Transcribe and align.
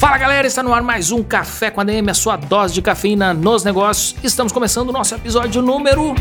Fala 0.00 0.16
galera, 0.16 0.46
está 0.46 0.62
no 0.62 0.72
ar 0.72 0.82
mais 0.82 1.12
um 1.12 1.22
Café 1.22 1.70
com 1.70 1.78
ADM, 1.78 2.08
a 2.08 2.14
sua 2.14 2.34
dose 2.34 2.72
de 2.72 2.80
cafeína 2.80 3.34
nos 3.34 3.64
negócios. 3.64 4.16
Estamos 4.24 4.50
começando 4.50 4.88
o 4.88 4.92
nosso 4.92 5.14
episódio 5.14 5.60
número 5.60 6.14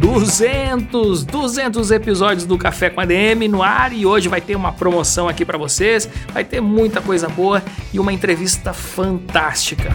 200, 0.00 1.22
200 1.24 1.92
episódios 1.92 2.44
do 2.44 2.58
Café 2.58 2.90
com 2.90 3.00
ADM 3.00 3.46
no 3.48 3.62
ar 3.62 3.92
e 3.92 4.04
hoje 4.04 4.28
vai 4.28 4.40
ter 4.40 4.56
uma 4.56 4.72
promoção 4.72 5.28
aqui 5.28 5.44
para 5.44 5.56
vocês, 5.56 6.08
vai 6.32 6.42
ter 6.42 6.60
muita 6.60 7.00
coisa 7.00 7.28
boa 7.28 7.62
e 7.94 8.00
uma 8.00 8.12
entrevista 8.12 8.72
fantástica. 8.72 9.94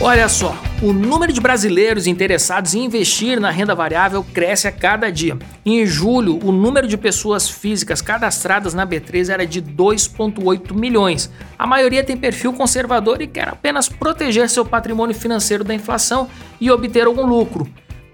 Olha 0.00 0.28
só, 0.28 0.56
o 0.80 0.92
número 0.92 1.32
de 1.32 1.40
brasileiros 1.40 2.06
interessados 2.06 2.72
em 2.72 2.84
investir 2.84 3.40
na 3.40 3.50
renda 3.50 3.74
variável 3.74 4.24
cresce 4.32 4.68
a 4.68 4.72
cada 4.72 5.10
dia. 5.10 5.36
Em 5.66 5.84
julho, 5.84 6.38
o 6.44 6.52
número 6.52 6.86
de 6.86 6.96
pessoas 6.96 7.50
físicas 7.50 8.00
cadastradas 8.00 8.74
na 8.74 8.86
B3 8.86 9.28
era 9.28 9.44
de 9.44 9.60
2,8 9.60 10.72
milhões. 10.72 11.28
A 11.58 11.66
maioria 11.66 12.04
tem 12.04 12.16
perfil 12.16 12.52
conservador 12.52 13.20
e 13.20 13.26
quer 13.26 13.48
apenas 13.48 13.88
proteger 13.88 14.48
seu 14.48 14.64
patrimônio 14.64 15.16
financeiro 15.16 15.64
da 15.64 15.74
inflação 15.74 16.28
e 16.60 16.70
obter 16.70 17.06
algum 17.06 17.26
lucro 17.26 17.68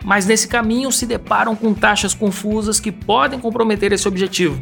mas 0.04 0.26
nesse 0.26 0.46
caminho 0.46 0.92
se 0.92 1.06
deparam 1.06 1.56
com 1.56 1.72
taxas 1.72 2.12
confusas 2.12 2.78
que 2.78 2.92
podem 2.92 3.40
comprometer 3.40 3.90
esse 3.90 4.06
objetivo. 4.06 4.60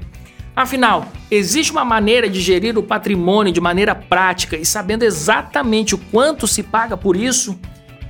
Afinal, 0.55 1.09
existe 1.31 1.73
uma 1.73 1.85
maneira 1.85 2.29
de 2.29 2.41
gerir 2.41 2.77
o 2.77 2.83
patrimônio 2.83 3.53
de 3.53 3.61
maneira 3.61 3.95
prática 3.95 4.57
e 4.57 4.67
sabendo 4.67 5.03
exatamente 5.03 5.95
o 5.95 5.99
quanto 5.99 6.47
se 6.47 6.63
paga 6.63 6.97
por 6.97 7.17
isso? 7.17 7.59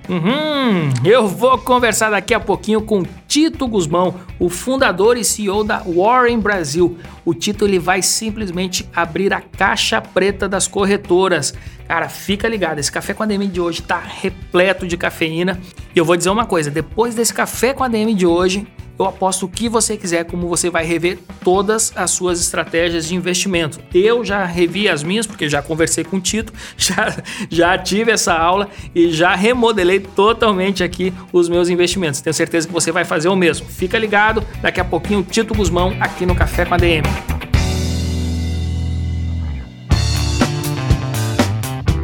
Uhum, 0.09 0.93
eu 1.05 1.29
vou 1.29 1.57
conversar 1.59 2.11
daqui 2.11 2.35
a 2.35 2.41
pouquinho 2.41 2.83
com 2.83 3.05
Tito 3.29 3.69
Guzmão, 3.69 4.17
o 4.39 4.49
fundador 4.49 5.17
e 5.17 5.25
CEO 5.25 5.63
da 5.63 5.79
Warren 5.79 6.41
Brasil. 6.41 6.99
O 7.25 7.33
Tito 7.33 7.65
ele 7.65 7.79
vai 7.79 8.03
simplesmente 8.03 8.89
abrir 8.95 9.33
a 9.33 9.41
caixa 9.41 10.01
preta 10.01 10.49
das 10.49 10.67
corretoras. 10.67 11.55
Cara, 11.87 12.09
fica 12.09 12.49
ligado, 12.49 12.81
esse 12.81 12.91
café 12.91 13.15
com 13.15 13.23
a 13.23 13.27
DM 13.27 13.47
de 13.47 13.61
hoje 13.61 13.81
está 13.81 14.01
repleto 14.01 14.89
de 14.89 14.97
cafeína. 14.97 15.61
E 15.95 15.99
eu 15.99 16.05
vou 16.05 16.17
dizer 16.17 16.31
uma 16.31 16.47
coisa, 16.47 16.69
depois 16.69 17.15
desse 17.15 17.33
café 17.33 17.73
com 17.73 17.85
a 17.85 17.89
DM 17.89 18.13
de 18.15 18.27
hoje, 18.27 18.67
eu 18.99 19.07
aposto 19.07 19.47
o 19.47 19.49
que 19.49 19.69
você 19.69 19.97
quiser, 19.97 20.25
como 20.25 20.49
você 20.49 20.71
vai 20.71 20.85
rever 20.85 21.19
todas 21.43 21.93
as 21.97 22.11
suas 22.11 22.41
estratégias 22.41 23.07
de 23.07 23.15
investimento. 23.15 23.81
Eu 23.95 24.25
já 24.25 24.45
revi 24.45 24.89
as 24.89 25.03
minhas, 25.03 25.27
porque 25.27 25.49
já 25.49 25.63
conversei 25.63 26.05
com 26.05 26.17
o 26.17 26.21
Tito, 26.21 26.53
já, 26.77 27.17
já 27.51 27.79
tive 27.79 28.11
essa 28.11 28.35
aula 28.35 28.69
e 28.95 29.11
já 29.11 29.35
remodelei 29.35 30.01
totalmente 30.01 30.85
aqui 30.85 31.13
os 31.33 31.49
meus 31.49 31.69
investimentos. 31.69 32.21
Tenho 32.21 32.35
certeza 32.35 32.67
que 32.67 32.73
você 32.73 32.93
vai 32.93 33.05
fazer 33.05 33.29
o 33.29 33.37
mesmo. 33.37 33.67
Fica 33.67 33.99
ligado, 33.99 34.45
daqui 34.61 34.81
a 34.81 34.85
pouquinho 34.85 35.23
Tito 35.23 35.55
Guzmão 35.55 35.97
aqui 36.01 36.27
no 36.27 36.35
Café 36.35 36.65
com 36.65 36.75
a 36.75 36.77
DM. 36.77 37.32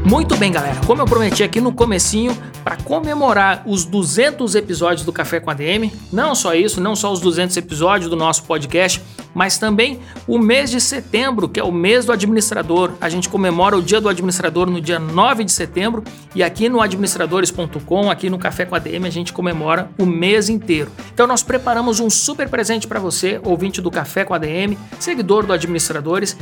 Muito 0.09 0.39
bem, 0.39 0.51
galera. 0.51 0.81
Como 0.87 1.03
eu 1.03 1.05
prometi 1.05 1.43
aqui 1.45 1.61
no 1.61 1.71
comecinho, 1.71 2.35
para 2.65 2.79
comemorar 2.79 3.63
os 3.67 3.85
200 3.85 4.55
episódios 4.55 5.05
do 5.05 5.13
Café 5.13 5.39
com 5.39 5.51
a 5.51 5.55
DM, 5.55 5.93
não 6.11 6.35
só 6.35 6.55
isso, 6.55 6.81
não 6.81 6.97
só 6.97 7.13
os 7.13 7.21
200 7.21 7.55
episódios 7.59 8.09
do 8.09 8.17
nosso 8.17 8.45
podcast, 8.45 9.03
mas 9.35 9.59
também 9.59 10.01
o 10.27 10.39
mês 10.39 10.71
de 10.71 10.81
setembro, 10.81 11.47
que 11.47 11.61
é 11.61 11.63
o 11.63 11.71
mês 11.71 12.07
do 12.07 12.13
administrador. 12.13 12.93
A 13.03 13.11
gente 13.11 13.29
comemora 13.29 13.77
o 13.77 13.83
Dia 13.83 14.01
do 14.01 14.09
Administrador 14.09 14.71
no 14.71 14.81
dia 14.81 14.99
9 14.99 15.45
de 15.45 15.53
setembro 15.53 16.03
e 16.35 16.43
aqui 16.43 16.71
no 16.71 16.81
administradores.com, 16.81 18.11
aqui 18.11 18.31
no 18.31 18.39
Café 18.39 18.65
com 18.65 18.75
a 18.75 18.79
DM, 18.79 19.07
a 19.07 19.11
gente 19.11 19.31
comemora 19.31 19.91
o 19.99 20.07
mês 20.07 20.49
inteiro. 20.49 20.91
Então 21.13 21.27
nós 21.27 21.43
preparamos 21.43 22.01
um 22.01 22.09
super 22.09 22.49
presente 22.49 22.89
para 22.89 22.99
você, 22.99 23.39
ouvinte 23.45 23.83
do 23.83 23.91
Café 23.91 24.25
com 24.25 24.33
a 24.33 24.39
DM, 24.39 24.79
seguidor 24.99 25.45
do 25.45 25.53
Administradores 25.53 26.35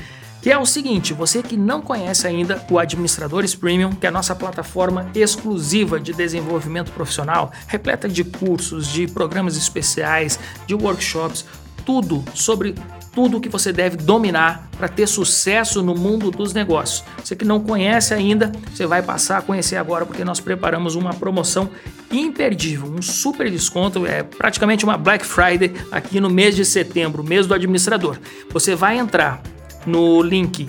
que 0.46 0.52
é 0.52 0.56
o 0.56 0.64
seguinte: 0.64 1.12
você 1.12 1.42
que 1.42 1.56
não 1.56 1.82
conhece 1.82 2.24
ainda 2.24 2.64
o 2.70 2.78
Administradores 2.78 3.52
Premium, 3.52 3.90
que 3.90 4.06
é 4.06 4.08
a 4.08 4.12
nossa 4.12 4.32
plataforma 4.32 5.10
exclusiva 5.12 5.98
de 5.98 6.12
desenvolvimento 6.12 6.92
profissional, 6.92 7.50
repleta 7.66 8.08
de 8.08 8.22
cursos, 8.22 8.86
de 8.86 9.08
programas 9.08 9.56
especiais, 9.56 10.38
de 10.64 10.72
workshops, 10.72 11.44
tudo 11.84 12.24
sobre 12.32 12.76
tudo 13.12 13.40
que 13.40 13.48
você 13.48 13.72
deve 13.72 13.96
dominar 13.96 14.70
para 14.78 14.86
ter 14.86 15.08
sucesso 15.08 15.82
no 15.82 15.96
mundo 15.96 16.30
dos 16.30 16.54
negócios. 16.54 17.02
Você 17.24 17.34
que 17.34 17.44
não 17.44 17.58
conhece 17.58 18.14
ainda, 18.14 18.52
você 18.72 18.86
vai 18.86 19.02
passar 19.02 19.38
a 19.38 19.42
conhecer 19.42 19.74
agora 19.74 20.06
porque 20.06 20.24
nós 20.24 20.38
preparamos 20.38 20.94
uma 20.94 21.12
promoção 21.12 21.68
imperdível, 22.08 22.86
um 22.86 23.02
super 23.02 23.50
desconto, 23.50 24.06
é 24.06 24.22
praticamente 24.22 24.84
uma 24.84 24.96
Black 24.96 25.26
Friday 25.26 25.74
aqui 25.90 26.20
no 26.20 26.30
mês 26.30 26.54
de 26.54 26.64
setembro, 26.64 27.24
mês 27.24 27.48
do 27.48 27.54
administrador. 27.54 28.16
Você 28.52 28.76
vai 28.76 28.96
entrar 28.96 29.42
no 29.86 30.22
link 30.22 30.66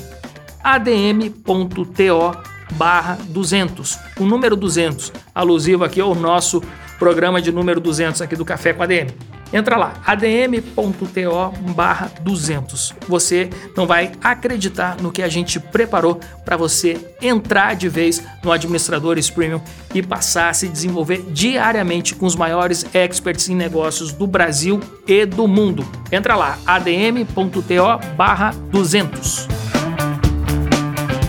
adm.to 0.63 2.37
barra 2.73 3.17
200, 3.29 3.97
o 4.19 4.25
número 4.25 4.55
200, 4.55 5.13
alusivo 5.33 5.83
aqui 5.83 6.01
ao 6.01 6.13
nosso 6.13 6.61
programa 6.99 7.41
de 7.41 7.51
número 7.51 7.79
200 7.79 8.21
aqui 8.21 8.35
do 8.35 8.43
Café 8.43 8.73
com 8.73 8.83
ADM. 8.83 9.36
Entra 9.51 9.77
lá, 9.77 9.93
adm.to 10.05 11.73
barra 11.73 12.11
200. 12.21 12.93
Você 13.07 13.49
não 13.75 13.87
vai 13.87 14.11
acreditar 14.21 14.97
no 15.01 15.11
que 15.11 15.21
a 15.21 15.27
gente 15.27 15.59
preparou 15.59 16.19
para 16.43 16.57
você 16.57 17.15
entrar 17.21 17.75
de 17.75 17.87
vez 17.87 18.21
no 18.43 18.51
Administradores 18.51 19.29
Premium 19.29 19.61
e 19.93 20.01
passar 20.01 20.49
a 20.49 20.53
se 20.53 20.67
desenvolver 20.67 21.23
diariamente 21.31 22.15
com 22.15 22.25
os 22.25 22.35
maiores 22.35 22.85
experts 22.93 23.49
em 23.49 23.55
negócios 23.55 24.11
do 24.11 24.27
Brasil 24.27 24.79
e 25.07 25.25
do 25.25 25.47
mundo. 25.47 25.85
Entra 26.11 26.35
lá, 26.35 26.57
adm.to 26.65 28.15
barra 28.15 28.53
200. 28.71 29.66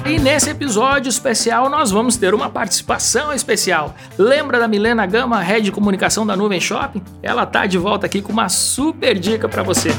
E 0.08 0.18
nesse 0.18 0.48
episódio 0.48 1.10
especial 1.10 1.68
nós 1.68 1.90
vamos 1.90 2.16
ter 2.16 2.32
uma 2.32 2.48
participação 2.48 3.30
especial. 3.30 3.94
Lembra 4.16 4.58
da 4.58 4.66
Milena 4.66 5.04
Gama, 5.04 5.38
head 5.38 5.66
de 5.66 5.70
comunicação 5.70 6.26
da 6.26 6.34
Nuvem 6.34 6.58
Shopping? 6.58 7.02
Ela 7.22 7.44
tá 7.44 7.66
de 7.66 7.76
volta 7.76 8.06
aqui 8.06 8.22
com 8.22 8.32
uma 8.32 8.48
super 8.48 9.18
dica 9.18 9.46
para 9.50 9.62
você. 9.62 9.90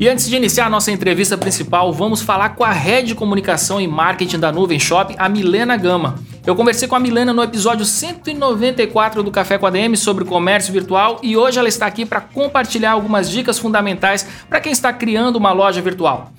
E 0.00 0.08
antes 0.08 0.26
de 0.26 0.36
iniciar 0.36 0.66
a 0.66 0.70
nossa 0.70 0.90
entrevista 0.90 1.36
principal, 1.36 1.92
vamos 1.92 2.22
falar 2.22 2.56
com 2.56 2.64
a 2.64 2.72
head 2.72 3.08
de 3.08 3.14
comunicação 3.14 3.78
e 3.78 3.86
marketing 3.86 4.38
da 4.38 4.50
Nuvem 4.50 4.80
Shopping, 4.80 5.16
a 5.18 5.28
Milena 5.28 5.76
Gama. 5.76 6.14
Eu 6.44 6.56
conversei 6.56 6.88
com 6.88 6.96
a 6.96 6.98
Milena 6.98 7.32
no 7.32 7.40
episódio 7.40 7.84
194 7.84 9.22
do 9.22 9.30
Café 9.30 9.58
com 9.58 9.66
a 9.66 9.70
DM 9.70 9.96
sobre 9.96 10.24
comércio 10.24 10.72
virtual 10.72 11.20
e 11.22 11.36
hoje 11.36 11.56
ela 11.56 11.68
está 11.68 11.86
aqui 11.86 12.04
para 12.04 12.20
compartilhar 12.20 12.90
algumas 12.90 13.30
dicas 13.30 13.60
fundamentais 13.60 14.26
para 14.48 14.60
quem 14.60 14.72
está 14.72 14.92
criando 14.92 15.36
uma 15.36 15.52
loja 15.52 15.80
virtual. 15.80 16.32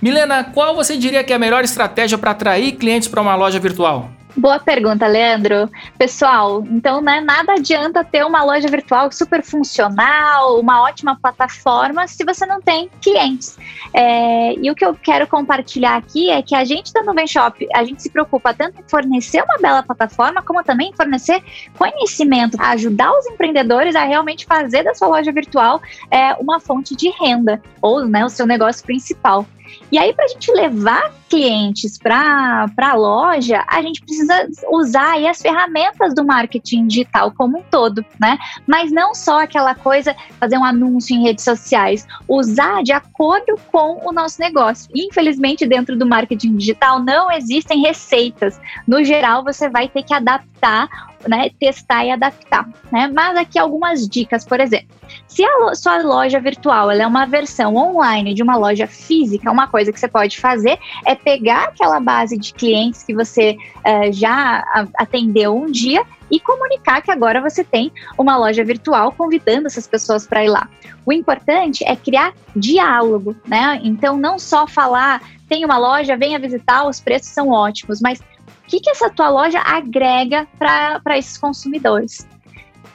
Milena, 0.00 0.44
qual 0.44 0.76
você 0.76 0.94
diria 0.94 1.24
que 1.24 1.32
é 1.32 1.36
a 1.36 1.38
melhor 1.38 1.64
estratégia 1.64 2.18
para 2.18 2.32
atrair 2.32 2.72
clientes 2.72 3.08
para 3.08 3.22
uma 3.22 3.34
loja 3.34 3.58
virtual? 3.58 4.10
Boa 4.36 4.58
pergunta, 4.58 5.06
Leandro. 5.06 5.70
Pessoal, 5.96 6.62
então, 6.70 7.00
né, 7.00 7.22
nada 7.22 7.54
adianta 7.54 8.04
ter 8.04 8.22
uma 8.22 8.44
loja 8.44 8.68
virtual 8.68 9.10
super 9.10 9.42
funcional, 9.42 10.60
uma 10.60 10.82
ótima 10.82 11.16
plataforma, 11.16 12.06
se 12.06 12.22
você 12.22 12.44
não 12.44 12.60
tem 12.60 12.90
clientes. 13.00 13.58
É, 13.94 14.52
e 14.54 14.70
o 14.70 14.74
que 14.74 14.84
eu 14.84 14.94
quero 14.94 15.26
compartilhar 15.26 15.96
aqui 15.96 16.28
é 16.28 16.42
que 16.42 16.54
a 16.54 16.66
gente 16.66 16.92
da 16.92 17.02
Nuvem 17.02 17.26
Shop, 17.26 17.66
a 17.74 17.82
gente 17.82 18.02
se 18.02 18.10
preocupa 18.10 18.52
tanto 18.52 18.78
em 18.78 18.84
fornecer 18.86 19.42
uma 19.42 19.56
bela 19.56 19.82
plataforma, 19.82 20.42
como 20.42 20.62
também 20.62 20.90
em 20.90 20.92
fornecer 20.92 21.42
conhecimento, 21.78 22.60
ajudar 22.60 23.10
os 23.12 23.26
empreendedores 23.26 23.96
a 23.96 24.04
realmente 24.04 24.44
fazer 24.44 24.82
da 24.82 24.94
sua 24.94 25.08
loja 25.08 25.32
virtual 25.32 25.80
é, 26.10 26.34
uma 26.34 26.60
fonte 26.60 26.94
de 26.94 27.08
renda, 27.08 27.62
ou 27.80 28.04
né, 28.04 28.22
o 28.22 28.28
seu 28.28 28.46
negócio 28.46 28.84
principal. 28.84 29.46
E 29.90 29.98
aí, 29.98 30.12
para 30.12 30.24
a 30.24 30.28
gente 30.28 30.50
levar 30.52 31.12
clientes 31.28 31.98
para 31.98 32.66
a 32.78 32.94
loja, 32.94 33.64
a 33.66 33.82
gente 33.82 34.00
precisa 34.00 34.48
usar 34.70 35.12
aí 35.12 35.26
as 35.26 35.40
ferramentas 35.40 36.14
do 36.14 36.24
marketing 36.24 36.86
digital 36.86 37.32
como 37.32 37.58
um 37.58 37.62
todo, 37.62 38.04
né? 38.20 38.38
Mas 38.66 38.92
não 38.92 39.14
só 39.14 39.42
aquela 39.42 39.74
coisa, 39.74 40.14
fazer 40.38 40.56
um 40.56 40.64
anúncio 40.64 41.16
em 41.16 41.22
redes 41.22 41.44
sociais, 41.44 42.06
usar 42.28 42.82
de 42.82 42.92
acordo 42.92 43.58
com 43.70 44.06
o 44.06 44.12
nosso 44.12 44.40
negócio. 44.40 44.90
Infelizmente, 44.94 45.66
dentro 45.66 45.96
do 45.96 46.06
marketing 46.06 46.56
digital 46.56 47.00
não 47.00 47.30
existem 47.30 47.80
receitas. 47.80 48.60
No 48.86 49.02
geral, 49.04 49.42
você 49.42 49.68
vai 49.68 49.88
ter 49.88 50.02
que 50.02 50.14
adaptar 50.14 50.88
né, 51.26 51.50
testar 51.58 52.04
e 52.04 52.10
adaptar. 52.10 52.68
Né? 52.92 53.10
Mas 53.12 53.36
aqui 53.36 53.58
algumas 53.58 54.08
dicas, 54.08 54.44
por 54.44 54.60
exemplo. 54.60 54.96
Se 55.28 55.44
a 55.44 55.74
sua 55.74 56.02
loja 56.02 56.40
virtual 56.40 56.90
é 56.90 57.06
uma 57.06 57.26
versão 57.26 57.76
online 57.76 58.34
de 58.34 58.42
uma 58.42 58.56
loja 58.56 58.86
física, 58.86 59.50
uma 59.50 59.68
coisa 59.68 59.92
que 59.92 60.00
você 60.00 60.08
pode 60.08 60.40
fazer 60.40 60.78
é 61.04 61.14
pegar 61.14 61.64
aquela 61.64 62.00
base 62.00 62.36
de 62.36 62.52
clientes 62.52 63.02
que 63.02 63.14
você 63.14 63.56
uh, 63.78 64.12
já 64.12 64.64
atendeu 64.96 65.56
um 65.56 65.70
dia 65.70 66.04
e 66.30 66.40
comunicar 66.40 67.02
que 67.02 67.10
agora 67.10 67.40
você 67.40 67.62
tem 67.62 67.92
uma 68.18 68.36
loja 68.36 68.64
virtual 68.64 69.12
convidando 69.12 69.66
essas 69.66 69.86
pessoas 69.86 70.26
para 70.26 70.44
ir 70.44 70.48
lá. 70.48 70.68
O 71.04 71.12
importante 71.12 71.84
é 71.84 71.94
criar 71.94 72.34
diálogo, 72.54 73.36
né? 73.46 73.80
Então, 73.84 74.16
não 74.16 74.38
só 74.38 74.66
falar, 74.66 75.22
tem 75.48 75.64
uma 75.64 75.78
loja, 75.78 76.16
venha 76.16 76.38
visitar, 76.38 76.86
os 76.86 77.00
preços 77.00 77.28
são 77.28 77.50
ótimos, 77.50 78.00
mas 78.00 78.20
o 78.66 78.68
que, 78.68 78.80
que 78.80 78.90
essa 78.90 79.08
tua 79.08 79.28
loja 79.28 79.60
agrega 79.60 80.46
para 80.58 81.16
esses 81.16 81.38
consumidores? 81.38 82.26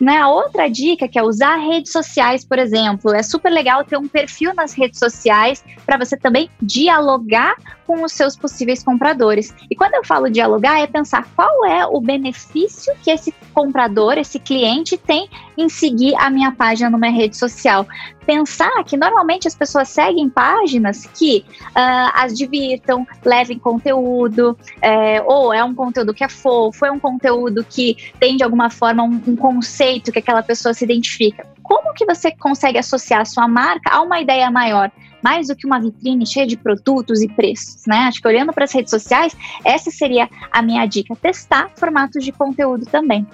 Né? 0.02 0.26
Outra 0.26 0.68
dica 0.68 1.08
que 1.08 1.18
é 1.18 1.24
usar 1.24 1.56
redes 1.56 1.94
sociais, 1.94 2.44
por 2.44 2.60
exemplo, 2.60 3.14
é 3.14 3.24
super 3.24 3.50
legal 3.50 3.86
ter 3.86 3.98
um 3.98 4.08
perfil 4.08 4.54
nas 4.54 4.74
redes 4.74 5.00
sociais 5.00 5.64
para 5.86 5.98
você 5.98 6.18
também 6.18 6.50
dialogar 6.62 7.56
com 7.92 8.06
os 8.06 8.14
seus 8.14 8.38
possíveis 8.38 8.82
compradores. 8.82 9.54
E 9.70 9.76
quando 9.76 9.96
eu 9.96 10.06
falo 10.06 10.30
dialogar, 10.30 10.80
é 10.80 10.88
pensar 10.88 11.28
qual 11.36 11.66
é 11.66 11.86
o 11.86 12.00
benefício 12.00 12.94
que 13.04 13.12
esse 13.12 13.34
comprador, 13.54 14.18
esse 14.18 14.40
cliente 14.40 14.96
tem 14.96 15.28
em 15.58 15.68
seguir 15.68 16.16
a 16.16 16.30
minha 16.30 16.54
página 16.54 16.90
numa 16.90 17.10
rede 17.10 17.36
social. 17.36 17.86
Pensar 18.26 18.82
que 18.86 18.96
normalmente 18.96 19.46
as 19.46 19.56
pessoas 19.56 19.90
seguem 19.90 20.30
páginas 20.30 21.06
que 21.06 21.44
uh, 21.72 22.12
as 22.14 22.34
divirtam, 22.34 23.06
levem 23.26 23.60
conteúdo, 23.60 24.58
é, 24.82 25.22
ou 25.24 25.54
é 25.54 25.62
um 25.62 25.76
conteúdo 25.76 26.14
que 26.14 26.24
é 26.24 26.30
fofo, 26.30 26.86
é 26.86 26.92
um 26.92 27.00
conteúdo 27.00 27.66
que 27.70 27.98
tem 28.22 28.38
de 28.38 28.44
alguma 28.44 28.70
forma 28.70 29.04
um, 29.04 29.22
um 29.28 29.36
conceito 29.36 30.14
que 30.14 30.20
aquela 30.20 30.42
pessoa 30.42 30.74
se 30.74 30.86
identifica. 30.86 31.46
Como 31.62 31.94
que 31.94 32.06
você 32.06 32.32
consegue 32.32 32.78
associar 32.78 33.20
a 33.20 33.26
sua 33.26 33.50
marca 33.50 33.94
a 33.94 34.02
uma 34.02 34.22
ideia 34.22 34.50
maior? 34.50 34.90
Mais 35.22 35.48
do 35.48 35.56
que 35.56 35.66
uma 35.66 35.80
vitrine 35.80 36.26
cheia 36.26 36.48
de 36.48 36.58
produtos 36.58 37.22
e 37.22 37.28
preços, 37.28 37.84
né? 37.88 37.98
Acho 38.08 38.22
que 38.22 38.28
olhando 38.28 38.54
para 38.54 38.64
as 38.64 38.72
redes 38.72 38.92
sociais, 38.92 39.36
essa 39.64 39.92
seria 39.92 40.30
a 40.52 40.62
minha 40.62 40.86
dica: 40.86 41.16
testar 41.16 41.72
formatos 41.76 42.24
de 42.24 42.32
conteúdo 42.32 42.86
também. 42.86 43.26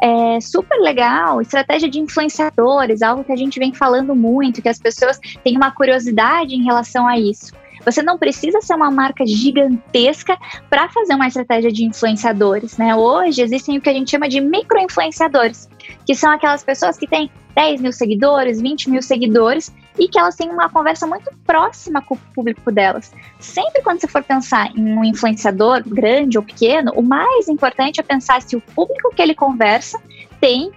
É 0.00 0.40
super 0.40 0.78
legal, 0.80 1.40
estratégia 1.40 1.88
de 1.88 2.00
influenciadores, 2.00 3.02
algo 3.02 3.22
que 3.22 3.32
a 3.32 3.36
gente 3.36 3.58
vem 3.58 3.72
falando 3.72 4.16
muito, 4.16 4.60
que 4.60 4.68
as 4.68 4.78
pessoas 4.78 5.18
têm 5.44 5.56
uma 5.56 5.70
curiosidade 5.70 6.54
em 6.54 6.64
relação 6.64 7.06
a 7.06 7.18
isso. 7.18 7.52
Você 7.84 8.02
não 8.02 8.16
precisa 8.18 8.60
ser 8.60 8.74
uma 8.74 8.90
marca 8.90 9.26
gigantesca 9.26 10.36
para 10.70 10.88
fazer 10.88 11.14
uma 11.14 11.26
estratégia 11.26 11.72
de 11.72 11.84
influenciadores, 11.84 12.76
né? 12.76 12.94
Hoje 12.94 13.42
existem 13.42 13.78
o 13.78 13.80
que 13.80 13.88
a 13.88 13.92
gente 13.92 14.10
chama 14.10 14.28
de 14.28 14.40
micro-influenciadores, 14.40 15.68
que 16.06 16.14
são 16.14 16.30
aquelas 16.30 16.62
pessoas 16.64 16.96
que 16.96 17.06
têm 17.06 17.30
10 17.54 17.80
mil 17.80 17.92
seguidores, 17.92 18.60
20 18.60 18.90
mil 18.90 19.02
seguidores 19.02 19.72
e 19.98 20.08
que 20.08 20.18
elas 20.18 20.34
têm 20.36 20.50
uma 20.50 20.68
conversa 20.70 21.06
muito 21.06 21.30
próxima 21.44 22.00
com 22.00 22.14
o 22.14 22.18
público 22.34 22.72
delas. 22.72 23.12
Sempre 23.38 23.82
quando 23.82 24.00
você 24.00 24.08
for 24.08 24.22
pensar 24.22 24.70
em 24.76 24.96
um 24.96 25.04
influenciador, 25.04 25.82
grande 25.86 26.38
ou 26.38 26.44
pequeno, 26.44 26.92
o 26.94 27.02
mais 27.02 27.48
importante 27.48 28.00
é 28.00 28.02
pensar 28.02 28.40
se 28.40 28.56
o 28.56 28.60
público 28.60 29.14
que 29.14 29.20
ele 29.20 29.34
conversa 29.34 30.00
tem 30.40 30.68
uh, 30.68 30.72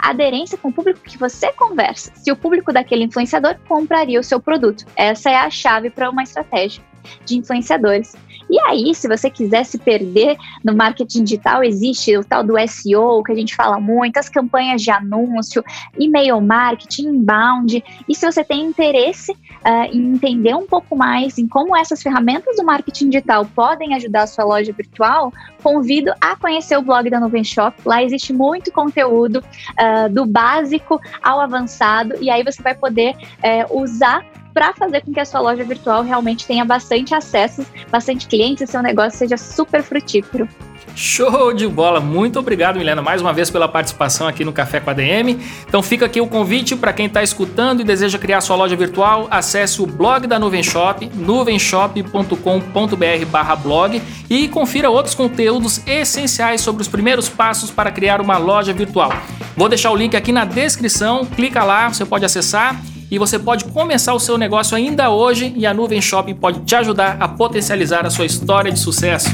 aderência 0.00 0.58
com 0.58 0.68
o 0.68 0.72
público 0.72 1.00
que 1.04 1.16
você 1.16 1.52
conversa. 1.52 2.10
Se 2.16 2.32
o 2.32 2.36
público 2.36 2.72
daquele 2.72 3.04
influenciador 3.04 3.56
compraria 3.68 4.18
o 4.18 4.24
seu 4.24 4.40
produto. 4.40 4.84
Essa 4.96 5.30
é 5.30 5.36
a 5.36 5.48
chave 5.50 5.88
para 5.88 6.10
uma 6.10 6.22
estratégia 6.22 6.82
de 7.24 7.36
influenciadores. 7.36 8.16
E 8.50 8.58
aí, 8.60 8.94
se 8.94 9.06
você 9.06 9.30
quiser 9.30 9.64
se 9.64 9.78
perder 9.78 10.36
no 10.64 10.74
marketing 10.74 11.24
digital, 11.24 11.62
existe 11.62 12.16
o 12.16 12.24
tal 12.24 12.42
do 12.42 12.54
SEO, 12.66 13.22
que 13.22 13.32
a 13.32 13.34
gente 13.34 13.54
fala 13.54 13.78
muito, 13.78 14.16
as 14.16 14.28
campanhas 14.28 14.82
de 14.82 14.90
anúncio, 14.90 15.62
e-mail 15.98 16.40
marketing, 16.40 17.08
inbound. 17.08 17.84
E 18.08 18.14
se 18.14 18.24
você 18.24 18.42
tem 18.42 18.64
interesse 18.64 19.32
uh, 19.32 19.84
em 19.92 20.14
entender 20.14 20.54
um 20.54 20.66
pouco 20.66 20.96
mais 20.96 21.38
em 21.38 21.46
como 21.46 21.76
essas 21.76 22.02
ferramentas 22.02 22.56
do 22.56 22.64
marketing 22.64 23.10
digital 23.10 23.44
podem 23.54 23.94
ajudar 23.94 24.22
a 24.22 24.26
sua 24.26 24.44
loja 24.44 24.72
virtual, 24.72 25.32
convido 25.62 26.12
a 26.20 26.36
conhecer 26.36 26.76
o 26.76 26.82
blog 26.82 27.08
da 27.10 27.20
Nuvem 27.20 27.44
Shop. 27.44 27.76
Lá 27.84 28.02
existe 28.02 28.32
muito 28.32 28.72
conteúdo 28.72 29.36
uh, 29.36 30.12
do 30.12 30.24
básico 30.24 31.00
ao 31.22 31.40
avançado, 31.40 32.14
e 32.20 32.30
aí 32.30 32.42
você 32.42 32.62
vai 32.62 32.74
poder 32.74 33.14
uh, 33.14 33.80
usar 33.80 34.24
para 34.52 34.72
fazer 34.72 35.02
com 35.02 35.12
que 35.12 35.20
a 35.20 35.24
sua 35.24 35.40
loja 35.40 35.64
virtual 35.64 36.02
realmente 36.02 36.46
tenha 36.46 36.64
bastante 36.64 37.14
acessos, 37.14 37.66
bastante 37.90 38.26
clientes 38.26 38.62
e 38.62 38.66
seu 38.66 38.82
negócio 38.82 39.18
seja 39.18 39.36
super 39.36 39.82
frutífero. 39.82 40.48
Show 40.94 41.52
de 41.52 41.66
bola! 41.68 42.00
Muito 42.00 42.38
obrigado, 42.40 42.76
Milena, 42.76 43.00
mais 43.00 43.22
uma 43.22 43.32
vez 43.32 43.48
pela 43.50 43.68
participação 43.68 44.26
aqui 44.26 44.44
no 44.44 44.52
Café 44.52 44.80
com 44.80 44.90
a 44.90 44.92
DM. 44.92 45.38
Então 45.66 45.80
fica 45.80 46.06
aqui 46.06 46.20
o 46.20 46.26
convite 46.26 46.74
para 46.74 46.92
quem 46.92 47.06
está 47.06 47.22
escutando 47.22 47.80
e 47.80 47.84
deseja 47.84 48.18
criar 48.18 48.40
sua 48.40 48.56
loja 48.56 48.74
virtual, 48.74 49.28
acesse 49.30 49.80
o 49.80 49.86
blog 49.86 50.26
da 50.26 50.40
Nuvem 50.40 50.60
Shop, 50.60 51.08
nuvenshop.com.br/blog 51.14 54.02
e 54.28 54.48
confira 54.48 54.90
outros 54.90 55.14
conteúdos 55.14 55.80
essenciais 55.86 56.62
sobre 56.62 56.82
os 56.82 56.88
primeiros 56.88 57.28
passos 57.28 57.70
para 57.70 57.92
criar 57.92 58.20
uma 58.20 58.36
loja 58.36 58.72
virtual. 58.72 59.12
Vou 59.56 59.68
deixar 59.68 59.92
o 59.92 59.96
link 59.96 60.16
aqui 60.16 60.32
na 60.32 60.44
descrição, 60.44 61.24
clica 61.24 61.62
lá, 61.62 61.88
você 61.88 62.04
pode 62.04 62.24
acessar 62.24 62.74
e 63.10 63.18
você 63.18 63.38
pode 63.38 63.64
começar 63.64 64.14
o 64.14 64.20
seu 64.20 64.36
negócio 64.36 64.76
ainda 64.76 65.10
hoje 65.10 65.52
e 65.56 65.66
a 65.66 65.72
Nuvem 65.72 66.00
Shopping 66.00 66.34
pode 66.34 66.60
te 66.60 66.74
ajudar 66.74 67.16
a 67.20 67.28
potencializar 67.28 68.04
a 68.04 68.10
sua 68.10 68.26
história 68.26 68.70
de 68.70 68.78
sucesso. 68.78 69.30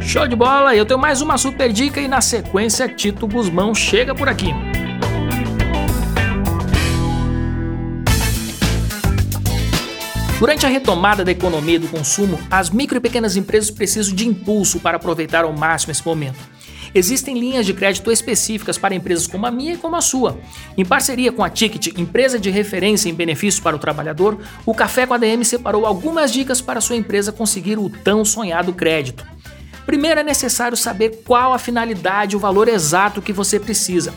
Show 0.00 0.26
de 0.26 0.34
bola! 0.34 0.74
Eu 0.74 0.84
tenho 0.84 0.98
mais 0.98 1.20
uma 1.20 1.38
super 1.38 1.72
dica 1.72 2.00
e 2.00 2.08
na 2.08 2.20
sequência 2.20 2.88
Tito 2.88 3.28
Guzmão 3.28 3.72
chega 3.72 4.12
por 4.12 4.28
aqui. 4.28 4.52
Durante 10.40 10.64
a 10.64 10.68
retomada 10.70 11.22
da 11.22 11.30
economia 11.30 11.76
e 11.76 11.78
do 11.78 11.86
consumo, 11.86 12.40
as 12.50 12.70
micro 12.70 12.96
e 12.96 13.00
pequenas 13.00 13.36
empresas 13.36 13.70
precisam 13.70 14.14
de 14.14 14.26
impulso 14.26 14.80
para 14.80 14.96
aproveitar 14.96 15.44
ao 15.44 15.52
máximo 15.52 15.92
esse 15.92 16.04
momento. 16.04 16.38
Existem 16.94 17.38
linhas 17.38 17.66
de 17.66 17.74
crédito 17.74 18.10
específicas 18.10 18.76
para 18.76 18.94
empresas 18.94 19.26
como 19.26 19.46
a 19.46 19.50
minha 19.50 19.74
e 19.74 19.76
como 19.76 19.96
a 19.96 20.00
sua. 20.00 20.38
Em 20.76 20.84
parceria 20.84 21.32
com 21.32 21.44
a 21.44 21.50
Ticket, 21.50 21.98
empresa 21.98 22.38
de 22.38 22.50
referência 22.50 23.08
em 23.08 23.14
benefícios 23.14 23.62
para 23.62 23.76
o 23.76 23.78
trabalhador, 23.78 24.38
o 24.66 24.74
Café 24.74 25.06
com 25.06 25.14
a 25.14 25.18
DM 25.18 25.44
separou 25.44 25.86
algumas 25.86 26.32
dicas 26.32 26.60
para 26.60 26.80
sua 26.80 26.96
empresa 26.96 27.32
conseguir 27.32 27.78
o 27.78 27.88
tão 27.88 28.24
sonhado 28.24 28.72
crédito. 28.72 29.24
Primeiro 29.86 30.20
é 30.20 30.22
necessário 30.22 30.76
saber 30.76 31.22
qual 31.24 31.52
a 31.52 31.58
finalidade 31.58 32.34
e 32.34 32.36
o 32.36 32.40
valor 32.40 32.68
exato 32.68 33.22
que 33.22 33.32
você 33.32 33.58
precisa. 33.58 34.12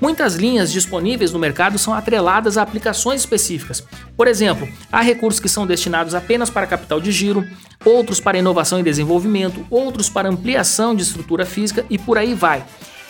Muitas 0.00 0.34
linhas 0.34 0.72
disponíveis 0.72 1.30
no 1.30 1.38
mercado 1.38 1.76
são 1.76 1.92
atreladas 1.92 2.56
a 2.56 2.62
aplicações 2.62 3.20
específicas. 3.20 3.84
Por 4.16 4.26
exemplo, 4.26 4.66
há 4.90 5.02
recursos 5.02 5.38
que 5.38 5.48
são 5.48 5.66
destinados 5.66 6.14
apenas 6.14 6.48
para 6.48 6.66
capital 6.66 7.00
de 7.00 7.12
giro, 7.12 7.46
outros 7.84 8.18
para 8.18 8.38
inovação 8.38 8.80
e 8.80 8.82
desenvolvimento, 8.82 9.66
outros 9.68 10.08
para 10.08 10.28
ampliação 10.28 10.94
de 10.94 11.02
estrutura 11.02 11.44
física 11.44 11.84
e 11.90 11.98
por 11.98 12.16
aí 12.16 12.32
vai. 12.32 12.64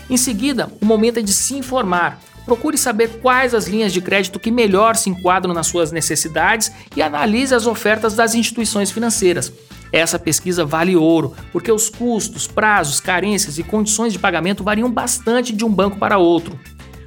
Em 0.08 0.16
seguida, 0.16 0.68
o 0.80 0.84
momento 0.84 1.20
é 1.20 1.22
de 1.22 1.32
se 1.32 1.54
informar. 1.54 2.20
Procure 2.44 2.76
saber 2.76 3.20
quais 3.20 3.54
as 3.54 3.68
linhas 3.68 3.92
de 3.92 4.00
crédito 4.00 4.40
que 4.40 4.50
melhor 4.50 4.96
se 4.96 5.08
enquadram 5.08 5.54
nas 5.54 5.68
suas 5.68 5.92
necessidades 5.92 6.72
e 6.96 7.02
analise 7.02 7.54
as 7.54 7.66
ofertas 7.66 8.14
das 8.14 8.34
instituições 8.34 8.90
financeiras. 8.90 9.52
Essa 9.92 10.18
pesquisa 10.18 10.64
vale 10.64 10.96
ouro, 10.96 11.34
porque 11.52 11.70
os 11.70 11.88
custos, 11.88 12.48
prazos, 12.48 12.98
carências 12.98 13.58
e 13.58 13.62
condições 13.62 14.12
de 14.12 14.18
pagamento 14.18 14.64
variam 14.64 14.90
bastante 14.90 15.52
de 15.52 15.64
um 15.64 15.72
banco 15.72 15.96
para 15.96 16.18
outro. 16.18 16.58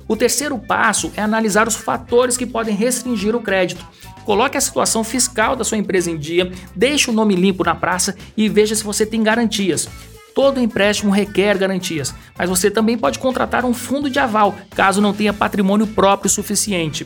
O 0.08 0.16
terceiro 0.16 0.58
passo 0.58 1.12
é 1.16 1.22
analisar 1.22 1.68
os 1.68 1.76
fatores 1.76 2.38
que 2.38 2.46
podem 2.46 2.76
restringir 2.76 3.36
o 3.36 3.42
crédito. 3.42 3.86
Coloque 4.26 4.58
a 4.58 4.62
situação 4.62 5.04
fiscal 5.04 5.56
da 5.56 5.64
sua 5.64 5.78
empresa 5.78 6.10
em 6.10 6.18
dia, 6.18 6.52
deixe 6.76 7.10
o 7.10 7.14
nome 7.14 7.36
limpo 7.36 7.64
na 7.64 7.76
praça 7.76 8.16
e 8.36 8.48
veja 8.48 8.76
se 8.76 8.84
você 8.84 9.06
tem 9.06 9.22
garantias. 9.22 9.90
Todo 10.34 10.60
empréstimo 10.60 11.12
requer 11.12 11.58
garantias, 11.58 12.14
mas 12.38 12.50
você 12.50 12.72
também 12.72 12.98
pode 12.98 13.20
contratar 13.20 13.66
um 13.66 13.74
fundo 13.74 14.10
de 14.10 14.18
aval 14.18 14.56
caso 14.72 15.02
não 15.02 15.14
tenha 15.14 15.32
patrimônio 15.32 15.86
próprio 15.86 16.30
suficiente. 16.30 17.06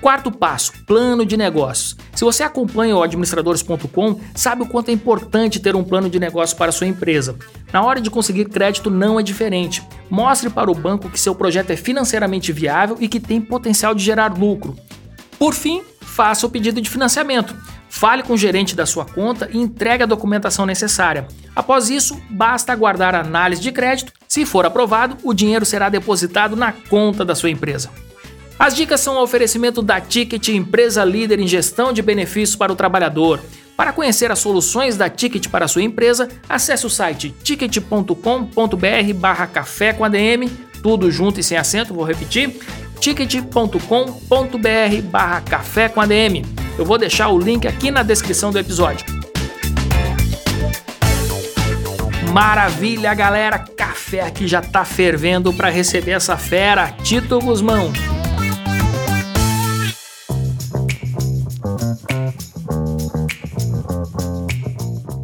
Quarto 0.00 0.30
passo: 0.30 0.72
plano 0.86 1.24
de 1.24 1.36
negócios. 1.36 1.96
Se 2.14 2.24
você 2.24 2.42
acompanha 2.42 2.96
o 2.96 3.02
administradores.com, 3.02 4.20
sabe 4.34 4.62
o 4.62 4.66
quanto 4.66 4.90
é 4.90 4.92
importante 4.92 5.60
ter 5.60 5.74
um 5.74 5.84
plano 5.84 6.08
de 6.08 6.20
negócio 6.20 6.56
para 6.56 6.72
sua 6.72 6.86
empresa. 6.86 7.36
Na 7.72 7.82
hora 7.82 8.00
de 8.00 8.10
conseguir 8.10 8.46
crédito 8.46 8.90
não 8.90 9.18
é 9.18 9.22
diferente. 9.22 9.82
Mostre 10.08 10.50
para 10.50 10.70
o 10.70 10.74
banco 10.74 11.10
que 11.10 11.18
seu 11.18 11.34
projeto 11.34 11.70
é 11.70 11.76
financeiramente 11.76 12.52
viável 12.52 12.96
e 13.00 13.08
que 13.08 13.18
tem 13.18 13.40
potencial 13.40 13.94
de 13.94 14.04
gerar 14.04 14.36
lucro. 14.38 14.76
Por 15.38 15.54
fim, 15.54 15.82
faça 16.00 16.46
o 16.46 16.50
pedido 16.50 16.80
de 16.80 16.88
financiamento. 16.88 17.54
Fale 17.88 18.22
com 18.22 18.32
o 18.32 18.36
gerente 18.36 18.74
da 18.74 18.86
sua 18.86 19.04
conta 19.04 19.48
e 19.52 19.58
entregue 19.58 20.02
a 20.02 20.06
documentação 20.06 20.66
necessária. 20.66 21.28
Após 21.54 21.90
isso, 21.90 22.20
basta 22.28 22.72
aguardar 22.72 23.14
a 23.14 23.20
análise 23.20 23.62
de 23.62 23.70
crédito. 23.70 24.12
Se 24.26 24.44
for 24.44 24.66
aprovado, 24.66 25.16
o 25.22 25.32
dinheiro 25.32 25.64
será 25.64 25.88
depositado 25.88 26.56
na 26.56 26.72
conta 26.72 27.24
da 27.24 27.34
sua 27.34 27.50
empresa. 27.50 27.90
As 28.58 28.74
dicas 28.74 29.00
são 29.00 29.16
um 29.16 29.20
oferecimento 29.20 29.82
da 29.82 30.00
Ticket, 30.00 30.48
empresa 30.48 31.04
líder 31.04 31.40
em 31.40 31.46
gestão 31.46 31.92
de 31.92 32.02
benefícios 32.02 32.56
para 32.56 32.72
o 32.72 32.76
trabalhador. 32.76 33.40
Para 33.76 33.92
conhecer 33.92 34.30
as 34.30 34.38
soluções 34.38 34.96
da 34.96 35.10
Ticket 35.10 35.48
para 35.48 35.64
a 35.64 35.68
sua 35.68 35.82
empresa, 35.82 36.28
acesse 36.48 36.86
o 36.86 36.90
site 36.90 37.34
ticket.com.br 37.42 38.14
barra 39.16 39.46
café 39.48 39.92
com 39.92 40.04
ADM, 40.04 40.48
tudo 40.80 41.10
junto 41.10 41.40
e 41.40 41.42
sem 41.42 41.58
acento, 41.58 41.92
vou 41.92 42.04
repetir, 42.04 42.56
ticket.com.br 43.00 43.78
barra 45.10 45.40
café 45.40 45.88
com 45.88 46.00
ADM. 46.00 46.44
Eu 46.78 46.84
vou 46.84 46.98
deixar 46.98 47.28
o 47.30 47.38
link 47.38 47.66
aqui 47.66 47.90
na 47.90 48.02
descrição 48.04 48.52
do 48.52 48.58
episódio. 48.58 49.04
Maravilha, 52.32 53.12
galera! 53.14 53.58
Café 53.58 54.22
aqui 54.22 54.46
já 54.48 54.60
tá 54.60 54.84
fervendo 54.84 55.52
para 55.52 55.68
receber 55.68 56.12
essa 56.12 56.36
fera, 56.36 56.92
Tito 57.02 57.38
Guzmão. 57.40 57.92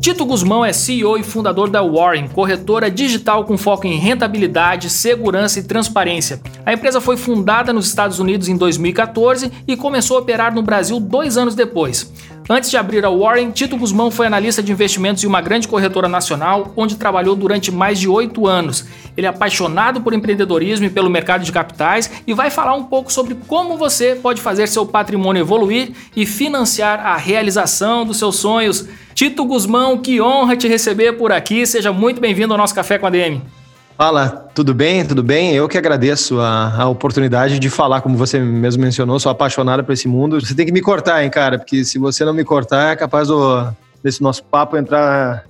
Tito 0.00 0.25
Guzmão 0.25 0.64
é 0.64 0.73
CEO 0.73 1.19
e 1.19 1.23
fundador 1.23 1.69
da 1.69 1.83
Warren, 1.83 2.26
corretora 2.28 2.90
digital 2.90 3.45
com 3.45 3.59
foco 3.59 3.87
em 3.87 3.99
rentabilidade, 3.99 4.88
segurança 4.88 5.61
e 5.61 5.62
transparência. 5.62 6.40
A 6.64 6.73
empresa 6.73 7.02
foi 7.02 7.19
fundada 7.19 7.71
nos 7.71 7.88
Estados 7.88 8.19
Unidos 8.19 8.49
em 8.49 8.57
2014 8.57 9.52
e 9.69 9.76
começou 9.76 10.16
a 10.16 10.21
operar 10.21 10.54
no 10.54 10.62
Brasil 10.62 10.99
dois 10.99 11.37
anos 11.37 11.54
depois. 11.54 12.11
Antes 12.52 12.69
de 12.69 12.76
abrir 12.76 13.04
a 13.04 13.09
Warren, 13.09 13.52
Tito 13.52 13.76
Guzmão 13.76 14.11
foi 14.11 14.26
analista 14.26 14.61
de 14.61 14.73
investimentos 14.73 15.23
em 15.23 15.26
uma 15.28 15.40
grande 15.40 15.69
corretora 15.69 16.09
nacional, 16.09 16.73
onde 16.76 16.97
trabalhou 16.97 17.37
durante 17.37 17.71
mais 17.71 17.97
de 17.97 18.09
oito 18.09 18.45
anos. 18.45 18.87
Ele 19.16 19.25
é 19.25 19.30
apaixonado 19.30 20.00
por 20.00 20.12
empreendedorismo 20.12 20.85
e 20.85 20.90
pelo 20.90 21.09
mercado 21.09 21.45
de 21.45 21.52
capitais 21.52 22.11
e 22.26 22.35
vai 22.35 22.50
falar 22.50 22.75
um 22.75 22.83
pouco 22.83 23.12
sobre 23.12 23.37
como 23.47 23.78
você 23.78 24.16
pode 24.16 24.42
fazer 24.42 24.66
seu 24.66 24.85
patrimônio 24.85 25.42
evoluir 25.42 25.92
e 26.16 26.26
financiar 26.26 26.99
a 27.07 27.16
realização 27.16 28.04
dos 28.04 28.19
seus 28.19 28.35
sonhos. 28.35 28.85
Tito 29.14 29.45
Guzmão, 29.45 29.97
que 29.97 30.21
honra 30.21 30.57
te 30.57 30.66
receber 30.66 31.12
por 31.12 31.30
aqui. 31.30 31.64
Seja 31.64 31.92
muito 31.92 32.21
bem-vindo 32.21 32.52
ao 32.52 32.59
nosso 32.59 32.75
Café 32.75 32.99
com 32.99 33.07
a 33.07 33.11
DM. 33.11 33.60
Fala, 34.00 34.49
tudo 34.54 34.73
bem? 34.73 35.04
Tudo 35.04 35.23
bem? 35.23 35.54
Eu 35.54 35.69
que 35.69 35.76
agradeço 35.76 36.40
a, 36.40 36.75
a, 36.75 36.88
oportunidade 36.88 37.59
de 37.59 37.69
falar, 37.69 38.00
como 38.00 38.16
você 38.16 38.38
mesmo 38.38 38.83
mencionou, 38.83 39.21
sou 39.21 39.30
apaixonado 39.30 39.85
por 39.85 39.92
esse 39.92 40.09
mundo. 40.09 40.40
Você 40.40 40.54
tem 40.54 40.64
que 40.64 40.73
me 40.73 40.80
cortar, 40.80 41.23
hein, 41.23 41.28
cara? 41.28 41.59
Porque 41.59 41.85
se 41.85 41.99
você 41.99 42.25
não 42.25 42.33
me 42.33 42.42
cortar, 42.42 42.92
é 42.92 42.97
capaz 42.97 43.28
do, 43.28 43.71
desse 44.02 44.23
nosso 44.23 44.42
papo 44.42 44.78
entrar 44.78 45.45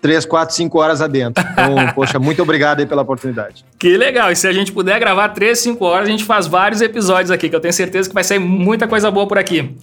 três, 0.00 0.24
quatro, 0.24 0.54
cinco 0.54 0.78
horas 0.78 1.02
adentro. 1.02 1.44
Então, 1.52 1.74
poxa, 1.94 2.18
muito 2.18 2.40
obrigado 2.40 2.80
aí 2.80 2.86
pela 2.86 3.02
oportunidade. 3.02 3.66
Que 3.78 3.98
legal! 3.98 4.32
E 4.32 4.36
se 4.36 4.48
a 4.48 4.52
gente 4.54 4.72
puder 4.72 4.98
gravar 4.98 5.28
três, 5.28 5.58
cinco 5.58 5.84
horas, 5.84 6.08
a 6.08 6.10
gente 6.10 6.24
faz 6.24 6.46
vários 6.46 6.80
episódios 6.80 7.30
aqui, 7.30 7.50
que 7.50 7.54
eu 7.54 7.60
tenho 7.60 7.74
certeza 7.74 8.08
que 8.08 8.14
vai 8.14 8.24
sair 8.24 8.38
muita 8.38 8.88
coisa 8.88 9.10
boa 9.10 9.28
por 9.28 9.36
aqui. 9.36 9.76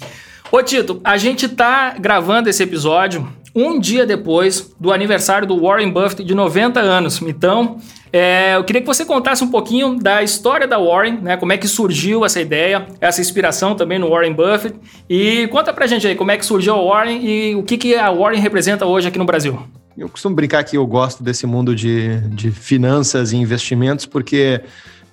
Ô 0.51 0.63
Tito, 0.63 0.99
a 1.03 1.17
gente 1.17 1.47
tá 1.47 1.93
gravando 1.99 2.49
esse 2.49 2.63
episódio 2.63 3.31
um 3.55 3.79
dia 3.79 4.05
depois 4.05 4.73
do 4.79 4.91
aniversário 4.91 5.47
do 5.47 5.59
Warren 5.61 5.91
Buffett 5.91 6.23
de 6.23 6.33
90 6.33 6.79
anos. 6.79 7.21
Então, 7.21 7.77
é, 8.13 8.55
eu 8.55 8.63
queria 8.63 8.81
que 8.81 8.87
você 8.87 9.05
contasse 9.05 9.43
um 9.43 9.49
pouquinho 9.49 9.97
da 9.97 10.21
história 10.21 10.67
da 10.67 10.77
Warren, 10.77 11.19
né? 11.21 11.37
Como 11.37 11.53
é 11.53 11.57
que 11.57 11.67
surgiu 11.67 12.25
essa 12.25 12.41
ideia, 12.41 12.87
essa 12.99 13.21
inspiração 13.21 13.75
também 13.75 13.99
no 13.99 14.09
Warren 14.09 14.33
Buffett. 14.33 14.75
E 15.09 15.47
conta 15.47 15.73
pra 15.73 15.87
gente 15.87 16.07
aí 16.07 16.15
como 16.15 16.31
é 16.31 16.37
que 16.37 16.45
surgiu 16.45 16.75
a 16.75 16.81
Warren 16.81 17.19
e 17.23 17.55
o 17.55 17.63
que, 17.63 17.77
que 17.77 17.95
a 17.95 18.11
Warren 18.11 18.39
representa 18.39 18.85
hoje 18.85 19.07
aqui 19.07 19.17
no 19.17 19.25
Brasil. 19.25 19.59
Eu 19.97 20.09
costumo 20.09 20.35
brincar 20.35 20.63
que 20.63 20.77
eu 20.77 20.85
gosto 20.87 21.23
desse 21.23 21.45
mundo 21.45 21.75
de, 21.75 22.19
de 22.29 22.51
finanças 22.51 23.33
e 23.33 23.37
investimentos, 23.37 24.05
porque 24.05 24.61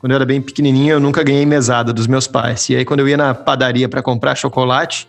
quando 0.00 0.12
eu 0.12 0.16
era 0.16 0.24
bem 0.24 0.40
pequenininho 0.40 0.92
eu 0.92 1.00
nunca 1.00 1.22
ganhei 1.22 1.44
mesada 1.44 1.92
dos 1.92 2.06
meus 2.06 2.26
pais. 2.26 2.68
E 2.68 2.76
aí, 2.76 2.84
quando 2.84 3.00
eu 3.00 3.08
ia 3.08 3.16
na 3.16 3.34
padaria 3.34 3.88
para 3.88 4.02
comprar 4.02 4.34
chocolate, 4.36 5.08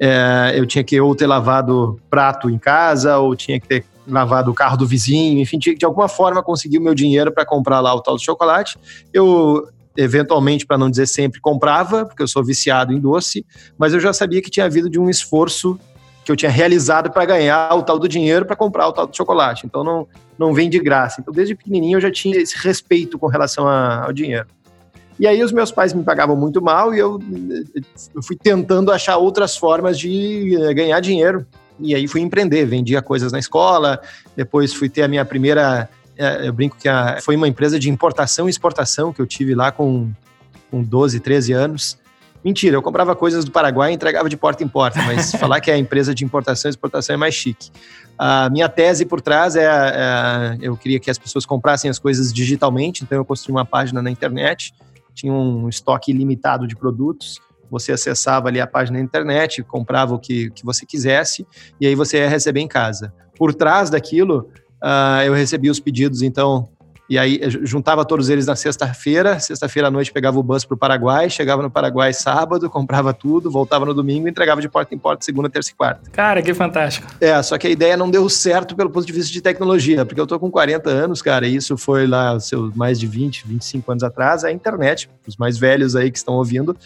é, 0.00 0.52
eu 0.54 0.66
tinha 0.66 0.84
que 0.84 1.00
ou 1.00 1.14
ter 1.14 1.26
lavado 1.26 1.98
prato 2.08 2.48
em 2.48 2.58
casa, 2.58 3.18
ou 3.18 3.34
tinha 3.34 3.58
que 3.60 3.66
ter 3.66 3.84
lavado 4.06 4.50
o 4.50 4.54
carro 4.54 4.76
do 4.76 4.86
vizinho, 4.86 5.40
enfim, 5.40 5.58
tinha 5.58 5.74
que 5.74 5.78
de 5.78 5.84
alguma 5.84 6.08
forma 6.08 6.42
conseguir 6.42 6.78
o 6.78 6.82
meu 6.82 6.94
dinheiro 6.94 7.32
para 7.32 7.44
comprar 7.44 7.80
lá 7.80 7.94
o 7.94 8.00
tal 8.00 8.14
do 8.14 8.22
chocolate. 8.22 8.78
Eu 9.12 9.68
eventualmente, 9.96 10.64
para 10.64 10.78
não 10.78 10.88
dizer 10.88 11.08
sempre, 11.08 11.40
comprava, 11.40 12.06
porque 12.06 12.22
eu 12.22 12.28
sou 12.28 12.44
viciado 12.44 12.92
em 12.92 13.00
doce, 13.00 13.44
mas 13.76 13.92
eu 13.92 13.98
já 13.98 14.12
sabia 14.12 14.40
que 14.40 14.48
tinha 14.48 14.64
havido 14.64 14.88
de 14.88 14.98
um 14.98 15.10
esforço 15.10 15.78
que 16.24 16.30
eu 16.30 16.36
tinha 16.36 16.50
realizado 16.50 17.10
para 17.10 17.24
ganhar 17.24 17.74
o 17.74 17.82
tal 17.82 17.98
do 17.98 18.06
dinheiro 18.06 18.44
para 18.44 18.54
comprar 18.54 18.86
o 18.86 18.92
tal 18.92 19.06
do 19.06 19.16
chocolate. 19.16 19.66
Então 19.66 19.82
não, 19.82 20.06
não 20.38 20.54
vem 20.54 20.70
de 20.70 20.78
graça. 20.78 21.20
Então 21.20 21.34
desde 21.34 21.54
pequenininho 21.54 21.96
eu 21.96 22.00
já 22.00 22.12
tinha 22.12 22.36
esse 22.36 22.56
respeito 22.56 23.18
com 23.18 23.26
relação 23.26 23.66
a, 23.66 24.04
ao 24.04 24.12
dinheiro. 24.12 24.46
E 25.18 25.26
aí 25.26 25.42
os 25.42 25.50
meus 25.50 25.72
pais 25.72 25.92
me 25.92 26.04
pagavam 26.04 26.36
muito 26.36 26.62
mal 26.62 26.94
e 26.94 26.98
eu, 26.98 27.20
eu 28.14 28.22
fui 28.22 28.36
tentando 28.36 28.92
achar 28.92 29.16
outras 29.16 29.56
formas 29.56 29.98
de 29.98 30.56
eh, 30.56 30.72
ganhar 30.72 31.00
dinheiro. 31.00 31.44
E 31.80 31.94
aí 31.94 32.06
fui 32.06 32.20
empreender, 32.20 32.64
vendia 32.66 33.02
coisas 33.02 33.32
na 33.32 33.38
escola, 33.38 34.00
depois 34.36 34.72
fui 34.72 34.88
ter 34.88 35.02
a 35.02 35.08
minha 35.08 35.24
primeira, 35.24 35.88
eh, 36.16 36.46
eu 36.46 36.52
brinco 36.52 36.76
que 36.76 36.88
a, 36.88 37.18
foi 37.20 37.34
uma 37.34 37.48
empresa 37.48 37.78
de 37.78 37.90
importação 37.90 38.46
e 38.46 38.50
exportação 38.50 39.12
que 39.12 39.20
eu 39.20 39.26
tive 39.26 39.54
lá 39.56 39.72
com, 39.72 40.08
com 40.70 40.82
12, 40.82 41.18
13 41.18 41.52
anos. 41.52 41.98
Mentira, 42.44 42.76
eu 42.76 42.82
comprava 42.82 43.16
coisas 43.16 43.44
do 43.44 43.50
Paraguai 43.50 43.90
e 43.90 43.94
entregava 43.94 44.28
de 44.28 44.36
porta 44.36 44.62
em 44.62 44.68
porta, 44.68 45.02
mas 45.02 45.32
falar 45.36 45.60
que 45.60 45.68
é 45.68 45.74
a 45.74 45.78
empresa 45.78 46.14
de 46.14 46.24
importação 46.24 46.68
e 46.68 46.70
exportação 46.70 47.14
é 47.14 47.16
mais 47.16 47.34
chique. 47.34 47.70
A 48.16 48.48
minha 48.50 48.68
tese 48.68 49.04
por 49.04 49.20
trás 49.20 49.56
é, 49.56 49.64
é, 49.64 50.58
eu 50.60 50.76
queria 50.76 51.00
que 51.00 51.10
as 51.10 51.18
pessoas 51.18 51.44
comprassem 51.44 51.90
as 51.90 51.98
coisas 51.98 52.32
digitalmente, 52.32 53.02
então 53.02 53.18
eu 53.18 53.24
construí 53.24 53.52
uma 53.52 53.64
página 53.64 54.00
na 54.00 54.10
internet 54.10 54.72
tinha 55.18 55.32
um 55.32 55.68
estoque 55.68 56.12
ilimitado 56.12 56.66
de 56.66 56.76
produtos. 56.76 57.40
Você 57.70 57.92
acessava 57.92 58.48
ali 58.48 58.60
a 58.60 58.66
página 58.66 58.98
da 58.98 59.04
internet, 59.04 59.62
comprava 59.64 60.14
o 60.14 60.18
que, 60.18 60.50
que 60.50 60.64
você 60.64 60.86
quisesse 60.86 61.46
e 61.80 61.86
aí 61.86 61.94
você 61.94 62.18
ia 62.18 62.28
receber 62.28 62.60
em 62.60 62.68
casa. 62.68 63.12
Por 63.36 63.52
trás 63.52 63.90
daquilo, 63.90 64.48
uh, 64.82 65.22
eu 65.26 65.34
recebia 65.34 65.72
os 65.72 65.80
pedidos, 65.80 66.22
então, 66.22 66.68
e 67.08 67.18
aí 67.18 67.40
juntava 67.62 68.04
todos 68.04 68.28
eles 68.28 68.46
na 68.46 68.54
sexta-feira. 68.54 69.40
Sexta-feira 69.40 69.88
à 69.88 69.90
noite 69.90 70.12
pegava 70.12 70.38
o 70.38 70.42
bus 70.42 70.64
para 70.64 70.74
o 70.74 70.76
Paraguai, 70.76 71.30
chegava 71.30 71.62
no 71.62 71.70
Paraguai 71.70 72.12
sábado, 72.12 72.68
comprava 72.70 73.14
tudo, 73.14 73.50
voltava 73.50 73.86
no 73.86 73.94
domingo 73.94 74.26
e 74.26 74.30
entregava 74.30 74.60
de 74.60 74.68
porta 74.68 74.94
em 74.94 74.98
porta 74.98 75.24
segunda, 75.24 75.48
terça 75.48 75.70
e 75.70 75.74
quarta. 75.74 76.10
Cara, 76.10 76.42
que 76.42 76.52
fantástico. 76.52 77.06
É, 77.20 77.40
só 77.42 77.56
que 77.56 77.66
a 77.66 77.70
ideia 77.70 77.96
não 77.96 78.10
deu 78.10 78.28
certo 78.28 78.76
pelo 78.76 78.90
ponto 78.90 79.06
de 79.06 79.12
vista 79.12 79.32
de 79.32 79.40
tecnologia, 79.40 80.04
porque 80.04 80.20
eu 80.20 80.26
tô 80.26 80.38
com 80.38 80.50
40 80.50 80.90
anos, 80.90 81.22
cara, 81.22 81.46
e 81.46 81.56
isso 81.56 81.76
foi 81.78 82.06
lá, 82.06 82.38
seus 82.40 82.74
mais 82.74 83.00
de 83.00 83.06
20, 83.06 83.46
25 83.46 83.90
anos 83.90 84.04
atrás, 84.04 84.44
a 84.44 84.52
internet, 84.52 85.08
os 85.26 85.36
mais 85.36 85.56
velhos 85.56 85.96
aí 85.96 86.10
que 86.10 86.18
estão 86.18 86.34
ouvindo, 86.34 86.76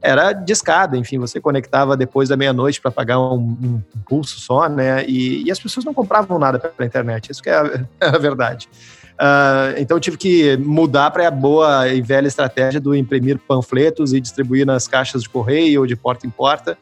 era 0.00 0.32
discada, 0.32 0.96
enfim, 0.96 1.18
você 1.18 1.40
conectava 1.40 1.96
depois 1.96 2.28
da 2.28 2.36
meia-noite 2.36 2.80
para 2.80 2.90
pagar 2.90 3.18
um, 3.18 3.38
um, 3.38 3.82
pulso 4.08 4.38
só, 4.40 4.68
né? 4.68 5.04
E, 5.06 5.44
e, 5.44 5.50
as 5.50 5.58
pessoas 5.58 5.84
não 5.84 5.92
compravam 5.94 6.38
nada 6.38 6.58
pela 6.58 6.86
internet, 6.86 7.30
isso 7.30 7.42
que 7.42 7.50
é 7.50 7.54
a, 7.54 7.64
é 8.00 8.06
a 8.06 8.18
verdade. 8.18 8.68
Uh, 9.16 9.78
então 9.78 9.98
tive 9.98 10.18
que 10.18 10.56
mudar 10.58 11.10
para 11.10 11.26
a 11.26 11.30
boa 11.30 11.88
e 11.88 12.02
velha 12.02 12.26
estratégia 12.26 12.78
do 12.78 12.94
imprimir 12.94 13.38
panfletos 13.38 14.12
e 14.12 14.20
distribuir 14.20 14.66
nas 14.66 14.86
caixas 14.86 15.22
de 15.22 15.28
correio 15.28 15.80
ou 15.80 15.86
de 15.86 15.96
porta 15.96 16.26
em 16.26 16.30
porta. 16.30 16.76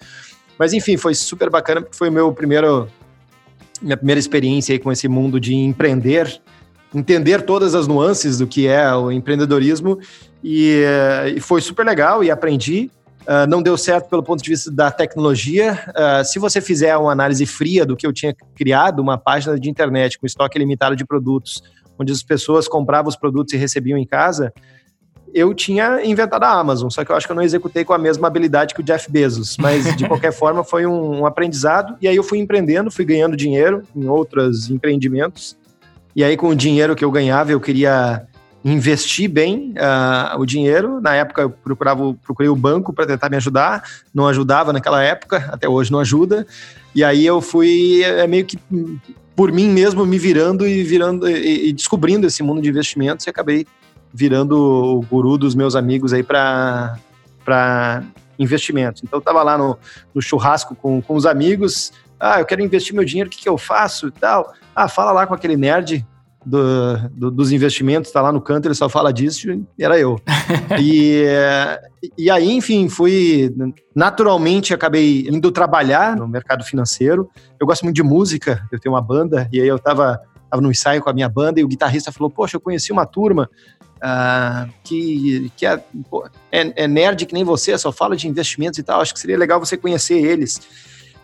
Mas 0.58 0.72
enfim, 0.72 0.96
foi 0.96 1.14
super 1.14 1.48
bacana 1.48 1.80
porque 1.80 1.96
foi 1.96 2.10
meu 2.10 2.32
primeiro 2.32 2.88
minha 3.80 3.96
primeira 3.96 4.18
experiência 4.18 4.78
com 4.78 4.90
esse 4.90 5.06
mundo 5.08 5.38
de 5.38 5.54
empreender, 5.54 6.40
entender 6.94 7.42
todas 7.42 7.74
as 7.74 7.86
nuances 7.86 8.38
do 8.38 8.46
que 8.46 8.66
é 8.66 8.92
o 8.94 9.12
empreendedorismo 9.12 9.98
e, 10.42 10.82
uh, 10.84 11.28
e 11.36 11.40
foi 11.40 11.60
super 11.60 11.84
legal 11.84 12.24
e 12.24 12.30
aprendi. 12.30 12.90
Uh, 13.22 13.48
não 13.48 13.62
deu 13.62 13.76
certo 13.78 14.10
pelo 14.10 14.22
ponto 14.22 14.42
de 14.42 14.50
vista 14.50 14.70
da 14.70 14.90
tecnologia. 14.90 15.78
Uh, 15.88 16.24
se 16.24 16.38
você 16.38 16.60
fizer 16.60 16.96
uma 16.96 17.10
análise 17.10 17.46
fria 17.46 17.86
do 17.86 17.96
que 17.96 18.06
eu 18.06 18.12
tinha 18.12 18.34
criado, 18.54 19.00
uma 19.00 19.16
página 19.16 19.58
de 19.58 19.70
internet 19.70 20.18
com 20.18 20.26
estoque 20.26 20.58
limitado 20.58 20.94
de 20.94 21.06
produtos, 21.06 21.62
onde 21.98 22.12
as 22.12 22.22
pessoas 22.22 22.68
compravam 22.68 23.08
os 23.08 23.16
produtos 23.16 23.52
e 23.54 23.56
recebiam 23.56 23.98
em 23.98 24.06
casa, 24.06 24.52
eu 25.34 25.52
tinha 25.52 26.04
inventado 26.04 26.44
a 26.44 26.50
Amazon, 26.52 26.88
só 26.88 27.04
que 27.04 27.10
eu 27.10 27.16
acho 27.16 27.26
que 27.26 27.32
eu 27.32 27.36
não 27.36 27.42
executei 27.42 27.84
com 27.84 27.92
a 27.92 27.98
mesma 27.98 28.28
habilidade 28.28 28.72
que 28.72 28.80
o 28.80 28.84
Jeff 28.84 29.10
Bezos, 29.10 29.56
mas 29.58 29.96
de 29.96 30.06
qualquer 30.08 30.32
forma 30.32 30.62
foi 30.62 30.86
um, 30.86 31.20
um, 31.20 31.26
aprendizado, 31.26 31.96
e 32.00 32.06
aí 32.06 32.14
eu 32.14 32.22
fui 32.22 32.38
empreendendo, 32.38 32.90
fui 32.90 33.04
ganhando 33.04 33.36
dinheiro 33.36 33.82
em 33.96 34.06
outros 34.06 34.70
empreendimentos, 34.70 35.56
e 36.14 36.22
aí 36.22 36.36
com 36.36 36.48
o 36.48 36.54
dinheiro 36.54 36.94
que 36.94 37.04
eu 37.04 37.10
ganhava 37.10 37.50
eu 37.50 37.60
queria 37.60 38.22
investir 38.64 39.28
bem 39.28 39.74
uh, 39.76 40.40
o 40.40 40.46
dinheiro, 40.46 41.00
na 41.00 41.14
época 41.16 41.42
eu 41.42 41.50
procurava, 41.50 42.14
procurei 42.24 42.48
o 42.48 42.56
banco 42.56 42.92
para 42.92 43.04
tentar 43.04 43.28
me 43.28 43.36
ajudar, 43.36 43.82
não 44.14 44.28
ajudava 44.28 44.72
naquela 44.72 45.02
época, 45.02 45.48
até 45.52 45.68
hoje 45.68 45.90
não 45.90 45.98
ajuda, 45.98 46.46
e 46.94 47.02
aí 47.02 47.26
eu 47.26 47.40
fui 47.40 48.02
é, 48.04 48.24
meio 48.26 48.44
que 48.46 48.56
por 49.36 49.50
mim 49.52 49.68
mesmo 49.68 50.06
me 50.06 50.18
virando 50.18 50.66
e 50.66 50.82
virando 50.82 51.28
e, 51.28 51.68
e 51.68 51.72
descobrindo 51.72 52.26
esse 52.26 52.42
mundo 52.42 52.62
de 52.62 52.68
investimentos 52.68 53.26
e 53.26 53.30
acabei 53.30 53.66
virando 54.12 54.56
o 54.56 55.00
guru 55.02 55.36
dos 55.36 55.54
meus 55.54 55.74
amigos 55.74 56.12
aí 56.12 56.22
para 56.22 56.96
para 57.44 58.02
investimentos. 58.38 59.02
Então 59.02 59.18
eu 59.18 59.20
estava 59.20 59.42
lá 59.42 59.58
no, 59.58 59.78
no, 60.14 60.22
churrasco 60.22 60.74
com, 60.74 61.02
com 61.02 61.14
os 61.14 61.26
amigos, 61.26 61.92
ah, 62.18 62.40
eu 62.40 62.46
quero 62.46 62.62
investir 62.62 62.94
meu 62.94 63.04
dinheiro, 63.04 63.28
o 63.28 63.30
que, 63.30 63.42
que 63.42 63.48
eu 63.48 63.58
faço 63.58 64.08
e 64.08 64.10
tal? 64.12 64.54
Ah, 64.74 64.88
fala 64.88 65.12
lá 65.12 65.26
com 65.26 65.34
aquele 65.34 65.56
nerd 65.56 66.04
do, 66.44 67.08
do, 67.10 67.30
dos 67.30 67.52
investimentos, 67.52 68.08
está 68.08 68.20
lá 68.20 68.30
no 68.30 68.40
canto, 68.40 68.66
ele 68.66 68.74
só 68.74 68.88
fala 68.88 69.12
disso, 69.12 69.50
e 69.50 69.84
era 69.84 69.98
eu. 69.98 70.20
e, 70.80 71.24
e 72.18 72.30
aí, 72.30 72.50
enfim, 72.50 72.88
fui. 72.88 73.54
Naturalmente, 73.94 74.74
acabei 74.74 75.26
indo 75.28 75.50
trabalhar 75.50 76.16
no 76.16 76.28
mercado 76.28 76.64
financeiro. 76.64 77.28
Eu 77.58 77.66
gosto 77.66 77.82
muito 77.82 77.96
de 77.96 78.02
música, 78.02 78.66
eu 78.70 78.78
tenho 78.78 78.94
uma 78.94 79.02
banda, 79.02 79.48
e 79.52 79.60
aí 79.60 79.68
eu 79.68 79.76
estava 79.76 80.20
tava 80.50 80.62
no 80.62 80.70
ensaio 80.70 81.02
com 81.02 81.10
a 81.10 81.12
minha 81.12 81.28
banda 81.28 81.58
e 81.58 81.64
o 81.64 81.68
guitarrista 81.68 82.12
falou: 82.12 82.30
Poxa, 82.30 82.56
eu 82.56 82.60
conheci 82.60 82.92
uma 82.92 83.06
turma 83.06 83.50
uh, 83.96 84.72
que, 84.84 85.50
que 85.56 85.66
é, 85.66 85.82
é, 86.52 86.84
é, 86.84 86.88
nerd 86.88 87.26
que 87.26 87.34
nem 87.34 87.44
você, 87.44 87.76
só 87.76 87.90
fala 87.90 88.16
de 88.16 88.28
investimentos 88.28 88.78
e 88.78 88.82
tal. 88.82 89.00
Acho 89.00 89.12
que 89.12 89.20
seria 89.20 89.38
legal 89.38 89.58
você 89.58 89.76
conhecer 89.76 90.14
eles. 90.14 90.60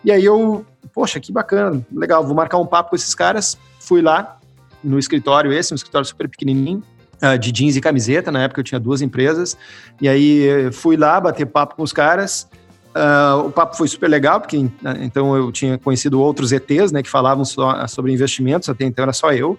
E 0.03 0.11
aí 0.11 0.25
eu, 0.25 0.65
poxa, 0.93 1.19
que 1.19 1.31
bacana, 1.31 1.85
legal, 1.91 2.25
vou 2.25 2.35
marcar 2.35 2.57
um 2.57 2.65
papo 2.65 2.89
com 2.89 2.95
esses 2.95 3.13
caras. 3.13 3.57
Fui 3.79 4.01
lá 4.01 4.40
no 4.83 4.97
escritório, 4.99 5.51
esse, 5.51 5.73
um 5.73 5.75
escritório 5.75 6.05
super 6.05 6.27
pequenininho, 6.27 6.83
uh, 7.21 7.37
de 7.37 7.51
jeans 7.51 7.75
e 7.75 7.81
camiseta. 7.81 8.31
Na 8.31 8.43
época 8.43 8.59
eu 8.59 8.63
tinha 8.63 8.79
duas 8.79 9.01
empresas. 9.01 9.57
E 10.01 10.09
aí 10.09 10.47
eh, 10.47 10.71
fui 10.71 10.97
lá 10.97 11.19
bater 11.19 11.45
papo 11.45 11.75
com 11.75 11.83
os 11.83 11.93
caras. 11.93 12.47
Uh, 12.89 13.47
o 13.47 13.51
papo 13.51 13.77
foi 13.77 13.87
super 13.87 14.09
legal, 14.09 14.41
porque 14.41 14.57
então 14.99 15.35
eu 15.35 15.49
tinha 15.51 15.77
conhecido 15.77 16.19
outros 16.19 16.51
ETs, 16.51 16.91
né, 16.91 17.01
que 17.01 17.09
falavam 17.09 17.45
só, 17.45 17.87
sobre 17.87 18.11
investimentos, 18.11 18.67
até 18.67 18.83
então 18.83 19.03
era 19.03 19.13
só 19.13 19.31
eu. 19.31 19.57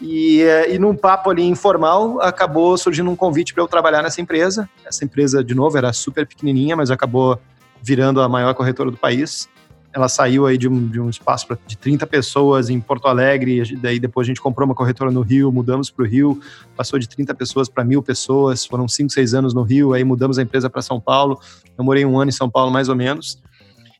E, 0.00 0.42
eh, 0.42 0.74
e 0.74 0.78
num 0.78 0.94
papo 0.94 1.30
ali 1.30 1.42
informal, 1.42 2.20
acabou 2.20 2.76
surgindo 2.76 3.10
um 3.10 3.16
convite 3.16 3.54
para 3.54 3.62
eu 3.62 3.68
trabalhar 3.68 4.02
nessa 4.02 4.20
empresa. 4.20 4.68
Essa 4.84 5.04
empresa, 5.04 5.42
de 5.42 5.54
novo, 5.54 5.78
era 5.78 5.92
super 5.92 6.26
pequenininha, 6.26 6.76
mas 6.76 6.90
acabou 6.90 7.40
virando 7.82 8.20
a 8.20 8.28
maior 8.28 8.54
corretora 8.54 8.90
do 8.90 8.96
país 8.96 9.48
ela 9.92 10.08
saiu 10.08 10.46
aí 10.46 10.58
de 10.58 10.68
um, 10.68 10.88
de 10.88 11.00
um 11.00 11.08
espaço 11.08 11.46
pra, 11.46 11.58
de 11.66 11.76
30 11.76 12.06
pessoas 12.06 12.68
em 12.68 12.80
Porto 12.80 13.08
Alegre, 13.08 13.76
daí 13.76 13.98
depois 13.98 14.26
a 14.26 14.28
gente 14.28 14.40
comprou 14.40 14.66
uma 14.66 14.74
corretora 14.74 15.10
no 15.10 15.22
Rio, 15.22 15.50
mudamos 15.50 15.90
para 15.90 16.04
o 16.04 16.06
Rio, 16.06 16.40
passou 16.76 16.98
de 16.98 17.08
30 17.08 17.34
pessoas 17.34 17.68
para 17.68 17.84
mil 17.84 18.02
pessoas, 18.02 18.66
foram 18.66 18.86
5, 18.86 19.10
6 19.10 19.34
anos 19.34 19.54
no 19.54 19.62
Rio, 19.62 19.94
aí 19.94 20.04
mudamos 20.04 20.38
a 20.38 20.42
empresa 20.42 20.68
para 20.68 20.82
São 20.82 21.00
Paulo, 21.00 21.40
eu 21.76 21.84
morei 21.84 22.04
um 22.04 22.18
ano 22.18 22.28
em 22.28 22.32
São 22.32 22.50
Paulo 22.50 22.70
mais 22.70 22.88
ou 22.88 22.96
menos, 22.96 23.40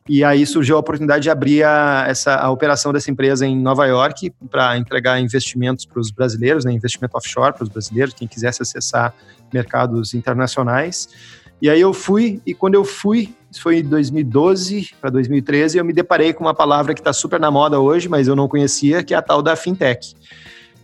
e 0.07 0.23
aí 0.23 0.43
surgiu 0.45 0.75
a 0.75 0.79
oportunidade 0.79 1.23
de 1.23 1.29
abrir 1.29 1.63
a, 1.63 2.05
essa, 2.07 2.35
a 2.35 2.49
operação 2.49 2.91
dessa 2.91 3.11
empresa 3.11 3.45
em 3.45 3.55
Nova 3.55 3.85
York 3.85 4.33
para 4.49 4.75
entregar 4.75 5.19
investimentos 5.19 5.85
para 5.85 5.99
os 5.99 6.09
brasileiros, 6.09 6.65
né, 6.65 6.71
investimento 6.71 7.15
offshore 7.15 7.53
para 7.53 7.63
os 7.63 7.69
brasileiros, 7.69 8.15
quem 8.15 8.27
quisesse 8.27 8.61
acessar 8.61 9.13
mercados 9.53 10.13
internacionais. 10.15 11.09
E 11.61 11.69
aí 11.69 11.81
eu 11.81 11.93
fui, 11.93 12.41
e 12.45 12.53
quando 12.53 12.73
eu 12.73 12.83
fui, 12.85 13.35
isso 13.51 13.61
foi 13.61 13.79
em 13.79 13.83
2012 13.83 14.91
para 15.01 15.09
2013, 15.09 15.77
eu 15.77 15.85
me 15.85 15.91
deparei 15.93 16.33
com 16.33 16.43
uma 16.43 16.53
palavra 16.53 16.93
que 16.93 17.01
está 17.01 17.11
super 17.11 17.39
na 17.39 17.49
moda 17.49 17.79
hoje, 17.79 18.07
mas 18.07 18.27
eu 18.27 18.35
não 18.35 18.47
conhecia, 18.47 19.03
que 19.03 19.13
é 19.13 19.17
a 19.17 19.21
tal 19.21 19.41
da 19.41 19.55
fintech, 19.55 20.13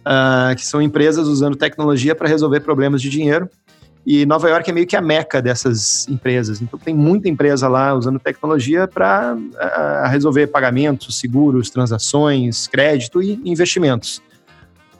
uh, 0.01 0.55
que 0.55 0.65
são 0.65 0.81
empresas 0.81 1.27
usando 1.27 1.55
tecnologia 1.55 2.15
para 2.15 2.27
resolver 2.27 2.61
problemas 2.61 3.01
de 3.01 3.09
dinheiro. 3.09 3.47
E 4.05 4.25
Nova 4.25 4.47
York 4.49 4.69
é 4.69 4.73
meio 4.73 4.85
que 4.85 4.95
a 4.95 5.01
meca 5.01 5.41
dessas 5.41 6.07
empresas. 6.07 6.61
Então 6.61 6.77
tem 6.77 6.93
muita 6.93 7.27
empresa 7.27 7.67
lá 7.67 7.93
usando 7.93 8.19
tecnologia 8.19 8.87
para 8.87 9.35
uh, 9.35 9.57
ah, 9.59 10.07
resolver 10.07 10.47
pagamentos, 10.47 11.19
seguros, 11.19 11.69
transações, 11.69 12.67
crédito 12.67 13.21
e 13.21 13.41
investimentos. 13.45 14.21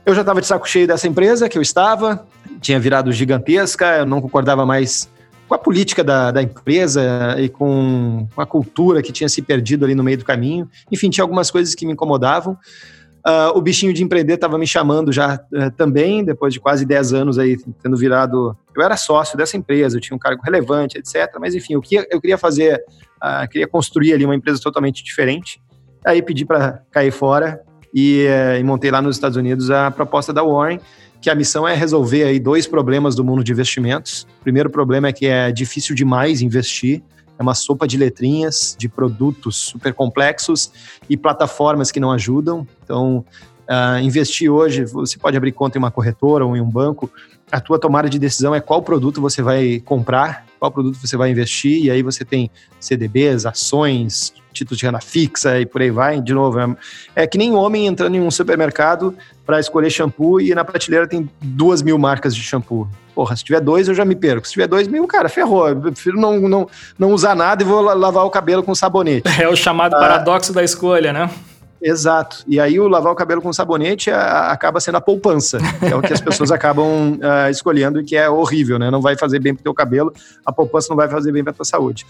Eu 0.06 0.14
já 0.14 0.22
estava 0.22 0.40
de 0.40 0.46
saco 0.46 0.70
cheio 0.70 0.88
dessa 0.88 1.08
empresa 1.08 1.50
que 1.50 1.58
eu 1.58 1.64
estava, 1.64 2.28
tinha 2.62 2.80
virado 2.80 3.12
gigantesca, 3.12 3.98
eu 3.98 4.06
não 4.06 4.22
concordava 4.22 4.64
mais 4.66 5.10
com 5.48 5.54
a 5.54 5.58
política 5.58 6.04
da, 6.04 6.32
da 6.32 6.42
empresa 6.42 7.36
e 7.38 7.50
com, 7.50 8.28
a 8.36 8.46
cultura 8.46 9.02
que 9.02 9.12
tinha 9.12 9.30
se 9.30 9.42
perdido 9.42 9.86
ali 9.86 9.96
no 9.96 10.04
meio 10.04 10.18
do 10.18 10.26
caminho. 10.26 10.70
Enfim, 10.92 11.10
tinha 11.10 11.24
algumas 11.24 11.52
coisas 11.52 11.76
que 11.76 11.86
me 11.86 11.94
incomodavam. 11.94 12.58
Uh, 13.28 13.58
o 13.58 13.62
bichinho 13.62 13.92
de 13.92 14.04
empreender 14.04 14.36
estava 14.36 14.56
me 14.58 14.68
chamando 14.68 15.12
já 15.12 15.36
uh, 15.36 15.72
também, 15.76 16.24
depois 16.24 16.54
de 16.54 16.60
quase 16.60 16.86
10 16.86 17.14
anos 17.14 17.40
aí, 17.40 17.58
tendo 17.82 17.98
virado. 17.98 18.56
Eu 18.76 18.84
era 18.84 18.96
sócio 18.96 19.36
dessa 19.36 19.58
empresa, 19.58 19.98
eu 19.98 20.02
tinha 20.02 20.16
um 20.16 20.20
cargo 20.20 20.44
relevante, 20.44 20.98
etc. 20.98 21.36
Mas 21.40 21.56
enfim, 21.56 21.76
o 21.76 21.82
que 21.82 21.96
eu 21.96 22.22
queria 22.22 22.38
fazer, 22.38 22.84
uh, 23.24 23.48
queria 23.50 23.68
construir 23.68 24.14
ali 24.14 24.26
uma 24.26 24.36
empresa 24.36 24.60
totalmente 24.62 25.04
diferente. 25.04 25.60
Aí 26.06 26.22
pedi 26.22 26.46
para 26.46 26.84
cair 26.92 27.12
fora 27.12 27.60
e, 27.92 28.28
eh, 28.28 28.60
e 28.60 28.64
montei 28.64 28.92
lá 28.92 29.02
nos 29.02 29.16
Estados 29.16 29.38
Unidos 29.38 29.72
a 29.72 29.90
proposta 29.90 30.32
da 30.32 30.44
Warren 30.44 30.80
que 31.26 31.30
a 31.32 31.34
missão 31.34 31.68
é 31.68 31.74
resolver 31.74 32.24
aí 32.24 32.40
dois 32.40 32.68
problemas 32.68 33.16
do 33.16 33.24
mundo 33.24 33.44
de 33.44 33.52
investimentos. 33.52 34.28
O 34.42 34.44
primeiro 34.44 34.70
problema 34.70 35.08
é 35.08 35.12
que 35.12 35.26
é 35.26 35.52
difícil 35.52 35.96
demais 35.96 36.40
investir, 36.44 37.02
é 37.40 37.42
uma 37.42 37.56
sopa 37.56 37.88
de 37.88 37.98
letrinhas, 37.98 38.76
de 38.78 38.88
produtos 38.88 39.56
super 39.56 39.92
complexos 39.92 40.72
e 41.10 41.18
plataformas 41.18 41.92
que 41.92 42.00
não 42.00 42.12
ajudam. 42.12 42.68
Então, 42.84 43.26
uh, 43.68 44.00
investir 44.04 44.52
hoje, 44.52 44.86
você 44.86 45.18
pode 45.18 45.36
abrir 45.36 45.52
conta 45.52 45.80
em 45.80 45.82
uma 45.82 45.90
corretora 45.90 46.46
ou 46.46 46.56
em 46.56 46.62
um 46.62 46.70
banco, 46.70 47.12
a 47.52 47.60
tua 47.60 47.80
tomada 47.80 48.08
de 48.08 48.20
decisão 48.20 48.54
é 48.54 48.62
qual 48.62 48.84
produto 48.84 49.20
você 49.20 49.42
vai 49.42 49.82
comprar, 49.84 50.46
qual 50.60 50.72
produto 50.72 51.00
você 51.02 51.18
vai 51.18 51.32
investir, 51.32 51.86
e 51.86 51.90
aí 51.90 52.04
você 52.04 52.24
tem 52.24 52.52
CDBs, 52.80 53.48
ações, 53.48 54.32
títulos 54.56 54.80
de 54.80 54.86
renda 54.86 55.00
fixa 55.00 55.60
e 55.60 55.66
por 55.66 55.82
aí 55.82 55.92
vai. 55.92 56.20
De 56.22 56.34
novo, 56.34 56.60
é, 56.60 56.76
é 57.16 57.28
que 57.28 57.38
nem 57.38 57.54
homem 57.54 57.86
entrando 57.86 58.16
em 58.16 58.22
um 58.22 58.32
supermercado 58.32 59.16
para 59.46 59.60
escolher 59.60 59.90
shampoo 59.90 60.42
e 60.42 60.56
na 60.56 60.66
prateleira 60.66 61.08
tem 61.08 61.30
duas 61.42 61.82
mil 61.82 61.98
marcas 61.98 62.36
de 62.36 62.42
shampoo. 62.42 62.88
Porra, 63.14 63.36
se 63.36 63.44
tiver 63.44 63.62
dois 63.62 63.88
eu 63.88 63.94
já 63.94 64.04
me 64.04 64.16
perco. 64.16 64.46
Se 64.46 64.54
tiver 64.54 64.68
dois 64.68 64.88
mil, 64.88 65.06
cara, 65.08 65.30
ferrou. 65.30 65.70
Eu 65.70 65.80
prefiro 65.80 66.20
não, 66.20 66.40
não, 66.42 66.68
não 66.98 67.12
usar 67.12 67.36
nada 67.36 67.64
e 67.64 67.66
vou 67.66 67.82
lavar 67.82 68.26
o 68.26 68.30
cabelo 68.30 68.64
com 68.64 68.74
sabonete. 68.74 69.30
É 69.42 69.48
o 69.48 69.56
chamado 69.56 69.96
ah, 69.96 70.00
paradoxo 70.00 70.52
da 70.52 70.64
escolha, 70.64 71.14
né? 71.14 71.30
Exato. 71.82 72.44
E 72.48 72.60
aí 72.60 72.80
o 72.80 72.88
lavar 72.88 73.12
o 73.12 73.16
cabelo 73.16 73.42
com 73.42 73.52
sabonete 73.52 74.10
a, 74.10 74.52
acaba 74.52 74.80
sendo 74.80 74.96
a 74.96 75.02
poupança, 75.02 75.60
que 75.80 75.86
é 75.86 75.96
o 75.96 76.02
que 76.02 76.14
as 76.14 76.22
pessoas 76.22 76.50
acabam 76.52 77.14
uh, 77.14 77.50
escolhendo 77.50 78.00
e 78.00 78.04
que 78.04 78.16
é 78.16 78.30
horrível, 78.30 78.80
né? 78.80 78.90
Não 78.90 79.02
vai 79.02 79.18
fazer 79.18 79.40
bem 79.40 79.54
para 79.54 79.62
o 79.62 79.64
teu 79.64 79.74
cabelo, 79.74 80.14
a 80.46 80.52
poupança 80.52 80.88
não 80.90 80.96
vai 80.96 81.10
fazer 81.10 81.32
bem 81.32 81.44
para 81.44 81.54
tua 81.54 81.66
saúde. 81.66 82.06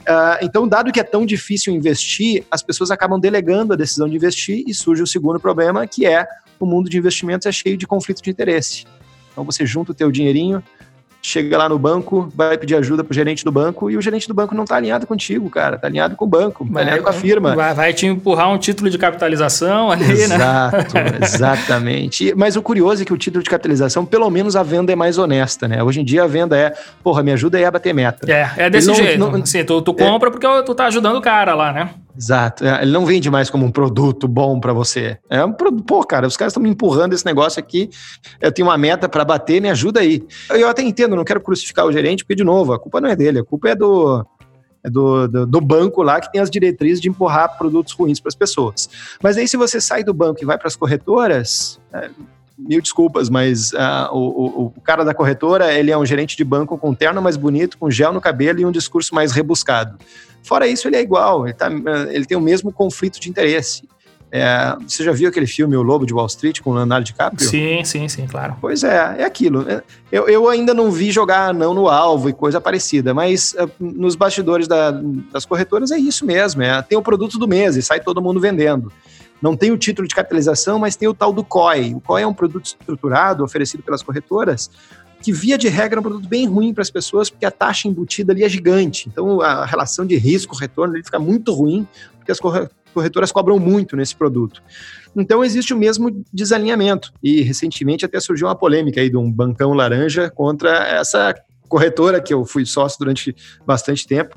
Uh, 0.00 0.42
então, 0.42 0.66
dado 0.66 0.90
que 0.90 0.98
é 0.98 1.04
tão 1.04 1.26
difícil 1.26 1.72
investir, 1.72 2.44
as 2.50 2.62
pessoas 2.62 2.90
acabam 2.90 3.20
delegando 3.20 3.72
a 3.72 3.76
decisão 3.76 4.08
de 4.08 4.16
investir 4.16 4.64
e 4.66 4.74
surge 4.74 5.02
o 5.02 5.06
segundo 5.06 5.38
problema, 5.38 5.86
que 5.86 6.06
é 6.06 6.26
o 6.58 6.66
mundo 6.66 6.90
de 6.90 6.98
investimentos 6.98 7.46
é 7.46 7.52
cheio 7.52 7.76
de 7.76 7.86
conflito 7.86 8.22
de 8.22 8.30
interesse. 8.30 8.84
Então 9.32 9.44
você 9.44 9.64
junta 9.64 9.92
o 9.92 9.94
teu 9.94 10.10
dinheirinho, 10.10 10.62
chega 11.30 11.56
lá 11.56 11.68
no 11.68 11.78
banco, 11.78 12.28
vai 12.34 12.58
pedir 12.58 12.74
ajuda 12.74 13.04
pro 13.04 13.14
gerente 13.14 13.44
do 13.44 13.52
banco 13.52 13.90
e 13.90 13.96
o 13.96 14.02
gerente 14.02 14.26
do 14.26 14.34
banco 14.34 14.54
não 14.54 14.64
tá 14.64 14.76
alinhado 14.76 15.06
contigo, 15.06 15.48
cara, 15.48 15.78
tá 15.78 15.86
alinhado 15.86 16.16
com 16.16 16.24
o 16.24 16.28
banco, 16.28 16.68
tá 16.72 16.80
alinhado 16.80 17.02
com 17.02 17.08
a 17.08 17.12
firma. 17.12 17.54
Vai, 17.54 17.74
vai, 17.74 17.92
te 17.92 18.06
empurrar 18.06 18.50
um 18.50 18.58
título 18.58 18.90
de 18.90 18.98
capitalização 18.98 19.90
ali, 19.90 20.06
né? 20.06 20.12
Exato, 20.12 20.94
né? 20.94 21.18
exatamente. 21.22 22.34
Mas 22.36 22.56
o 22.56 22.62
curioso 22.62 23.02
é 23.02 23.04
que 23.04 23.12
o 23.12 23.16
título 23.16 23.42
de 23.42 23.50
capitalização, 23.50 24.04
pelo 24.04 24.28
menos 24.30 24.56
a 24.56 24.62
venda 24.62 24.92
é 24.92 24.96
mais 24.96 25.18
honesta, 25.18 25.68
né? 25.68 25.82
Hoje 25.82 26.00
em 26.00 26.04
dia 26.04 26.24
a 26.24 26.26
venda 26.26 26.56
é, 26.56 26.74
porra, 27.02 27.22
me 27.22 27.32
ajuda 27.32 27.58
aí 27.58 27.64
a 27.64 27.70
bater 27.70 27.94
meta. 27.94 28.30
É, 28.30 28.66
é 28.66 28.70
desse 28.70 28.88
não, 28.88 28.94
jeito. 28.94 29.18
Não, 29.18 29.34
assim, 29.34 29.64
tu, 29.64 29.80
tu 29.82 29.94
compra 29.94 30.28
é, 30.28 30.32
porque 30.32 30.46
tu 30.64 30.74
tá 30.74 30.86
ajudando 30.86 31.16
o 31.16 31.22
cara 31.22 31.54
lá, 31.54 31.72
né? 31.72 31.90
Exato. 32.20 32.66
É, 32.66 32.82
ele 32.82 32.90
não 32.90 33.06
vende 33.06 33.30
mais 33.30 33.48
como 33.48 33.64
um 33.64 33.70
produto 33.70 34.28
bom 34.28 34.60
para 34.60 34.74
você. 34.74 35.18
É 35.30 35.42
um 35.42 35.54
produto. 35.54 35.84
Pô, 35.84 36.04
cara, 36.04 36.26
os 36.26 36.36
caras 36.36 36.52
estão 36.52 36.62
me 36.62 36.68
empurrando 36.68 37.14
esse 37.14 37.24
negócio 37.24 37.58
aqui. 37.58 37.88
Eu 38.38 38.52
tenho 38.52 38.68
uma 38.68 38.76
meta 38.76 39.08
para 39.08 39.24
bater, 39.24 39.58
me 39.58 39.70
ajuda 39.70 40.00
aí. 40.00 40.22
Eu 40.50 40.68
até 40.68 40.82
entendo, 40.82 41.16
não 41.16 41.24
quero 41.24 41.40
crucificar 41.40 41.86
o 41.86 41.92
gerente, 41.92 42.22
porque, 42.22 42.34
de 42.34 42.44
novo, 42.44 42.74
a 42.74 42.78
culpa 42.78 43.00
não 43.00 43.08
é 43.08 43.16
dele, 43.16 43.38
a 43.38 43.44
culpa 43.44 43.70
é 43.70 43.74
do. 43.74 44.22
É 44.82 44.88
do, 44.88 45.28
do, 45.28 45.46
do 45.46 45.60
banco 45.60 46.02
lá 46.02 46.18
que 46.20 46.32
tem 46.32 46.40
as 46.40 46.50
diretrizes 46.50 47.02
de 47.02 47.08
empurrar 47.10 47.58
produtos 47.58 47.92
ruins 47.92 48.18
para 48.18 48.30
as 48.30 48.34
pessoas. 48.34 48.88
Mas 49.22 49.36
aí, 49.36 49.46
se 49.46 49.56
você 49.56 49.78
sai 49.78 50.02
do 50.02 50.14
banco 50.14 50.42
e 50.42 50.46
vai 50.46 50.56
para 50.56 50.68
as 50.68 50.76
corretoras, 50.76 51.78
é, 51.92 52.08
mil 52.58 52.80
desculpas, 52.80 53.28
mas 53.28 53.72
uh, 53.72 54.08
o, 54.10 54.72
o, 54.76 54.80
cara 54.82 55.04
da 55.04 55.12
corretora, 55.12 55.72
ele 55.72 55.90
é 55.90 55.98
um 55.98 56.06
gerente 56.06 56.34
de 56.34 56.44
banco 56.44 56.78
com 56.78 56.94
terno 56.94 57.20
mais 57.20 57.36
bonito, 57.36 57.76
com 57.76 57.90
gel 57.90 58.12
no 58.12 58.22
cabelo 58.22 58.60
e 58.60 58.64
um 58.64 58.72
discurso 58.72 59.14
mais 59.14 59.32
rebuscado. 59.32 59.98
Fora 60.42 60.66
isso, 60.66 60.88
ele 60.88 60.96
é 60.96 61.00
igual, 61.00 61.46
ele, 61.46 61.54
tá, 61.54 61.68
ele 62.10 62.24
tem 62.24 62.36
o 62.36 62.40
mesmo 62.40 62.72
conflito 62.72 63.20
de 63.20 63.28
interesse. 63.28 63.82
É, 64.32 64.76
você 64.86 65.02
já 65.02 65.10
viu 65.10 65.28
aquele 65.28 65.46
filme 65.46 65.76
O 65.76 65.82
Lobo 65.82 66.06
de 66.06 66.14
Wall 66.14 66.26
Street 66.26 66.60
com 66.60 66.70
o 66.70 66.74
Leonardo 66.74 67.04
DiCaprio? 67.04 67.48
Sim, 67.48 67.82
sim, 67.84 68.08
sim, 68.08 68.26
claro. 68.26 68.56
Pois 68.60 68.84
é, 68.84 69.16
é 69.18 69.24
aquilo. 69.24 69.66
Eu, 70.10 70.28
eu 70.28 70.48
ainda 70.48 70.72
não 70.72 70.90
vi 70.90 71.10
jogar 71.10 71.52
não 71.52 71.74
no 71.74 71.88
alvo 71.88 72.28
e 72.28 72.32
coisa 72.32 72.60
parecida, 72.60 73.12
mas 73.12 73.54
uh, 73.54 73.68
nos 73.80 74.14
bastidores 74.14 74.68
da, 74.68 74.92
das 75.32 75.44
corretoras 75.44 75.90
é 75.90 75.98
isso 75.98 76.24
mesmo. 76.24 76.62
É, 76.62 76.80
tem 76.80 76.96
o 76.96 77.02
produto 77.02 77.38
do 77.38 77.48
mês 77.48 77.76
e 77.76 77.82
sai 77.82 78.00
todo 78.00 78.22
mundo 78.22 78.40
vendendo. 78.40 78.92
Não 79.42 79.56
tem 79.56 79.72
o 79.72 79.78
título 79.78 80.06
de 80.06 80.14
capitalização, 80.14 80.78
mas 80.78 80.96
tem 80.96 81.08
o 81.08 81.14
tal 81.14 81.32
do 81.32 81.42
COI. 81.42 81.94
O 81.94 82.00
COI 82.00 82.22
é 82.22 82.26
um 82.26 82.34
produto 82.34 82.66
estruturado 82.66 83.42
oferecido 83.42 83.82
pelas 83.82 84.02
corretoras, 84.02 84.70
que 85.22 85.32
via 85.32 85.58
de 85.58 85.68
regra 85.68 85.98
é 85.98 86.00
um 86.00 86.02
produto 86.02 86.28
bem 86.28 86.46
ruim 86.46 86.72
para 86.72 86.82
as 86.82 86.90
pessoas, 86.90 87.28
porque 87.28 87.44
a 87.44 87.50
taxa 87.50 87.88
embutida 87.88 88.32
ali 88.32 88.42
é 88.42 88.48
gigante. 88.48 89.08
Então 89.08 89.40
a 89.40 89.64
relação 89.64 90.06
de 90.06 90.16
risco-retorno 90.16 90.94
fica 91.04 91.18
muito 91.18 91.52
ruim, 91.52 91.86
porque 92.16 92.32
as 92.32 92.40
corretoras 92.40 93.30
cobram 93.30 93.58
muito 93.58 93.96
nesse 93.96 94.16
produto. 94.16 94.62
Então 95.14 95.44
existe 95.44 95.74
o 95.74 95.76
mesmo 95.76 96.24
desalinhamento. 96.32 97.12
E 97.22 97.42
recentemente 97.42 98.04
até 98.04 98.18
surgiu 98.20 98.46
uma 98.46 98.56
polêmica 98.56 99.00
aí 99.00 99.10
de 99.10 99.16
um 99.16 99.30
bancão 99.30 99.72
laranja 99.72 100.30
contra 100.30 100.70
essa 100.88 101.34
corretora 101.68 102.20
que 102.20 102.34
eu 102.34 102.44
fui 102.44 102.64
sócio 102.64 102.98
durante 102.98 103.34
bastante 103.66 104.06
tempo. 104.06 104.36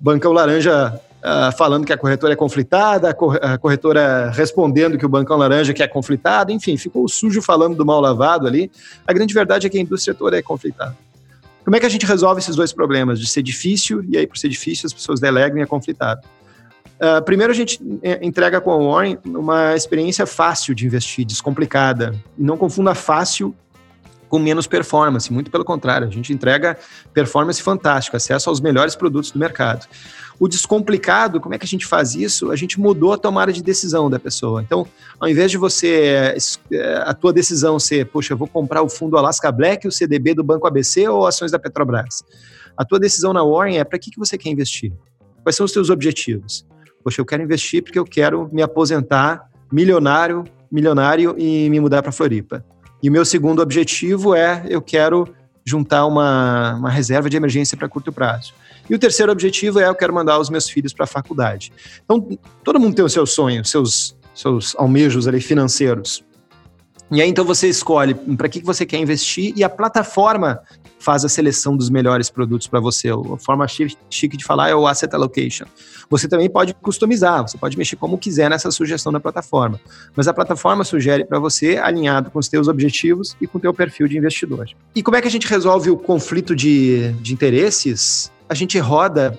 Bancão 0.00 0.32
Laranja 0.32 0.98
uh, 1.20 1.56
falando 1.56 1.86
que 1.86 1.92
a 1.92 1.96
corretora 1.96 2.32
é 2.32 2.36
conflitada, 2.36 3.10
a 3.10 3.58
corretora 3.58 4.30
respondendo 4.30 4.98
que 4.98 5.06
o 5.06 5.08
bancão 5.08 5.36
laranja 5.36 5.72
que 5.72 5.82
é 5.82 5.88
conflitado, 5.88 6.52
enfim, 6.52 6.76
ficou 6.76 7.08
sujo 7.08 7.40
falando 7.40 7.76
do 7.76 7.84
mal 7.84 8.00
lavado 8.00 8.46
ali. 8.46 8.70
A 9.06 9.12
grande 9.12 9.32
verdade 9.32 9.66
é 9.66 9.70
que 9.70 9.78
a 9.78 9.80
indústria 9.80 10.14
toda 10.14 10.38
é 10.38 10.42
conflitada. 10.42 10.96
Como 11.64 11.76
é 11.76 11.80
que 11.80 11.86
a 11.86 11.90
gente 11.90 12.06
resolve 12.06 12.40
esses 12.40 12.56
dois 12.56 12.72
problemas? 12.72 13.20
De 13.20 13.26
ser 13.26 13.42
difícil, 13.42 14.02
e 14.08 14.16
aí 14.16 14.26
por 14.26 14.38
ser 14.38 14.48
difícil 14.48 14.86
as 14.86 14.92
pessoas 14.92 15.20
delegam 15.20 15.58
e 15.58 15.62
é 15.62 15.66
conflitado. 15.66 16.22
Uh, 17.00 17.22
primeiro, 17.24 17.50
a 17.50 17.56
gente 17.56 17.80
é, 18.02 18.18
entrega 18.26 18.60
com 18.60 18.70
a 18.70 18.76
Warren 18.76 19.18
uma 19.24 19.74
experiência 19.74 20.26
fácil 20.26 20.74
de 20.74 20.86
investir, 20.86 21.24
descomplicada. 21.24 22.14
Não 22.36 22.58
confunda 22.58 22.94
fácil 22.94 23.54
com 24.30 24.38
menos 24.38 24.66
performance, 24.68 25.30
muito 25.30 25.50
pelo 25.50 25.64
contrário, 25.64 26.06
a 26.06 26.10
gente 26.10 26.32
entrega 26.32 26.78
performance 27.12 27.60
fantástica, 27.60 28.16
acesso 28.16 28.48
aos 28.48 28.60
melhores 28.60 28.94
produtos 28.94 29.32
do 29.32 29.38
mercado. 29.40 29.86
O 30.38 30.48
descomplicado, 30.48 31.40
como 31.40 31.54
é 31.54 31.58
que 31.58 31.64
a 31.64 31.68
gente 31.68 31.84
faz 31.84 32.14
isso? 32.14 32.50
A 32.50 32.56
gente 32.56 32.80
mudou 32.80 33.12
a 33.12 33.18
tomada 33.18 33.52
de 33.52 33.62
decisão 33.62 34.08
da 34.08 34.18
pessoa. 34.18 34.62
Então, 34.62 34.86
ao 35.18 35.28
invés 35.28 35.50
de 35.50 35.58
você, 35.58 36.34
eh, 36.72 37.02
a 37.04 37.12
tua 37.12 37.32
decisão 37.32 37.78
ser, 37.78 38.06
poxa, 38.06 38.34
vou 38.34 38.46
comprar 38.46 38.80
o 38.82 38.88
fundo 38.88 39.18
Alaska 39.18 39.50
Black, 39.52 39.86
o 39.86 39.92
CDB 39.92 40.32
do 40.32 40.44
Banco 40.44 40.66
ABC 40.66 41.06
ou 41.08 41.26
ações 41.26 41.50
da 41.50 41.58
Petrobras? 41.58 42.24
A 42.76 42.84
tua 42.84 42.98
decisão 42.98 43.32
na 43.34 43.44
Warren 43.44 43.78
é 43.78 43.84
para 43.84 43.98
que, 43.98 44.10
que 44.10 44.18
você 44.18 44.38
quer 44.38 44.48
investir? 44.48 44.92
Quais 45.42 45.56
são 45.56 45.66
os 45.66 45.72
teus 45.72 45.90
objetivos? 45.90 46.64
Poxa, 47.02 47.20
eu 47.20 47.26
quero 47.26 47.42
investir 47.42 47.82
porque 47.82 47.98
eu 47.98 48.04
quero 48.04 48.48
me 48.52 48.62
aposentar 48.62 49.50
milionário, 49.70 50.44
milionário 50.70 51.34
e 51.36 51.68
me 51.68 51.80
mudar 51.80 52.00
para 52.00 52.12
Floripa. 52.12 52.64
E 53.02 53.08
o 53.08 53.12
meu 53.12 53.24
segundo 53.24 53.62
objetivo 53.62 54.34
é 54.34 54.64
eu 54.68 54.82
quero 54.82 55.28
juntar 55.64 56.06
uma, 56.06 56.74
uma 56.74 56.90
reserva 56.90 57.30
de 57.30 57.36
emergência 57.36 57.76
para 57.76 57.88
curto 57.88 58.12
prazo. 58.12 58.52
E 58.88 58.94
o 58.94 58.98
terceiro 58.98 59.30
objetivo 59.30 59.78
é 59.78 59.88
eu 59.88 59.94
quero 59.94 60.12
mandar 60.12 60.38
os 60.38 60.50
meus 60.50 60.68
filhos 60.68 60.92
para 60.92 61.04
a 61.04 61.06
faculdade. 61.06 61.72
Então, 62.04 62.28
todo 62.64 62.80
mundo 62.80 62.94
tem 62.94 63.04
os 63.04 63.12
seus 63.12 63.30
sonhos, 63.32 63.70
seus, 63.70 64.16
seus 64.34 64.74
almejos 64.76 65.28
ali 65.28 65.40
financeiros. 65.40 66.24
E 67.10 67.20
aí 67.20 67.28
então 67.28 67.44
você 67.44 67.68
escolhe 67.68 68.14
para 68.14 68.48
que 68.48 68.60
você 68.60 68.86
quer 68.86 68.98
investir 68.98 69.52
e 69.56 69.64
a 69.64 69.68
plataforma 69.68 70.60
faz 71.00 71.24
a 71.24 71.28
seleção 71.28 71.76
dos 71.76 71.90
melhores 71.90 72.30
produtos 72.30 72.68
para 72.68 72.78
você. 72.78 73.08
A 73.08 73.38
forma 73.38 73.66
chique 73.66 74.36
de 74.36 74.44
falar 74.44 74.68
é 74.68 74.74
o 74.74 74.86
asset 74.86 75.12
allocation. 75.14 75.64
Você 76.08 76.28
também 76.28 76.48
pode 76.48 76.74
customizar, 76.74 77.42
você 77.42 77.56
pode 77.56 77.76
mexer 77.76 77.96
como 77.96 78.18
quiser 78.18 78.50
nessa 78.50 78.70
sugestão 78.70 79.10
da 79.10 79.18
plataforma, 79.18 79.80
mas 80.14 80.28
a 80.28 80.34
plataforma 80.34 80.84
sugere 80.84 81.24
para 81.24 81.38
você 81.38 81.78
alinhado 81.78 82.30
com 82.30 82.38
os 82.38 82.48
teus 82.48 82.68
objetivos 82.68 83.36
e 83.40 83.46
com 83.46 83.58
o 83.58 83.60
teu 83.60 83.72
perfil 83.72 84.06
de 84.06 84.18
investidor. 84.18 84.68
E 84.94 85.02
como 85.02 85.16
é 85.16 85.22
que 85.22 85.28
a 85.28 85.30
gente 85.30 85.46
resolve 85.46 85.90
o 85.90 85.96
conflito 85.96 86.54
de, 86.54 87.12
de 87.14 87.32
interesses? 87.32 88.30
A 88.48 88.54
gente 88.54 88.78
roda 88.78 89.38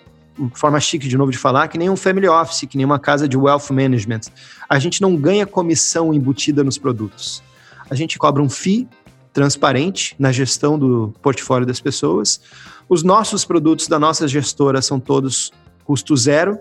forma 0.54 0.80
chique 0.80 1.08
de 1.08 1.17
novo 1.17 1.32
de 1.32 1.38
falar, 1.38 1.67
que 1.67 1.78
nem 1.78 1.89
um 1.89 1.95
family 1.95 2.28
office, 2.28 2.67
que 2.67 2.78
nem 2.78 2.86
uma 2.86 2.97
casa 2.97 3.28
de 3.28 3.38
wealth 3.38 3.69
management. 3.69 4.21
A 4.67 4.80
gente 4.80 5.02
não 5.02 5.15
ganha 5.15 5.45
comissão 5.45 6.13
embutida 6.13 6.63
nos 6.63 6.78
produtos. 6.78 7.43
A 7.89 7.95
gente 7.95 8.17
cobra 8.17 8.41
um 8.41 8.50
FII 8.50 8.88
transparente 9.34 10.15
na 10.20 10.32
gestão 10.32 10.78
do 10.78 11.13
portfólio 11.22 11.65
das 11.65 11.80
pessoas. 11.80 12.41
Os 12.89 13.04
nossos 13.04 13.46
produtos 13.46 13.88
da 13.88 13.98
nossa 13.98 14.28
gestora 14.28 14.82
são 14.82 15.00
todos 15.00 15.52
custo 15.86 16.15
zero 16.15 16.60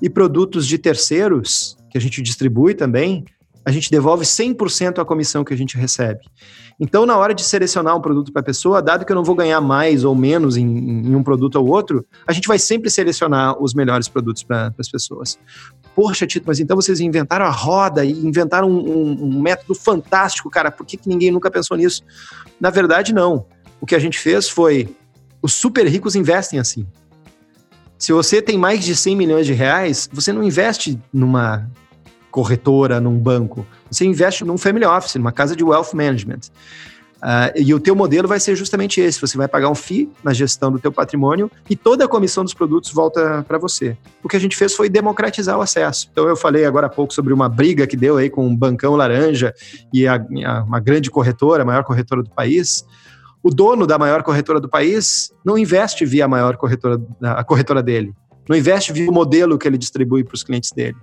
e 0.00 0.08
produtos 0.08 0.66
de 0.66 0.78
terceiros, 0.78 1.76
que 1.90 1.98
a 1.98 2.00
gente 2.00 2.22
distribui 2.22 2.74
também, 2.74 3.24
a 3.64 3.70
gente 3.70 3.90
devolve 3.90 4.24
100% 4.24 5.00
a 5.00 5.04
comissão 5.04 5.44
que 5.44 5.52
a 5.52 5.56
gente 5.56 5.76
recebe. 5.76 6.20
Então, 6.78 7.06
na 7.06 7.16
hora 7.16 7.34
de 7.34 7.42
selecionar 7.42 7.96
um 7.96 8.00
produto 8.00 8.30
para 8.30 8.40
a 8.40 8.44
pessoa, 8.44 8.82
dado 8.82 9.06
que 9.06 9.10
eu 9.10 9.16
não 9.16 9.24
vou 9.24 9.34
ganhar 9.34 9.60
mais 9.62 10.04
ou 10.04 10.14
menos 10.14 10.58
em, 10.58 10.66
em, 10.66 11.14
um 11.14 11.22
produto 11.22 11.56
ou 11.56 11.66
outro, 11.66 12.04
a 12.26 12.32
gente 12.32 12.46
vai 12.46 12.58
sempre 12.58 12.90
selecionar 12.90 13.60
os 13.62 13.72
melhores 13.72 14.08
produtos 14.08 14.42
para 14.42 14.74
as 14.78 14.88
pessoas. 14.88 15.38
Poxa, 15.94 16.26
Tito, 16.26 16.44
mas 16.46 16.60
então 16.60 16.76
vocês 16.76 17.00
inventaram 17.00 17.46
a 17.46 17.50
roda 17.50 18.04
e 18.04 18.12
inventaram 18.12 18.68
um, 18.68 18.90
um, 18.90 19.24
um 19.24 19.40
método 19.40 19.74
fantástico, 19.74 20.50
cara. 20.50 20.70
Por 20.70 20.84
que, 20.84 20.98
que 20.98 21.08
ninguém 21.08 21.30
nunca 21.30 21.50
pensou 21.50 21.76
nisso? 21.78 22.02
Na 22.60 22.68
verdade, 22.68 23.14
não. 23.14 23.46
O 23.80 23.86
que 23.86 23.94
a 23.94 23.98
gente 23.98 24.18
fez 24.18 24.46
foi: 24.46 24.94
os 25.40 25.54
super 25.54 25.86
ricos 25.86 26.14
investem 26.14 26.58
assim. 26.58 26.86
Se 27.98 28.12
você 28.12 28.42
tem 28.42 28.58
mais 28.58 28.84
de 28.84 28.94
100 28.94 29.16
milhões 29.16 29.46
de 29.46 29.54
reais, 29.54 30.08
você 30.12 30.30
não 30.30 30.42
investe 30.42 31.00
numa 31.10 31.70
corretora, 32.30 33.00
num 33.00 33.18
banco. 33.18 33.66
Você 33.90 34.04
investe 34.04 34.44
num 34.44 34.58
family 34.58 34.84
office, 34.84 35.14
numa 35.16 35.32
casa 35.32 35.54
de 35.54 35.64
wealth 35.64 35.94
management. 35.94 36.40
Uh, 37.16 37.50
e 37.56 37.72
o 37.72 37.80
teu 37.80 37.96
modelo 37.96 38.28
vai 38.28 38.38
ser 38.38 38.54
justamente 38.54 39.00
esse. 39.00 39.20
Você 39.20 39.38
vai 39.38 39.48
pagar 39.48 39.70
um 39.70 39.74
FII 39.74 40.10
na 40.22 40.32
gestão 40.32 40.70
do 40.70 40.78
teu 40.78 40.92
patrimônio 40.92 41.50
e 41.68 41.74
toda 41.74 42.04
a 42.04 42.08
comissão 42.08 42.44
dos 42.44 42.52
produtos 42.52 42.92
volta 42.92 43.44
para 43.48 43.58
você. 43.58 43.96
O 44.22 44.28
que 44.28 44.36
a 44.36 44.40
gente 44.40 44.56
fez 44.56 44.74
foi 44.74 44.88
democratizar 44.88 45.58
o 45.58 45.62
acesso. 45.62 46.08
Então 46.12 46.28
eu 46.28 46.36
falei 46.36 46.64
agora 46.66 46.86
há 46.86 46.90
pouco 46.90 47.14
sobre 47.14 47.32
uma 47.32 47.48
briga 47.48 47.86
que 47.86 47.96
deu 47.96 48.18
aí 48.18 48.28
com 48.28 48.46
um 48.46 48.54
bancão 48.54 48.94
laranja 48.94 49.54
e 49.92 50.06
a, 50.06 50.14
a, 50.14 50.62
uma 50.62 50.78
grande 50.78 51.10
corretora, 51.10 51.62
a 51.62 51.66
maior 51.66 51.84
corretora 51.84 52.22
do 52.22 52.30
país. 52.30 52.84
O 53.42 53.50
dono 53.50 53.86
da 53.86 53.98
maior 53.98 54.22
corretora 54.22 54.60
do 54.60 54.68
país 54.68 55.32
não 55.44 55.56
investe 55.56 56.04
via 56.04 56.26
a 56.26 56.28
maior 56.28 56.56
corretora, 56.56 57.00
a 57.22 57.42
corretora 57.42 57.82
dele. 57.82 58.12
Não 58.48 58.56
investe 58.56 58.92
via 58.92 59.10
o 59.10 59.12
modelo 59.12 59.58
que 59.58 59.66
ele 59.66 59.78
distribui 59.78 60.22
para 60.22 60.34
os 60.34 60.44
clientes 60.44 60.70
dele 60.70 60.96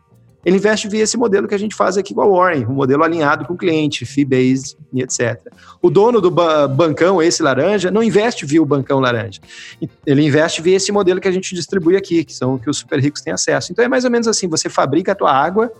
ele 0.45 0.57
investe 0.57 0.87
via 0.87 1.03
esse 1.03 1.15
modelo 1.15 1.47
que 1.47 1.55
a 1.55 1.57
gente 1.57 1.73
faz 1.75 1.97
aqui 1.97 2.13
com 2.13 2.21
a 2.21 2.27
Warren, 2.27 2.65
um 2.65 2.73
modelo 2.73 3.03
alinhado 3.03 3.45
com 3.45 3.53
o 3.53 3.57
cliente, 3.57 4.05
fee-based 4.05 4.77
e 4.91 5.01
etc. 5.01 5.39
O 5.81 5.89
dono 5.89 6.19
do 6.19 6.29
ba 6.29 6.67
bancão, 6.67 7.21
esse 7.21 7.41
laranja, 7.41 7.89
não 7.89 8.03
investe 8.03 8.45
via 8.45 8.61
o 8.61 8.65
bancão 8.65 8.99
laranja. 8.99 9.39
Ele 10.05 10.25
investe 10.25 10.61
via 10.61 10.75
esse 10.75 10.91
modelo 10.91 11.21
que 11.21 11.27
a 11.27 11.31
gente 11.31 11.55
distribui 11.55 11.95
aqui, 11.95 12.23
que 12.23 12.33
são 12.33 12.57
que 12.57 12.69
os 12.69 12.77
super 12.77 12.99
ricos 12.99 13.21
têm 13.21 13.33
acesso. 13.33 13.71
Então 13.71 13.83
é 13.85 13.87
mais 13.87 14.03
ou 14.03 14.11
menos 14.11 14.27
assim, 14.27 14.47
você 14.47 14.69
fabrica 14.69 15.13
a 15.13 15.15
tua 15.15 15.31
água, 15.31 15.71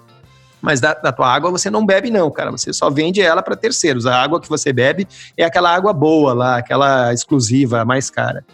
mas 0.62 0.80
da, 0.80 0.94
da 0.94 1.12
tua 1.12 1.28
água 1.28 1.52
você 1.52 1.70
não 1.70 1.86
bebe 1.86 2.10
não, 2.10 2.32
cara, 2.32 2.50
você 2.50 2.72
só 2.72 2.90
vende 2.90 3.22
ela 3.22 3.44
para 3.44 3.58
terceiros. 3.58 4.06
A 4.06 4.16
água 4.16 4.40
que 4.40 4.48
você 4.48 4.72
bebe 4.72 5.06
é 5.36 5.44
aquela 5.44 5.76
água 5.76 5.92
boa 5.92 6.34
lá, 6.34 6.58
aquela 6.58 7.14
exclusiva, 7.14 7.84
mais 7.84 8.10
cara. 8.10 8.46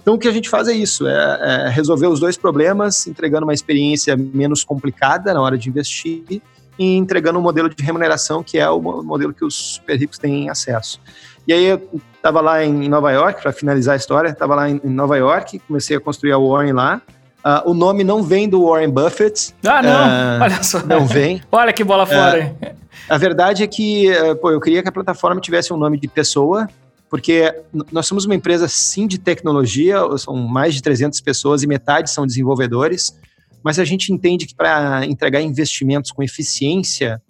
Então, 0.00 0.14
o 0.14 0.18
que 0.18 0.28
a 0.28 0.32
gente 0.32 0.48
faz 0.48 0.68
é 0.68 0.72
isso: 0.72 1.06
é, 1.06 1.66
é 1.66 1.68
resolver 1.68 2.06
os 2.06 2.20
dois 2.20 2.36
problemas, 2.36 3.06
entregando 3.06 3.44
uma 3.44 3.54
experiência 3.54 4.16
menos 4.16 4.64
complicada 4.64 5.34
na 5.34 5.40
hora 5.40 5.58
de 5.58 5.68
investir 5.68 6.40
e 6.78 6.96
entregando 6.96 7.38
um 7.38 7.42
modelo 7.42 7.68
de 7.68 7.82
remuneração 7.82 8.42
que 8.42 8.56
é 8.58 8.70
o 8.70 8.80
modelo 8.80 9.34
que 9.34 9.44
os 9.44 9.54
super 9.54 9.98
ricos 9.98 10.16
têm 10.16 10.48
acesso. 10.48 11.00
E 11.46 11.52
aí 11.52 11.64
eu 11.64 12.00
estava 12.14 12.40
lá 12.40 12.62
em 12.62 12.88
Nova 12.88 13.10
York, 13.10 13.42
para 13.42 13.52
finalizar 13.52 13.94
a 13.94 13.96
história, 13.96 14.28
estava 14.28 14.54
lá 14.54 14.68
em 14.68 14.80
Nova 14.84 15.16
York, 15.16 15.58
comecei 15.60 15.96
a 15.96 16.00
construir 16.00 16.32
a 16.32 16.38
Warren 16.38 16.72
lá. 16.72 17.00
Uh, 17.38 17.70
o 17.70 17.74
nome 17.74 18.04
não 18.04 18.22
vem 18.22 18.48
do 18.48 18.66
Warren 18.66 18.90
Buffett. 18.90 19.54
Ah, 19.64 19.80
não! 19.80 19.90
Uh, 19.90 20.42
Olha 20.44 20.62
só. 20.62 20.84
Não 20.84 21.06
vem. 21.06 21.40
Olha 21.50 21.72
que 21.72 21.82
bola 21.82 22.04
fora. 22.04 22.54
Uh, 22.60 22.76
a 23.08 23.16
verdade 23.16 23.62
é 23.62 23.66
que 23.66 24.08
pô, 24.42 24.50
eu 24.50 24.60
queria 24.60 24.82
que 24.82 24.88
a 24.88 24.92
plataforma 24.92 25.40
tivesse 25.40 25.72
um 25.72 25.76
nome 25.78 25.98
de 25.98 26.06
pessoa, 26.06 26.68
porque 27.10 27.54
nós 27.90 28.06
somos 28.06 28.24
uma 28.24 28.34
empresa 28.34 28.68
sim 28.68 29.06
de 29.06 29.18
tecnologia, 29.18 29.98
são 30.18 30.36
mais 30.36 30.74
de 30.74 30.82
300 30.82 31.20
pessoas 31.20 31.62
e 31.62 31.66
metade 31.66 32.10
são 32.10 32.26
desenvolvedores, 32.26 33.18
mas 33.62 33.78
a 33.78 33.84
gente 33.84 34.12
entende 34.12 34.46
que 34.46 34.54
para 34.54 35.04
entregar 35.06 35.40
investimentos 35.40 36.10
com 36.10 36.22
eficiência, 36.22 37.20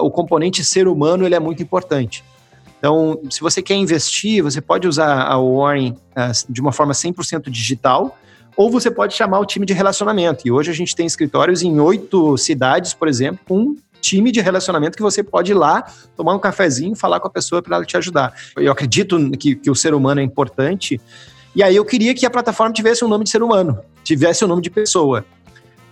o 0.00 0.10
componente 0.10 0.64
ser 0.64 0.86
humano 0.86 1.24
ele 1.24 1.34
é 1.34 1.40
muito 1.40 1.62
importante. 1.62 2.22
Então, 2.78 3.20
se 3.30 3.40
você 3.40 3.62
quer 3.62 3.74
investir, 3.74 4.42
você 4.42 4.60
pode 4.60 4.88
usar 4.88 5.22
a 5.22 5.38
Warren 5.38 5.96
de 6.48 6.60
uma 6.60 6.72
forma 6.72 6.92
100% 6.92 7.48
digital, 7.48 8.18
ou 8.56 8.70
você 8.70 8.90
pode 8.90 9.14
chamar 9.14 9.40
o 9.40 9.46
time 9.46 9.64
de 9.64 9.72
relacionamento. 9.72 10.46
E 10.46 10.50
hoje 10.50 10.70
a 10.70 10.74
gente 10.74 10.94
tem 10.94 11.06
escritórios 11.06 11.62
em 11.62 11.80
oito 11.80 12.36
cidades, 12.36 12.92
por 12.92 13.08
exemplo, 13.08 13.40
com 13.48 13.76
time 14.02 14.32
de 14.32 14.40
relacionamento 14.40 14.96
que 14.96 15.02
você 15.02 15.22
pode 15.22 15.52
ir 15.52 15.54
lá, 15.54 15.86
tomar 16.16 16.34
um 16.34 16.38
cafezinho, 16.38 16.96
falar 16.96 17.20
com 17.20 17.28
a 17.28 17.30
pessoa 17.30 17.62
para 17.62 17.76
ela 17.76 17.84
te 17.86 17.96
ajudar. 17.96 18.34
Eu 18.56 18.72
acredito 18.72 19.30
que, 19.38 19.54
que 19.54 19.70
o 19.70 19.74
ser 19.74 19.94
humano 19.94 20.20
é 20.20 20.24
importante. 20.24 21.00
E 21.54 21.62
aí 21.62 21.76
eu 21.76 21.84
queria 21.84 22.12
que 22.14 22.26
a 22.26 22.30
plataforma 22.30 22.72
tivesse 22.74 23.04
um 23.04 23.08
nome 23.08 23.24
de 23.24 23.30
ser 23.30 23.42
humano, 23.42 23.78
tivesse 24.02 24.44
um 24.44 24.48
nome 24.48 24.60
de 24.60 24.70
pessoa. 24.70 25.24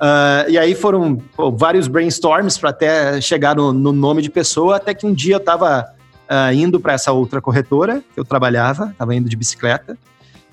Uh, 0.00 0.48
e 0.48 0.58
aí 0.58 0.74
foram 0.74 1.16
pô, 1.36 1.52
vários 1.52 1.86
brainstorms 1.86 2.58
para 2.58 2.70
até 2.70 3.20
chegar 3.20 3.54
no, 3.54 3.72
no, 3.72 3.92
nome 3.92 4.22
de 4.22 4.30
pessoa, 4.30 4.76
até 4.76 4.94
que 4.94 5.06
um 5.06 5.12
dia 5.12 5.34
eu 5.34 5.38
estava 5.38 5.82
uh, 5.82 6.26
ah, 6.26 6.54
indo 6.54 6.80
para 6.80 6.94
essa 6.94 7.12
outra 7.12 7.38
corretora 7.38 8.02
que 8.14 8.18
eu 8.18 8.24
trabalhava, 8.24 8.88
estava 8.92 9.14
indo 9.14 9.28
de 9.28 9.36
bicicleta, 9.36 9.98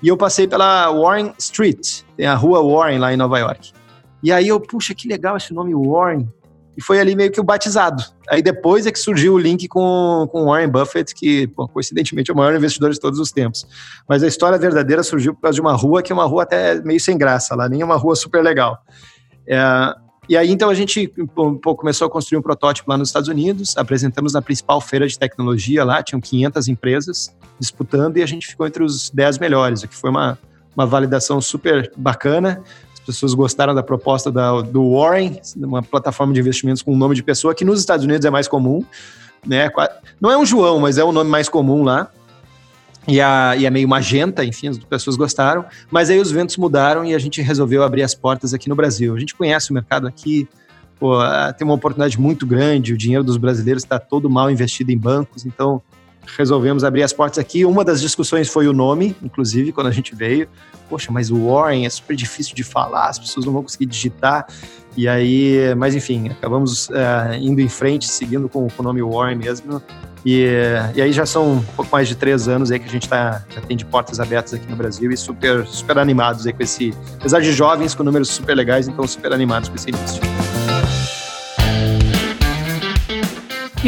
e 0.02 0.08
eu 0.08 0.18
passei 0.18 0.46
pela 0.46 0.92
Warren 0.92 1.32
Street, 1.38 2.02
tem 2.14 2.26
a 2.26 2.34
rua 2.34 2.62
Warren 2.62 2.98
lá 2.98 3.12
em 3.12 3.16
Nova 3.16 3.38
York. 3.38 3.72
E 4.22 4.30
aí 4.30 4.48
eu, 4.48 4.60
puxa, 4.60 4.94
que 4.94 5.08
legal 5.08 5.38
esse 5.38 5.54
nome 5.54 5.74
Warren 5.74 6.28
e 6.78 6.80
foi 6.80 7.00
ali 7.00 7.16
meio 7.16 7.32
que 7.32 7.40
o 7.40 7.42
batizado. 7.42 8.04
Aí 8.30 8.40
depois 8.40 8.86
é 8.86 8.92
que 8.92 9.00
surgiu 9.00 9.34
o 9.34 9.38
link 9.38 9.66
com, 9.66 10.28
com 10.30 10.44
Warren 10.44 10.68
Buffett, 10.68 11.12
que 11.12 11.48
pô, 11.48 11.66
coincidentemente 11.66 12.30
é 12.30 12.34
o 12.34 12.36
maior 12.36 12.54
investidor 12.54 12.92
de 12.92 13.00
todos 13.00 13.18
os 13.18 13.32
tempos. 13.32 13.66
Mas 14.08 14.22
a 14.22 14.28
história 14.28 14.56
verdadeira 14.56 15.02
surgiu 15.02 15.34
por 15.34 15.40
causa 15.40 15.56
de 15.56 15.60
uma 15.60 15.72
rua 15.72 16.04
que 16.04 16.12
é 16.12 16.14
uma 16.14 16.24
rua 16.24 16.44
até 16.44 16.80
meio 16.82 17.00
sem 17.00 17.18
graça 17.18 17.56
lá, 17.56 17.68
nem 17.68 17.80
é 17.80 17.84
uma 17.84 17.96
rua 17.96 18.14
super 18.14 18.44
legal. 18.44 18.78
É, 19.44 19.58
e 20.28 20.36
aí 20.36 20.52
então 20.52 20.70
a 20.70 20.74
gente 20.74 21.12
pô, 21.34 21.74
começou 21.74 22.06
a 22.06 22.10
construir 22.10 22.38
um 22.38 22.42
protótipo 22.42 22.88
lá 22.88 22.96
nos 22.96 23.08
Estados 23.08 23.28
Unidos, 23.28 23.76
apresentamos 23.76 24.32
na 24.32 24.40
principal 24.40 24.80
feira 24.80 25.08
de 25.08 25.18
tecnologia 25.18 25.82
lá, 25.82 26.00
tinham 26.00 26.20
500 26.20 26.68
empresas 26.68 27.36
disputando 27.58 28.18
e 28.18 28.22
a 28.22 28.26
gente 28.26 28.46
ficou 28.46 28.64
entre 28.68 28.84
os 28.84 29.10
10 29.10 29.40
melhores, 29.40 29.82
o 29.82 29.88
que 29.88 29.96
foi 29.96 30.10
uma, 30.10 30.38
uma 30.76 30.86
validação 30.86 31.40
super 31.40 31.90
bacana 31.96 32.62
pessoas 33.08 33.32
gostaram 33.32 33.74
da 33.74 33.82
proposta 33.82 34.30
da, 34.30 34.60
do 34.60 34.92
Warren, 34.92 35.40
uma 35.56 35.82
plataforma 35.82 36.34
de 36.34 36.40
investimentos 36.40 36.82
com 36.82 36.94
nome 36.94 37.14
de 37.14 37.22
pessoa, 37.22 37.54
que 37.54 37.64
nos 37.64 37.80
Estados 37.80 38.04
Unidos 38.04 38.26
é 38.26 38.30
mais 38.30 38.46
comum. 38.46 38.84
Né? 39.46 39.70
Não 40.20 40.30
é 40.30 40.36
um 40.36 40.44
João, 40.44 40.78
mas 40.78 40.98
é 40.98 41.04
o 41.04 41.10
nome 41.10 41.30
mais 41.30 41.48
comum 41.48 41.82
lá. 41.82 42.10
E, 43.06 43.18
a, 43.18 43.56
e 43.56 43.64
é 43.64 43.70
meio 43.70 43.88
magenta, 43.88 44.44
enfim, 44.44 44.68
as 44.68 44.76
pessoas 44.76 45.16
gostaram. 45.16 45.64
Mas 45.90 46.10
aí 46.10 46.20
os 46.20 46.30
ventos 46.30 46.58
mudaram 46.58 47.02
e 47.02 47.14
a 47.14 47.18
gente 47.18 47.40
resolveu 47.40 47.82
abrir 47.82 48.02
as 48.02 48.14
portas 48.14 48.52
aqui 48.52 48.68
no 48.68 48.76
Brasil. 48.76 49.16
A 49.16 49.18
gente 49.18 49.34
conhece 49.34 49.70
o 49.70 49.74
mercado 49.74 50.06
aqui, 50.06 50.46
pô, 51.00 51.16
tem 51.56 51.66
uma 51.66 51.74
oportunidade 51.74 52.20
muito 52.20 52.46
grande, 52.46 52.92
o 52.92 52.98
dinheiro 52.98 53.24
dos 53.24 53.38
brasileiros 53.38 53.82
está 53.82 53.98
todo 53.98 54.28
mal 54.28 54.50
investido 54.50 54.92
em 54.92 54.98
bancos, 54.98 55.46
então 55.46 55.80
resolvemos 56.36 56.84
abrir 56.84 57.02
as 57.02 57.12
portas 57.12 57.38
aqui. 57.38 57.64
Uma 57.64 57.84
das 57.84 58.00
discussões 58.00 58.48
foi 58.48 58.68
o 58.68 58.72
nome, 58.72 59.16
inclusive, 59.22 59.72
quando 59.72 59.86
a 59.86 59.90
gente 59.90 60.14
veio. 60.14 60.48
Poxa, 60.88 61.10
mas 61.12 61.30
o 61.30 61.46
Warren 61.48 61.86
é 61.86 61.90
super 61.90 62.16
difícil 62.16 62.54
de 62.54 62.64
falar, 62.64 63.08
as 63.08 63.18
pessoas 63.18 63.44
não 63.44 63.52
vão 63.52 63.62
conseguir 63.62 63.86
digitar. 63.86 64.46
E 64.96 65.06
aí, 65.06 65.74
mas 65.76 65.94
enfim, 65.94 66.28
acabamos 66.28 66.88
uh, 66.88 67.34
indo 67.40 67.60
em 67.60 67.68
frente, 67.68 68.08
seguindo 68.08 68.48
com, 68.48 68.66
com, 68.68 68.82
o 68.82 68.84
nome 68.84 69.00
Warren 69.02 69.36
mesmo. 69.36 69.80
E, 70.24 70.44
e 70.94 71.00
aí 71.00 71.12
já 71.12 71.24
são 71.24 71.52
um 71.52 71.62
pouco 71.76 71.90
mais 71.92 72.08
de 72.08 72.16
três 72.16 72.48
anos 72.48 72.72
aí 72.72 72.78
que 72.78 72.86
a 72.86 72.90
gente 72.90 73.08
tá, 73.08 73.44
já 73.54 73.60
tem 73.60 73.76
de 73.76 73.84
portas 73.84 74.18
abertas 74.18 74.54
aqui 74.54 74.68
no 74.68 74.76
Brasil 74.76 75.10
e 75.12 75.16
super, 75.16 75.64
super 75.66 75.98
animados 75.98 76.46
aí 76.46 76.52
com 76.52 76.62
esse, 76.62 76.92
apesar 77.18 77.40
de 77.40 77.52
jovens 77.52 77.94
com 77.94 78.02
números 78.02 78.28
super 78.28 78.56
legais, 78.56 78.88
então 78.88 79.06
super 79.06 79.32
animados 79.32 79.68
com 79.68 79.76
esse 79.76 79.90
início. 79.90 80.47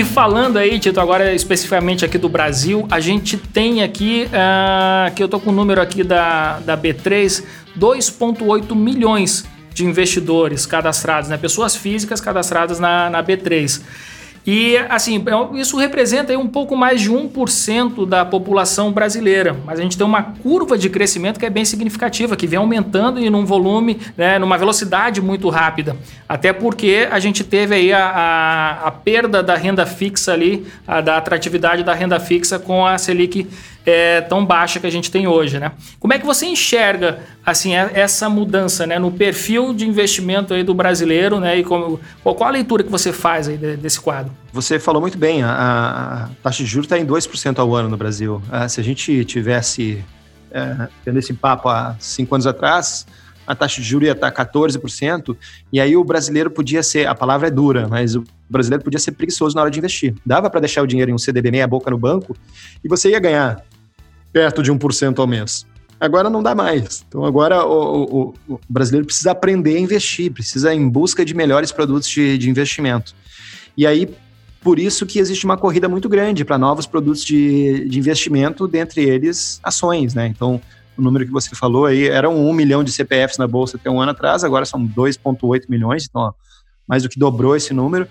E 0.00 0.04
falando 0.04 0.56
aí, 0.56 0.78
Tito, 0.78 0.98
agora 0.98 1.34
especificamente 1.34 2.06
aqui 2.06 2.16
do 2.16 2.26
Brasil, 2.26 2.88
a 2.90 3.00
gente 3.00 3.36
tem 3.36 3.82
aqui, 3.82 4.26
uh, 4.28 5.14
que 5.14 5.22
eu 5.22 5.28
tô 5.28 5.38
com 5.38 5.50
o 5.50 5.52
número 5.52 5.78
aqui 5.78 6.02
da, 6.02 6.58
da 6.60 6.74
B3, 6.74 7.44
2,8 7.78 8.74
milhões 8.74 9.44
de 9.74 9.84
investidores 9.84 10.64
cadastrados, 10.64 11.28
né? 11.28 11.36
pessoas 11.36 11.76
físicas 11.76 12.18
cadastradas 12.18 12.80
na, 12.80 13.10
na 13.10 13.22
B3. 13.22 13.82
E 14.52 14.76
assim, 14.88 15.22
é 15.28 15.60
isso 15.60 15.76
representa 15.76 16.36
um 16.36 16.48
pouco 16.48 16.76
mais 16.76 17.00
de 17.00 17.08
1% 17.08 18.04
da 18.04 18.24
população 18.24 18.90
brasileira, 18.90 19.56
mas 19.64 19.78
a 19.78 19.82
gente 19.84 19.96
tem 19.96 20.04
uma 20.04 20.24
curva 20.24 20.76
de 20.76 20.90
crescimento 20.90 21.38
que 21.38 21.46
é 21.46 21.50
bem 21.50 21.64
significativa, 21.64 22.34
que 22.34 22.48
vem 22.48 22.58
aumentando 22.58 23.20
e 23.20 23.30
num 23.30 23.44
volume, 23.44 24.00
né, 24.16 24.40
numa 24.40 24.58
velocidade 24.58 25.22
muito 25.22 25.48
rápida. 25.50 25.96
Até 26.28 26.52
porque 26.52 27.06
a 27.12 27.20
gente 27.20 27.44
teve 27.44 27.76
aí 27.76 27.92
a, 27.92 28.04
a, 28.04 28.88
a 28.88 28.90
perda 28.90 29.40
da 29.40 29.54
renda 29.54 29.86
fixa 29.86 30.32
ali, 30.32 30.66
a, 30.84 31.00
da 31.00 31.16
atratividade 31.16 31.84
da 31.84 31.94
renda 31.94 32.18
fixa 32.18 32.58
com 32.58 32.84
a 32.84 32.98
Selic 32.98 33.46
é, 33.84 34.20
tão 34.20 34.44
baixa 34.44 34.78
que 34.78 34.86
a 34.86 34.90
gente 34.90 35.10
tem 35.10 35.26
hoje, 35.26 35.58
né? 35.58 35.72
Como 35.98 36.12
é 36.12 36.18
que 36.18 36.26
você 36.26 36.46
enxerga 36.46 37.20
assim 37.44 37.74
é, 37.74 37.90
essa 37.94 38.28
mudança, 38.28 38.86
né, 38.86 38.98
no 38.98 39.10
perfil 39.10 39.72
de 39.72 39.86
investimento 39.86 40.52
aí 40.52 40.62
do 40.62 40.74
brasileiro, 40.74 41.40
né? 41.40 41.58
E 41.58 41.64
como, 41.64 42.00
qual 42.22 42.44
a 42.44 42.50
leitura 42.50 42.82
que 42.82 42.90
você 42.90 43.12
faz 43.12 43.48
aí 43.48 43.56
desse 43.56 44.00
quadro? 44.00 44.32
Você 44.52 44.78
falou 44.78 45.00
muito 45.00 45.16
bem, 45.16 45.42
a, 45.42 45.50
a 45.50 46.28
taxa 46.42 46.62
de 46.62 46.68
juros 46.68 46.86
está 46.86 46.98
em 46.98 47.06
2% 47.06 47.58
ao 47.58 47.74
ano 47.74 47.88
no 47.88 47.96
Brasil. 47.96 48.42
Ah, 48.50 48.68
se 48.68 48.80
a 48.80 48.84
gente 48.84 49.24
tivesse 49.24 50.04
é, 50.50 50.88
tendo 51.04 51.18
esse 51.18 51.32
papo 51.32 51.68
há 51.68 51.96
cinco 51.98 52.34
anos 52.34 52.46
atrás, 52.46 53.06
a 53.46 53.54
taxa 53.54 53.80
de 53.80 53.86
juros 53.88 54.06
ia 54.06 54.12
estar 54.12 54.30
14%, 54.30 55.36
e 55.72 55.80
aí 55.80 55.96
o 55.96 56.04
brasileiro 56.04 56.50
podia 56.50 56.82
ser, 56.82 57.06
a 57.06 57.14
palavra 57.14 57.48
é 57.48 57.50
dura, 57.50 57.88
mas 57.88 58.14
o 58.14 58.24
brasileiro 58.52 58.84
podia 58.84 58.98
ser 58.98 59.12
preguiçoso 59.12 59.54
na 59.54 59.62
hora 59.62 59.70
de 59.70 59.78
investir. 59.78 60.14
Dava 60.24 60.50
para 60.50 60.60
deixar 60.60 60.82
o 60.82 60.86
dinheiro 60.86 61.10
em 61.10 61.14
um 61.14 61.18
CDB 61.18 61.50
meia 61.50 61.66
boca 61.66 61.90
no 61.90 61.98
banco 61.98 62.36
e 62.82 62.88
você 62.88 63.10
ia 63.10 63.20
ganhar 63.20 63.64
perto 64.32 64.62
de 64.62 64.72
1% 64.72 65.18
ao 65.18 65.26
mês. 65.26 65.66
Agora 66.00 66.30
não 66.30 66.42
dá 66.42 66.54
mais. 66.54 67.04
Então 67.06 67.24
agora 67.24 67.64
o, 67.64 68.04
o, 68.04 68.34
o, 68.54 68.60
brasileiro 68.68 69.06
precisa 69.06 69.32
aprender 69.32 69.76
a 69.76 69.80
investir, 69.80 70.32
precisa 70.32 70.74
ir 70.74 70.78
em 70.78 70.88
busca 70.88 71.24
de 71.24 71.34
melhores 71.34 71.70
produtos 71.70 72.08
de, 72.08 72.38
de 72.38 72.48
investimento. 72.48 73.14
E 73.76 73.86
aí, 73.86 74.08
por 74.62 74.78
isso 74.78 75.04
que 75.04 75.18
existe 75.18 75.44
uma 75.44 75.56
corrida 75.56 75.88
muito 75.88 76.08
grande 76.08 76.44
para 76.44 76.56
novos 76.56 76.86
produtos 76.86 77.24
de, 77.24 77.86
de 77.88 77.98
investimento, 77.98 78.66
dentre 78.66 79.02
eles 79.02 79.60
ações, 79.62 80.14
né? 80.14 80.26
Então, 80.26 80.60
o 80.96 81.02
número 81.02 81.24
que 81.24 81.32
você 81.32 81.54
falou 81.54 81.86
aí, 81.86 82.08
eram 82.08 82.36
1 82.48 82.52
milhão 82.52 82.84
de 82.84 82.92
CPFs 82.92 83.38
na 83.38 83.46
Bolsa 83.46 83.76
até 83.76 83.90
um 83.90 84.00
ano 84.00 84.12
atrás, 84.12 84.44
agora 84.44 84.64
são 84.64 84.86
2,8 84.86 85.64
milhões, 85.68 86.06
então 86.08 86.22
ó, 86.22 86.32
mais 86.86 87.02
do 87.02 87.08
que 87.08 87.18
dobrou 87.18 87.56
esse 87.56 87.72
número. 87.72 88.06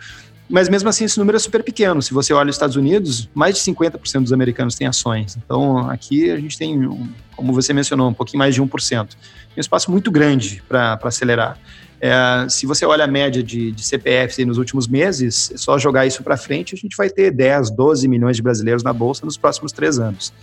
Mas 0.50 0.68
mesmo 0.68 0.90
assim, 0.90 1.06
esse 1.06 1.20
número 1.20 1.36
é 1.36 1.40
super 1.40 1.64
pequeno. 1.64 2.02
Se 2.02 2.12
você 2.12 2.34
olha 2.34 2.50
os 2.50 2.56
Estados 2.56 2.76
Unidos, 2.76 3.30
mais 3.36 3.56
de 3.56 3.62
50% 3.62 4.24
dos 4.24 4.34
americanos 4.34 4.74
têm 4.74 4.88
ações. 4.88 5.38
Então, 5.38 5.90
aqui 5.90 6.32
a 6.32 6.38
gente 6.38 6.58
tem, 6.58 6.90
como 7.36 7.54
você 7.54 7.72
mencionou, 7.72 8.10
um 8.10 8.14
pouquinho 8.14 8.40
mais 8.40 8.56
de 8.56 8.62
1%. 8.62 9.08
Tem 9.10 9.18
um 9.56 9.60
espaço 9.60 9.92
muito 9.92 10.10
grande 10.10 10.64
para 10.68 11.00
acelerar. 11.04 11.60
É, 12.02 12.48
se 12.50 12.66
você 12.66 12.84
olha 12.84 13.04
a 13.04 13.08
média 13.08 13.44
de, 13.44 13.72
de 13.72 13.84
CPFs 13.84 14.44
nos 14.48 14.58
últimos 14.58 14.88
meses, 14.88 15.52
é 15.54 15.58
só 15.58 15.78
jogar 15.78 16.08
isso 16.08 16.24
para 16.24 16.36
frente, 16.36 16.74
a 16.74 16.78
gente 16.78 16.96
vai 16.98 17.10
ter 17.10 17.30
10, 17.30 17.70
12 17.72 18.08
milhões 18.08 18.36
de 18.36 18.42
brasileiros 18.42 18.82
na 18.82 18.94
Bolsa 18.94 19.26
nos 19.26 19.38
próximos 19.38 19.72
três 19.72 20.00
anos. 20.00 20.34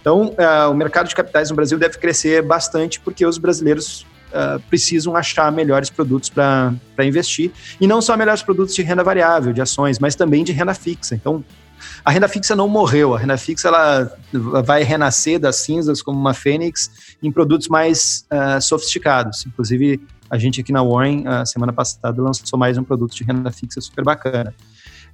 Então, 0.00 0.34
uh, 0.38 0.70
o 0.70 0.74
mercado 0.74 1.08
de 1.08 1.14
capitais 1.14 1.50
no 1.50 1.56
Brasil 1.56 1.78
deve 1.78 1.98
crescer 1.98 2.42
bastante 2.42 3.00
porque 3.00 3.26
os 3.26 3.38
brasileiros 3.38 4.06
uh, 4.34 4.60
precisam 4.68 5.16
achar 5.16 5.50
melhores 5.52 5.88
produtos 5.88 6.28
para 6.28 6.74
investir. 7.02 7.52
E 7.80 7.86
não 7.86 8.02
só 8.02 8.16
melhores 8.16 8.42
produtos 8.42 8.74
de 8.74 8.82
renda 8.82 9.04
variável, 9.04 9.52
de 9.52 9.62
ações, 9.62 9.98
mas 9.98 10.14
também 10.14 10.44
de 10.44 10.52
renda 10.52 10.74
fixa. 10.74 11.14
Então, 11.14 11.44
a 12.04 12.10
renda 12.10 12.28
fixa 12.28 12.56
não 12.56 12.68
morreu. 12.68 13.14
A 13.14 13.18
renda 13.18 13.36
fixa 13.36 13.68
ela 13.68 14.12
vai 14.32 14.82
renascer 14.82 15.38
das 15.38 15.56
cinzas 15.56 16.02
como 16.02 16.18
uma 16.18 16.34
fênix 16.34 17.16
em 17.22 17.30
produtos 17.30 17.68
mais 17.68 18.26
uh, 18.30 18.60
sofisticados. 18.60 19.46
Inclusive, 19.46 20.00
a 20.28 20.36
gente 20.36 20.60
aqui 20.60 20.72
na 20.72 20.82
Warren, 20.82 21.26
a 21.26 21.46
semana 21.46 21.72
passada, 21.72 22.20
lançou 22.20 22.58
mais 22.58 22.76
um 22.76 22.82
produto 22.82 23.14
de 23.14 23.24
renda 23.24 23.50
fixa 23.52 23.80
super 23.80 24.04
bacana. 24.04 24.54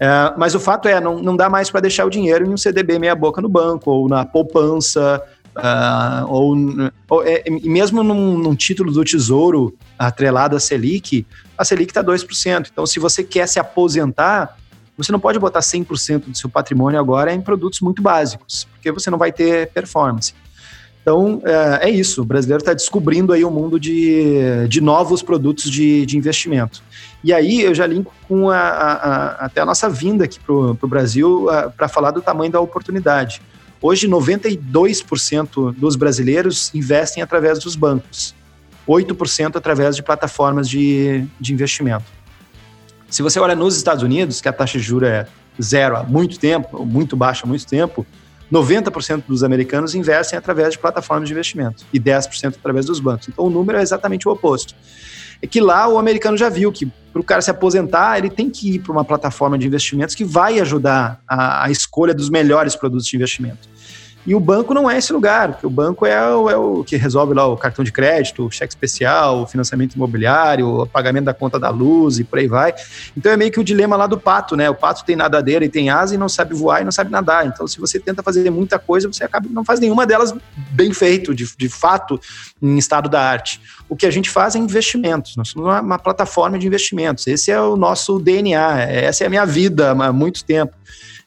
É, 0.01 0.33
mas 0.39 0.55
o 0.55 0.61
fato 0.61 0.89
é, 0.89 0.99
não, 0.99 1.23
não 1.23 1.37
dá 1.37 1.51
mais 1.51 1.71
para 1.71 1.81
deixar 1.81 2.07
o 2.07 2.11
dinheiro 2.11 2.47
em 2.47 2.49
um 2.49 2.57
CDB 2.57 2.99
meia 2.99 3.15
boca 3.15 3.43
no 3.43 3.51
banco, 3.51 3.91
ou 3.91 4.09
na 4.09 4.25
poupança, 4.25 5.23
uh, 5.57 6.27
ou, 6.29 6.57
ou 7.09 7.23
é, 7.25 7.45
mesmo 7.63 8.03
num, 8.03 8.39
num, 8.39 8.55
título 8.55 8.93
do 8.93 9.05
Tesouro 9.05 9.75
atrelado 9.99 10.57
à 10.57 10.61
Selic, 10.61 11.27
a 11.57 11.65
Selic 11.65 11.91
está 11.91 12.03
2%. 12.03 12.69
Então, 12.73 12.87
se 12.87 12.99
você 12.99 13.23
quer 13.23 13.47
se 13.47 13.59
aposentar, 13.59 14.57
você 14.97 15.13
não 15.13 15.21
pode 15.21 15.39
botar 15.39 15.61
100% 15.61 16.27
do 16.27 16.37
seu 16.37 16.49
patrimônio 16.49 16.99
agora 16.99 17.33
em 17.33 17.41
produtos 17.41 17.81
muito 17.81 18.03
básicos, 18.03 18.67
porque 18.73 18.93
você 18.93 19.11
não 19.11 19.19
vai 19.19 19.33
ter 19.33 19.69
performance. 19.69 20.35
Então, 21.03 21.41
é, 21.45 21.89
é 21.89 21.91
isso. 21.91 22.23
O 22.23 22.25
brasileiro 22.25 22.61
está 22.61 22.75
descobrindo 22.75 23.33
aí 23.33 23.43
o 23.43 23.49
um 23.49 23.51
mundo 23.51 23.81
de, 23.81 24.69
de 24.69 24.81
novos 24.81 25.23
produtos 25.23 25.71
de, 25.71 26.05
de 26.05 26.17
investimento. 26.17 26.83
E 27.25 27.33
aí 27.33 27.63
eu 27.63 27.75
já 27.75 27.87
linko 27.87 28.13
com 28.29 28.51
a, 28.51 28.59
a, 28.59 28.93
a 28.93 29.47
até 29.47 29.61
a 29.61 29.67
nossa 29.67 29.89
vinda 29.89 30.25
aqui 30.25 30.39
para 30.39 30.55
o 30.55 30.89
Brasil 30.89 31.47
para 31.77 31.89
falar 31.89 32.11
do 32.11 32.21
tamanho 32.21 32.53
da 32.53 32.61
oportunidade. 32.61 33.41
Hoje, 33.83 34.07
92% 34.07 35.75
dos 35.75 35.97
brasileiros 35.97 36.71
investem 36.75 37.23
através 37.23 37.59
dos 37.59 37.75
bancos, 37.75 38.35
8% 38.87 39.57
através 39.57 39.97
de 39.97 40.03
plataformas 40.03 40.69
de, 40.69 41.25
de 41.41 41.53
investimento. 41.53 42.05
Se 43.09 43.23
você 43.23 43.41
olha 43.41 43.55
nos 43.55 43.77
Estados 43.77 44.03
Unidos, 44.03 44.41
que 44.41 44.49
a 44.49 44.53
taxa 44.53 44.79
de 44.79 44.85
juros 44.85 45.09
é 45.09 45.27
zero 45.61 45.97
há 45.97 46.03
muito 46.03 46.39
tempo, 46.39 46.85
muito 46.85 47.17
baixa 47.17 47.45
há 47.45 47.49
muito 47.49 47.67
tempo, 47.67 48.07
90% 48.53 49.25
dos 49.27 49.43
americanos 49.43 49.95
investem 49.95 50.39
através 50.39 50.73
de 50.73 50.79
plataformas 50.79 51.29
de 51.29 51.33
investimento 51.33 51.85
e 51.93 51.99
10% 51.99 52.57
através 52.57 52.87
dos 52.87 53.01
bancos. 53.01 53.29
Então 53.29 53.47
o 53.47 53.51
número 53.51 53.79
é 53.79 53.83
exatamente 53.83 54.29
o 54.29 54.33
oposto. 54.33 54.75
É 55.43 55.47
que 55.47 55.61
lá 55.61 55.89
o 55.89 55.99
americano 55.99 56.37
já 56.37 56.49
viu 56.49 56.71
que 56.71 56.87
para 57.13 57.21
o 57.21 57.25
cara 57.25 57.41
se 57.41 57.51
aposentar, 57.51 58.19
ele 58.19 58.31
tem 58.31 58.49
que 58.49 58.75
ir 58.75 58.79
para 58.81 58.93
uma 58.93 59.05
plataforma 59.05 59.59
de 59.59 59.67
investimentos 59.67 60.15
que 60.15 60.25
vai 60.25 60.61
ajudar 60.61 61.21
a, 61.27 61.65
a 61.65 61.71
escolha 61.71 62.15
dos 62.15 62.31
melhores 62.31 62.77
produtos 62.77 63.07
de 63.07 63.17
investimento. 63.17 63.69
E 64.27 64.35
o 64.35 64.41
banco 64.41 64.75
não 64.75 64.91
é 64.91 64.99
esse 64.99 65.13
lugar, 65.13 65.53
porque 65.53 65.67
o 65.67 65.71
banco 65.71 66.05
é 66.05 66.35
o, 66.35 66.51
é 66.51 66.57
o, 66.57 66.85
que 66.85 66.97
resolve 66.97 67.33
lá 67.33 67.47
o 67.47 67.57
cartão 67.57 67.83
de 67.83 67.91
crédito, 67.91 68.47
o 68.47 68.51
cheque 68.51 68.73
especial, 68.73 69.43
o 69.43 69.47
financiamento 69.47 69.95
imobiliário, 69.95 70.83
o 70.83 70.87
pagamento 70.87 71.25
da 71.25 71.35
conta 71.35 71.59
da 71.59 71.71
luz 71.71 72.19
e 72.19 72.25
por 72.25 72.39
aí 72.39 72.47
vai. 72.47 72.75
Então 73.17 73.33
é 73.33 73.37
meio 73.37 73.51
que 73.51 73.59
o 73.59 73.65
dilema 73.65 73.97
lá 73.97 74.07
do 74.07 74.19
pato, 74.19 74.57
né? 74.57 74.69
O 74.69 74.75
pato 74.75 75.05
tem 75.05 75.17
nadadeira 75.17 75.65
e 75.65 75.69
tem 75.69 75.89
asa 75.89 76.15
e 76.15 76.19
não 76.19 76.29
sabe 76.29 76.55
voar 76.55 76.83
e 76.83 76.85
não 76.85 76.93
sabe 76.93 77.11
nadar. 77.11 77.47
Então, 77.47 77.67
se 77.67 77.81
você 77.81 77.99
tenta 77.99 78.23
fazer 78.23 78.49
muita 78.51 78.79
coisa, 78.79 79.09
você 79.09 79.25
acaba 79.25 79.49
não 79.51 79.65
faz 79.65 79.81
nenhuma 79.81 80.07
delas 80.07 80.35
bem 80.71 80.93
feito, 80.93 81.35
de, 81.35 81.49
de 81.57 81.69
fato, 81.69 82.21
em 82.61 82.77
estado 82.77 83.09
da 83.09 83.23
arte. 83.23 83.61
O 83.89 83.97
que 83.97 84.07
a 84.07 84.11
gente 84.11 84.29
faz 84.29 84.55
é 84.55 84.59
investimentos. 84.59 85.35
Nós 85.35 85.49
somos 85.49 85.67
uma, 85.67 85.81
uma 85.81 85.99
plataforma 85.99 86.59
de 86.59 86.67
investimentos. 86.67 87.27
Esse 87.27 87.51
é 87.51 87.61
o 87.61 87.77
nosso 87.77 88.19
DNA, 88.19 88.83
essa 88.83 89.25
é 89.25 89.27
a 89.27 89.31
minha 89.31 89.47
vida 89.47 89.91
há 89.91 90.13
muito 90.13 90.45
tempo. 90.45 90.75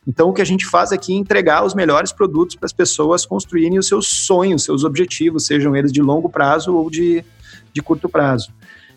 Então, 0.08 0.30
o 0.30 0.34
que 0.34 0.42
a 0.42 0.46
gente 0.46 0.66
faz 0.66 0.92
aqui 0.92 1.14
é 1.14 1.16
entregar 1.16 1.66
os 1.66 1.74
melhores 1.74 2.12
produtos 2.12 2.56
para 2.56 2.66
as 2.66 2.74
pessoas 2.74 3.26
construírem 3.26 3.80
os 3.80 3.88
seus 3.88 4.08
sonhos, 4.08 4.64
seus 4.64 4.84
objetivos, 4.84 5.46
sejam 5.46 5.76
eles 5.76 5.92
de 5.92 6.02
longo 6.02 6.30
prazo 6.30 6.76
ou 6.76 6.90
de, 6.90 7.24
de 7.72 7.82
curto 7.82 8.10
prazo. 8.10 8.52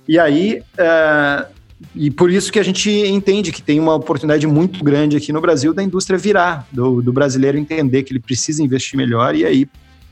E 0.08 0.18
aí, 0.18 0.62
uh, 0.78 1.46
e 1.94 2.10
por 2.10 2.30
isso 2.30 2.50
que 2.50 2.58
a 2.58 2.62
gente 2.62 2.90
entende 2.90 3.52
que 3.52 3.62
tem 3.62 3.78
uma 3.78 3.94
oportunidade 3.94 4.46
muito 4.46 4.82
grande 4.82 5.16
aqui 5.16 5.32
no 5.32 5.40
Brasil 5.40 5.74
da 5.74 5.82
indústria 5.82 6.18
virar, 6.18 6.66
do, 6.72 7.02
do 7.02 7.12
brasileiro 7.12 7.58
entender 7.58 8.02
que 8.02 8.12
ele 8.12 8.20
precisa 8.20 8.62
investir 8.62 8.96
melhor 8.96 9.34
e 9.34 9.44
aí 9.44 9.68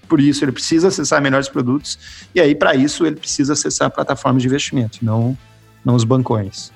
por 0.08 0.20
isso 0.20 0.44
ele 0.44 0.52
precisa 0.52 0.88
acessar 0.88 1.20
melhores 1.22 1.48
produtos, 1.48 1.98
e 2.34 2.40
aí 2.40 2.54
para 2.54 2.74
isso 2.74 3.06
ele 3.06 3.16
precisa 3.16 3.54
acessar 3.54 3.90
plataformas 3.90 4.42
de 4.42 4.48
investimento, 4.48 4.98
não, 5.02 5.36
não 5.82 5.94
os 5.94 6.04
bancões. 6.04 6.70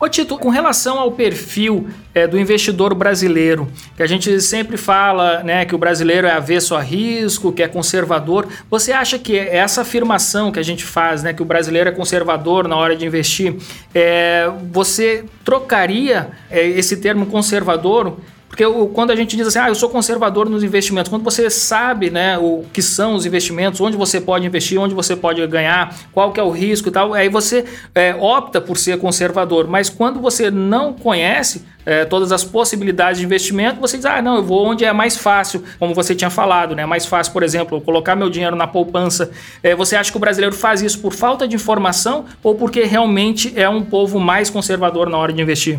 Ô 0.00 0.08
Tito, 0.08 0.38
com 0.38 0.48
relação 0.48 0.96
ao 1.00 1.10
perfil 1.10 1.88
é, 2.14 2.24
do 2.24 2.38
investidor 2.38 2.94
brasileiro, 2.94 3.68
que 3.96 4.02
a 4.02 4.06
gente 4.06 4.40
sempre 4.40 4.76
fala 4.76 5.42
né, 5.42 5.64
que 5.64 5.74
o 5.74 5.78
brasileiro 5.78 6.24
é 6.24 6.30
avesso 6.30 6.76
a 6.76 6.80
risco, 6.80 7.50
que 7.50 7.64
é 7.64 7.66
conservador, 7.66 8.46
você 8.70 8.92
acha 8.92 9.18
que 9.18 9.36
essa 9.36 9.80
afirmação 9.80 10.52
que 10.52 10.60
a 10.60 10.62
gente 10.62 10.84
faz, 10.84 11.24
né, 11.24 11.32
que 11.32 11.42
o 11.42 11.44
brasileiro 11.44 11.88
é 11.88 11.92
conservador 11.92 12.68
na 12.68 12.76
hora 12.76 12.94
de 12.94 13.04
investir, 13.04 13.56
é, 13.92 14.48
você 14.70 15.24
trocaria 15.44 16.28
é, 16.48 16.64
esse 16.64 16.98
termo 16.98 17.26
conservador 17.26 18.18
porque 18.58 18.88
quando 18.92 19.12
a 19.12 19.16
gente 19.16 19.36
diz 19.36 19.46
assim, 19.46 19.60
ah, 19.60 19.68
eu 19.68 19.74
sou 19.76 19.88
conservador 19.88 20.50
nos 20.50 20.64
investimentos, 20.64 21.08
quando 21.08 21.22
você 21.22 21.48
sabe 21.48 22.10
né, 22.10 22.36
o 22.38 22.64
que 22.72 22.82
são 22.82 23.14
os 23.14 23.24
investimentos, 23.24 23.80
onde 23.80 23.96
você 23.96 24.20
pode 24.20 24.44
investir, 24.44 24.80
onde 24.80 24.96
você 24.96 25.14
pode 25.14 25.46
ganhar, 25.46 25.94
qual 26.12 26.32
que 26.32 26.40
é 26.40 26.42
o 26.42 26.50
risco 26.50 26.88
e 26.88 26.90
tal, 26.90 27.14
aí 27.14 27.28
você 27.28 27.64
é, 27.94 28.16
opta 28.16 28.60
por 28.60 28.76
ser 28.76 28.98
conservador. 28.98 29.68
Mas 29.68 29.88
quando 29.88 30.20
você 30.20 30.50
não 30.50 30.92
conhece 30.92 31.64
é, 31.86 32.04
todas 32.04 32.32
as 32.32 32.42
possibilidades 32.42 33.20
de 33.20 33.24
investimento, 33.24 33.80
você 33.80 33.96
diz, 33.96 34.06
ah, 34.06 34.20
não, 34.20 34.34
eu 34.34 34.42
vou 34.42 34.66
onde 34.66 34.84
é 34.84 34.92
mais 34.92 35.16
fácil, 35.16 35.62
como 35.78 35.94
você 35.94 36.12
tinha 36.12 36.28
falado, 36.28 36.74
né? 36.74 36.84
Mais 36.84 37.06
fácil, 37.06 37.32
por 37.32 37.44
exemplo, 37.44 37.80
colocar 37.80 38.16
meu 38.16 38.28
dinheiro 38.28 38.56
na 38.56 38.66
poupança. 38.66 39.30
É, 39.62 39.72
você 39.76 39.94
acha 39.94 40.10
que 40.10 40.16
o 40.16 40.20
brasileiro 40.20 40.56
faz 40.56 40.82
isso 40.82 40.98
por 40.98 41.12
falta 41.12 41.46
de 41.46 41.54
informação 41.54 42.24
ou 42.42 42.56
porque 42.56 42.82
realmente 42.82 43.52
é 43.54 43.68
um 43.68 43.84
povo 43.84 44.18
mais 44.18 44.50
conservador 44.50 45.08
na 45.08 45.16
hora 45.16 45.32
de 45.32 45.40
investir? 45.40 45.78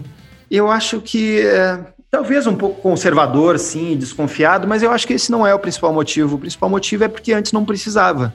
Eu 0.50 0.72
acho 0.72 1.00
que 1.02 1.42
é, 1.42 1.80
Talvez 2.12 2.48
um 2.48 2.56
pouco 2.56 2.82
conservador, 2.82 3.60
sim, 3.60 3.96
desconfiado, 3.96 4.68
mas 4.68 4.82
eu 4.82 4.92
acho 4.92 5.06
que 5.06 5.14
esse 5.14 5.32
não 5.32 5.46
é 5.46 5.54
o 5.54 5.60
principal 5.60 5.94
motivo. 5.94 6.38
O 6.38 6.40
principal 6.40 6.68
motivo 6.68 7.04
é 7.04 7.08
porque 7.08 7.34
antes 7.34 7.52
não 7.52 7.64
precisava. 7.64 8.34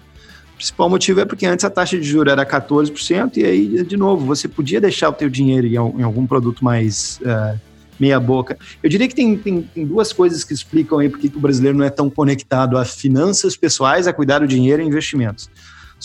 O 0.52 0.56
principal 0.56 0.88
motivo 0.88 1.20
é 1.20 1.24
porque 1.24 1.44
antes 1.44 1.64
a 1.64 1.70
taxa 1.70 1.98
de 1.98 2.04
juros 2.04 2.32
era 2.32 2.46
14%, 2.46 3.37
e 3.37 3.44
aí, 3.44 3.84
de 3.84 3.96
novo, 3.96 4.24
você 4.24 4.46
podia 4.46 4.80
deixar 4.80 5.08
o 5.08 5.12
teu 5.12 5.28
dinheiro 5.28 5.66
em 5.66 6.02
algum 6.02 6.24
produto 6.24 6.64
mais 6.64 7.18
uh, 7.22 7.58
meia 7.98 8.20
boca. 8.20 8.56
Eu 8.80 8.88
diria 8.88 9.08
que 9.08 9.14
tem, 9.14 9.37
tem, 9.37 9.62
tem, 9.62 9.84
duas 9.84 10.12
coisas 10.12 10.44
que 10.44 10.54
explicam 10.54 11.00
aí 11.00 11.08
porque 11.08 11.26
o 11.26 11.40
brasileiro 11.40 11.76
não 11.76 11.84
é 11.84 11.90
tão 11.90 12.08
conectado 12.08 12.78
a 12.78 12.84
finanças 12.84 13.56
pessoais, 13.56 14.06
a 14.06 14.12
cuidar 14.12 14.38
do 14.38 14.46
dinheiro 14.46 14.80
e 14.80 14.87
investimentos. 14.87 15.50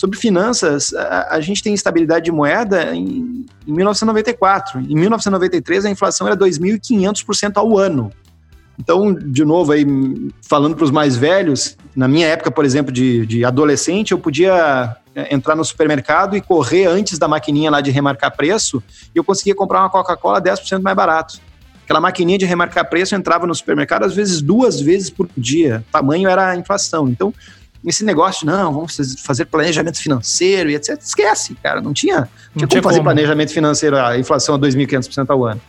Sobre 0.00 0.18
finanças, 0.18 0.94
a, 0.94 1.34
a 1.34 1.40
gente 1.42 1.62
tem 1.62 1.74
estabilidade 1.74 2.24
de 2.24 2.32
moeda 2.32 2.94
em, 2.94 3.44
em 3.68 3.70
1994. 3.70 4.80
Em 4.80 4.94
1993, 4.94 5.84
a 5.84 5.90
inflação 5.90 6.26
era 6.26 6.34
2.500% 6.34 7.58
ao 7.58 7.76
ano. 7.76 8.10
Então, 8.78 9.12
de 9.12 9.44
novo, 9.44 9.72
aí, 9.72 9.84
falando 10.40 10.74
para 10.74 10.86
os 10.86 10.90
mais 10.90 11.18
velhos, 11.18 11.76
na 11.94 12.08
minha 12.08 12.26
época, 12.28 12.50
por 12.50 12.64
exemplo, 12.64 12.90
de, 12.90 13.26
de 13.26 13.44
adolescente, 13.44 14.12
eu 14.12 14.18
podia 14.18 14.96
é, 15.14 15.34
entrar 15.34 15.54
no 15.54 15.62
supermercado 15.66 16.34
e 16.34 16.40
correr 16.40 16.86
antes 16.86 17.18
da 17.18 17.28
maquininha 17.28 17.70
lá 17.70 17.82
de 17.82 17.90
remarcar 17.90 18.34
preço 18.34 18.82
e 19.14 19.18
eu 19.18 19.22
conseguia 19.22 19.54
comprar 19.54 19.80
uma 19.80 19.90
Coca-Cola 19.90 20.40
10% 20.40 20.80
mais 20.80 20.96
barato. 20.96 21.38
Aquela 21.84 22.00
maquininha 22.00 22.38
de 22.38 22.46
remarcar 22.46 22.88
preço 22.88 23.14
entrava 23.14 23.46
no 23.46 23.54
supermercado 23.54 24.04
às 24.04 24.14
vezes 24.14 24.40
duas 24.40 24.80
vezes 24.80 25.10
por 25.10 25.28
dia. 25.36 25.84
O 25.90 25.92
tamanho 25.92 26.26
era 26.26 26.48
a 26.48 26.56
inflação. 26.56 27.06
Então, 27.06 27.34
esse 27.84 28.04
negócio 28.04 28.46
não, 28.46 28.72
vamos 28.72 29.16
fazer 29.22 29.46
planejamento 29.46 29.98
financeiro 29.98 30.70
e 30.70 30.74
etc. 30.74 31.00
Esquece, 31.00 31.54
cara. 31.62 31.80
Não 31.80 31.92
tinha, 31.92 32.28
não 32.54 32.66
tinha, 32.66 32.68
como 32.68 32.82
fazer 32.82 33.02
planejamento 33.02 33.52
financeiro, 33.52 33.96
a 33.96 34.18
inflação 34.18 34.54
a 34.54 34.58
2.500% 34.58 35.30
ao 35.30 35.44
ano. 35.44 35.60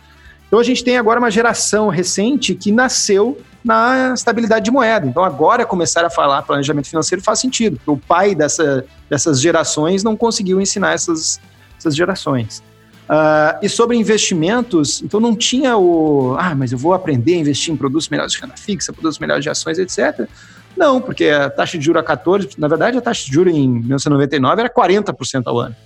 Então 0.46 0.60
a 0.60 0.62
gente 0.62 0.84
tem 0.84 0.98
agora 0.98 1.18
uma 1.18 1.30
geração 1.30 1.88
recente 1.88 2.54
que 2.54 2.70
nasceu 2.70 3.40
na 3.64 4.12
estabilidade 4.14 4.66
de 4.66 4.70
moeda. 4.70 5.06
Então 5.06 5.24
agora 5.24 5.64
começar 5.64 6.04
a 6.04 6.10
falar 6.10 6.42
planejamento 6.42 6.88
financeiro 6.88 7.22
faz 7.22 7.38
sentido, 7.38 7.76
porque 7.76 7.90
o 7.90 7.96
pai 7.96 8.34
dessa, 8.34 8.84
dessas 9.08 9.40
gerações 9.40 10.04
não 10.04 10.14
conseguiu 10.14 10.60
ensinar 10.60 10.92
essas, 10.92 11.40
essas 11.78 11.96
gerações. 11.96 12.62
Uh, 13.04 13.58
e 13.62 13.68
sobre 13.68 13.96
investimentos, 13.96 15.02
então 15.02 15.20
não 15.20 15.34
tinha 15.34 15.76
o, 15.76 16.36
ah, 16.38 16.54
mas 16.54 16.72
eu 16.72 16.78
vou 16.78 16.94
aprender 16.94 17.34
a 17.34 17.38
investir 17.38 17.72
em 17.72 17.76
produtos 17.76 18.08
melhores 18.08 18.32
de 18.32 18.40
renda 18.40 18.56
fixa, 18.56 18.92
produtos 18.92 19.18
melhores 19.18 19.42
de 19.42 19.50
ações, 19.50 19.78
etc. 19.78 20.28
Não, 20.76 21.00
porque 21.00 21.26
a 21.26 21.50
taxa 21.50 21.78
de 21.78 21.84
juros 21.84 22.00
a 22.00 22.04
14, 22.04 22.50
na 22.58 22.68
verdade 22.68 22.96
a 22.98 23.00
taxa 23.00 23.24
de 23.26 23.32
juros 23.32 23.54
em 23.54 23.68
1999 23.68 24.60
era 24.60 24.70
40% 24.70 25.42
ao 25.46 25.58
ano. 25.58 25.76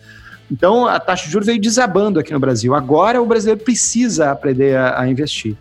Então 0.50 0.86
a 0.86 1.00
taxa 1.00 1.24
de 1.26 1.32
juros 1.32 1.46
veio 1.46 1.60
desabando 1.60 2.20
aqui 2.20 2.32
no 2.32 2.38
Brasil. 2.38 2.74
Agora 2.74 3.20
o 3.20 3.26
brasileiro 3.26 3.60
precisa 3.62 4.30
aprender 4.30 4.76
a, 4.76 5.00
a 5.00 5.08
investir. 5.08 5.56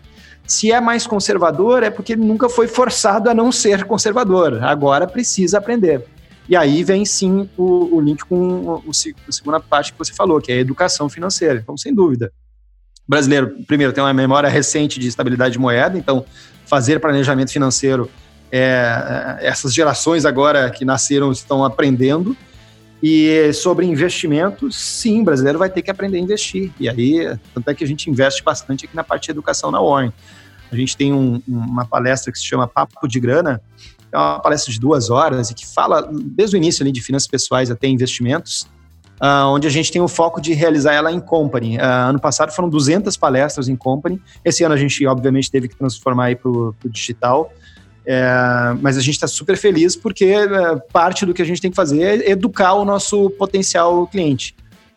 Se 0.46 0.70
é 0.70 0.80
mais 0.80 1.06
conservador, 1.06 1.82
é 1.82 1.90
porque 1.90 2.14
nunca 2.14 2.48
foi 2.48 2.68
forçado 2.68 3.28
a 3.28 3.34
não 3.34 3.50
ser 3.50 3.84
conservador. 3.84 4.62
Agora 4.62 5.06
precisa 5.06 5.58
aprender. 5.58 6.04
E 6.48 6.54
aí 6.54 6.84
vem 6.84 7.04
sim 7.04 7.50
o, 7.56 7.96
o 7.96 8.00
link 8.00 8.24
com 8.24 8.80
o, 8.86 8.90
a 8.90 9.32
segunda 9.32 9.58
parte 9.58 9.92
que 9.92 9.98
você 9.98 10.12
falou, 10.12 10.40
que 10.40 10.52
é 10.52 10.54
a 10.54 10.58
educação 10.58 11.08
financeira. 11.08 11.58
Então, 11.60 11.76
sem 11.76 11.92
dúvida. 11.92 12.32
O 13.06 13.10
brasileiro, 13.10 13.56
primeiro, 13.66 13.92
tem 13.92 14.02
uma 14.02 14.14
memória 14.14 14.48
recente 14.48 15.00
de 15.00 15.08
estabilidade 15.08 15.54
de 15.54 15.58
moeda, 15.58 15.98
então 15.98 16.24
fazer 16.64 17.00
planejamento 17.00 17.52
financeiro 17.52 18.08
é, 18.50 19.38
essas 19.40 19.74
gerações 19.74 20.24
agora 20.24 20.70
que 20.70 20.84
nasceram 20.84 21.32
estão 21.32 21.64
aprendendo. 21.64 22.36
E 23.02 23.52
sobre 23.52 23.84
investimentos, 23.86 24.74
sim, 24.76 25.22
brasileiro 25.22 25.58
vai 25.58 25.68
ter 25.68 25.82
que 25.82 25.90
aprender 25.90 26.16
a 26.16 26.20
investir. 26.20 26.72
E 26.80 26.88
aí, 26.88 27.36
tanto 27.54 27.70
é 27.70 27.74
que 27.74 27.84
a 27.84 27.86
gente 27.86 28.10
investe 28.10 28.42
bastante 28.42 28.86
aqui 28.86 28.96
na 28.96 29.04
parte 29.04 29.26
de 29.26 29.32
educação 29.32 29.70
na 29.70 29.80
Warren. 29.80 30.12
A 30.72 30.76
gente 30.76 30.96
tem 30.96 31.12
um, 31.12 31.40
uma 31.46 31.84
palestra 31.84 32.32
que 32.32 32.38
se 32.38 32.44
chama 32.44 32.66
Papo 32.66 33.06
de 33.06 33.20
Grana, 33.20 33.60
é 34.10 34.16
uma 34.16 34.40
palestra 34.40 34.72
de 34.72 34.80
duas 34.80 35.10
horas 35.10 35.50
e 35.50 35.54
que 35.54 35.66
fala 35.66 36.08
desde 36.10 36.56
o 36.56 36.58
início 36.58 36.82
ali 36.82 36.90
de 36.90 37.02
finanças 37.02 37.28
pessoais 37.28 37.70
até 37.70 37.86
investimentos, 37.86 38.62
uh, 39.20 39.46
onde 39.48 39.66
a 39.66 39.70
gente 39.70 39.92
tem 39.92 40.00
o 40.00 40.08
foco 40.08 40.40
de 40.40 40.52
realizar 40.52 40.94
ela 40.94 41.12
em 41.12 41.20
company. 41.20 41.76
Uh, 41.76 42.08
ano 42.08 42.20
passado 42.20 42.50
foram 42.50 42.68
200 42.68 43.16
palestras 43.16 43.68
em 43.68 43.76
company. 43.76 44.20
Esse 44.44 44.64
ano 44.64 44.74
a 44.74 44.78
gente, 44.78 45.06
obviamente, 45.06 45.50
teve 45.50 45.68
que 45.68 45.76
transformar 45.76 46.34
para 46.36 46.50
o 46.50 46.74
digital. 46.86 47.52
É, 48.06 48.24
mas 48.80 48.96
a 48.96 49.00
gente 49.00 49.14
está 49.14 49.26
super 49.26 49.56
feliz 49.56 49.96
porque 49.96 50.26
é, 50.26 50.76
parte 50.92 51.26
do 51.26 51.34
que 51.34 51.42
a 51.42 51.44
gente 51.44 51.60
tem 51.60 51.70
que 51.70 51.76
fazer 51.76 52.22
é 52.22 52.30
educar 52.30 52.74
o 52.74 52.84
nosso 52.84 53.30
potencial 53.30 54.06
cliente. 54.06 54.54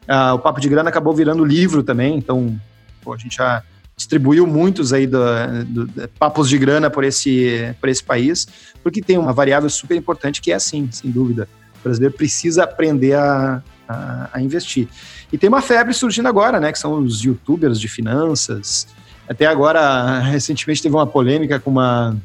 Ah, 0.07 0.35
o 0.35 0.39
Papo 0.39 0.61
de 0.61 0.69
Grana 0.69 0.89
acabou 0.89 1.13
virando 1.13 1.43
livro 1.43 1.81
também, 1.81 2.15
então 2.15 2.59
pô, 3.01 3.13
a 3.13 3.17
gente 3.17 3.37
já 3.37 3.63
distribuiu 3.99 4.47
muitos 4.47 4.93
aí 4.93 5.05
do, 5.05 5.19
do, 5.65 5.85
do, 5.87 6.07
papos 6.17 6.47
de 6.47 6.57
grana 6.57 6.89
por 6.89 7.03
esse, 7.03 7.75
por 7.81 7.89
esse 7.89 8.01
país, 8.01 8.47
porque 8.81 9.01
tem 9.01 9.17
uma 9.17 9.33
variável 9.33 9.69
super 9.69 9.97
importante 9.97 10.39
que 10.39 10.53
é 10.53 10.55
assim, 10.55 10.87
sem 10.89 11.11
dúvida. 11.11 11.49
O 11.79 11.83
brasileiro 11.83 12.15
precisa 12.15 12.63
aprender 12.63 13.15
a, 13.15 13.61
a, 13.87 14.29
a 14.33 14.41
investir. 14.41 14.87
E 15.33 15.37
tem 15.37 15.49
uma 15.49 15.61
febre 15.61 15.93
surgindo 15.93 16.29
agora, 16.29 16.61
né? 16.61 16.71
Que 16.71 16.79
são 16.79 16.93
os 16.93 17.21
youtubers 17.21 17.79
de 17.79 17.89
finanças. 17.89 18.87
Até 19.27 19.45
agora, 19.45 20.19
recentemente 20.19 20.81
teve 20.81 20.95
uma 20.95 21.05
polêmica 21.05 21.59
com 21.59 21.69
uma 21.69 22.15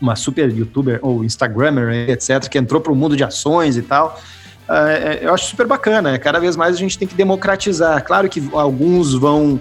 uma 0.00 0.16
super 0.16 0.50
youtuber 0.50 0.98
ou 1.02 1.24
instagrammer, 1.24 2.08
etc., 2.10 2.48
que 2.48 2.58
entrou 2.58 2.80
para 2.80 2.92
o 2.92 2.96
mundo 2.96 3.16
de 3.16 3.24
ações 3.24 3.76
e 3.76 3.82
tal. 3.82 4.20
Uh, 4.68 5.22
eu 5.22 5.34
acho 5.34 5.46
super 5.46 5.66
bacana. 5.66 6.12
Né? 6.12 6.18
Cada 6.18 6.38
vez 6.38 6.56
mais 6.56 6.74
a 6.74 6.78
gente 6.78 6.98
tem 6.98 7.06
que 7.06 7.14
democratizar. 7.14 8.02
Claro 8.04 8.28
que 8.28 8.42
alguns 8.52 9.14
vão 9.14 9.60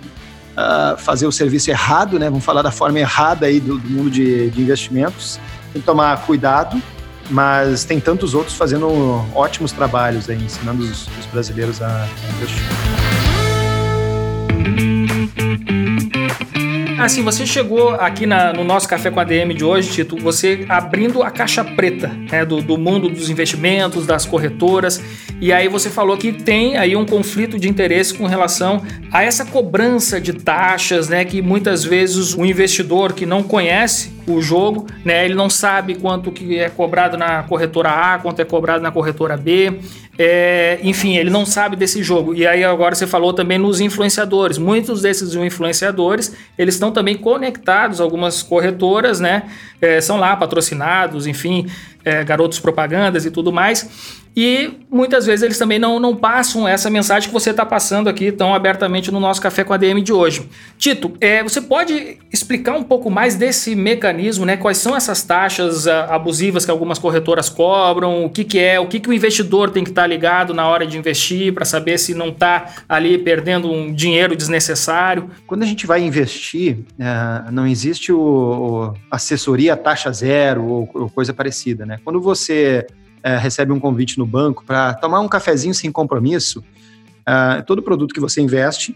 uh, 0.54 0.98
fazer 0.98 1.28
o 1.28 1.32
serviço 1.32 1.70
errado, 1.70 2.18
né? 2.18 2.30
Vão 2.30 2.40
falar 2.40 2.62
da 2.62 2.72
forma 2.72 3.00
errada 3.00 3.46
aí 3.46 3.60
do, 3.60 3.78
do 3.78 3.90
mundo 3.90 4.10
de, 4.10 4.50
de, 4.50 4.62
investimentos. 4.62 5.40
Tem 5.72 5.82
que 5.82 5.86
tomar 5.86 6.26
cuidado, 6.26 6.82
mas 7.30 7.84
tem 7.84 8.00
tantos 8.00 8.34
outros 8.34 8.56
fazendo 8.56 8.88
ótimos 9.34 9.72
trabalhos 9.72 10.30
aí, 10.30 10.42
ensinando 10.42 10.84
os, 10.84 11.08
os 11.20 11.26
brasileiros 11.32 11.82
a, 11.82 11.88
a 11.88 12.08
investir. 12.36 12.64
Assim, 17.04 17.22
você 17.22 17.46
chegou 17.46 17.90
aqui 17.90 18.26
na, 18.26 18.54
no 18.54 18.64
nosso 18.64 18.88
Café 18.88 19.12
com 19.12 19.20
a 19.20 19.26
DM 19.26 19.54
de 19.54 19.66
hoje, 19.66 19.92
Tito, 19.92 20.16
você 20.16 20.66
abrindo 20.70 21.22
a 21.22 21.30
caixa 21.30 21.62
preta 21.62 22.08
né, 22.32 22.46
do, 22.46 22.62
do 22.62 22.78
mundo 22.78 23.10
dos 23.10 23.30
investimentos, 23.30 24.06
das 24.08 24.26
corretoras, 24.26 25.04
e 25.42 25.52
aí 25.52 25.68
você 25.68 25.90
falou 25.90 26.18
que 26.18 26.32
tem 26.32 26.78
aí 26.78 26.96
um 26.96 27.06
conflito 27.06 27.60
de 27.60 27.68
interesse 27.68 28.14
com 28.14 28.26
relação 28.26 28.82
a 29.12 29.22
essa 29.22 29.44
cobrança 29.44 30.22
de 30.22 30.32
taxas, 30.32 31.10
né, 31.10 31.26
que 31.26 31.42
muitas 31.42 31.84
vezes 31.84 32.36
o 32.36 32.46
investidor 32.46 33.12
que 33.12 33.26
não 33.26 33.44
conhece 33.44 34.10
o 34.28 34.42
jogo, 34.42 34.88
né, 35.04 35.26
ele 35.26 35.36
não 35.36 35.50
sabe 35.50 35.96
quanto 35.96 36.32
que 36.32 36.58
é 36.58 36.70
cobrado 36.70 37.18
na 37.18 37.44
corretora 37.44 37.90
A, 37.90 38.20
quanto 38.20 38.42
é 38.42 38.46
cobrado 38.46 38.82
na 38.82 38.92
corretora 38.92 39.36
B, 39.36 39.80
é, 40.18 40.80
enfim, 40.84 41.18
ele 41.18 41.30
não 41.30 41.46
sabe 41.46 41.76
desse 41.76 42.04
jogo. 42.04 42.36
E 42.36 42.46
aí 42.46 42.64
agora 42.64 42.94
você 42.94 43.08
falou 43.08 43.34
também 43.34 43.58
nos 43.58 43.82
influenciadores. 43.82 44.58
Muitos 44.58 45.02
desses 45.02 45.34
influenciadores, 45.34 46.36
eles 46.58 46.76
estão 46.76 46.92
também 46.92 47.18
conectados 47.18 48.00
a 48.00 48.04
algumas 48.04 48.44
corretoras, 48.44 49.20
né? 49.20 49.44
É, 49.82 50.00
são 50.00 50.18
lá 50.18 50.36
patrocinados, 50.36 51.26
enfim, 51.26 51.68
é, 52.04 52.24
garotos 52.24 52.60
propagandas 52.60 53.26
e 53.26 53.32
tudo 53.32 53.52
mais. 53.52 54.22
E 54.36 54.80
muitas 54.90 55.28
vezes 55.28 55.44
eles 55.44 55.58
também 55.60 55.78
não, 55.78 56.00
não 56.00 56.16
passam 56.16 56.68
essa 56.68 56.90
mensagem 56.90 57.30
que 57.30 57.34
você 57.34 57.52
está 57.52 57.64
passando 57.64 58.10
aqui 58.10 58.32
tão 58.32 58.54
abertamente 58.54 59.12
no 59.12 59.20
nosso 59.20 59.40
Café 59.40 59.64
com 59.64 59.74
a 59.74 59.78
DM 59.78 60.02
de 60.02 60.12
hoje. 60.12 60.50
Tito, 60.78 61.14
é, 61.22 61.44
você 61.44 61.62
pode 61.62 62.18
explicar 62.32 62.76
um 62.76 62.84
pouco 62.84 63.12
mais 63.12 63.36
desse 63.36 63.76
mecanismo, 63.76 64.44
né? 64.44 64.58
Quais 64.58 64.80
são 64.80 64.96
essas 64.96 65.22
taxas 65.22 65.88
ah, 65.88 66.06
abusivas 66.16 66.66
que 66.66 66.72
algumas 66.72 66.98
corretoras 66.98 67.48
cobram? 67.48 68.26
O 68.26 68.30
que, 68.30 68.44
que 68.44 68.58
é? 68.58 68.80
O 68.80 68.88
que, 68.88 69.00
que 69.00 69.08
o 69.08 69.14
investidor 69.14 69.70
tem 69.70 69.84
que 69.84 69.92
estar 69.92 70.04
tá 70.04 70.08
ligado 70.08 70.52
na 70.52 70.68
hora 70.68 70.88
de 70.88 70.98
investir 70.98 71.54
para 71.54 71.64
saber 71.64 72.00
se 72.00 72.16
não 72.16 72.30
está 72.30 72.74
ali 72.90 73.20
perdendo 73.20 73.72
um 73.72 73.94
dinheiro 73.94 74.36
desnecessário? 74.36 75.30
Quando 75.46 75.62
a 75.62 75.68
gente 75.68 75.86
vai 75.86 76.02
investir, 76.02 76.80
é, 76.98 77.52
não 77.52 77.68
existe 77.68 78.12
o, 78.12 78.20
o 78.20 78.94
assessoria 79.12 79.78
taxa 79.78 80.12
zero 80.12 80.66
ou, 80.66 80.90
ou 80.92 81.10
coisa 81.10 81.34
parecida, 81.34 81.86
né? 81.86 81.93
Quando 82.04 82.22
você 82.22 82.88
é, 83.22 83.38
recebe 83.38 83.72
um 83.72 83.80
convite 83.80 84.18
no 84.18 84.26
banco 84.26 84.64
para 84.66 84.94
tomar 84.94 85.20
um 85.20 85.28
cafezinho 85.28 85.74
sem 85.74 85.92
compromisso, 85.92 86.64
é, 87.26 87.62
todo 87.62 87.82
produto 87.82 88.14
que 88.14 88.20
você 88.20 88.42
investe, 88.42 88.96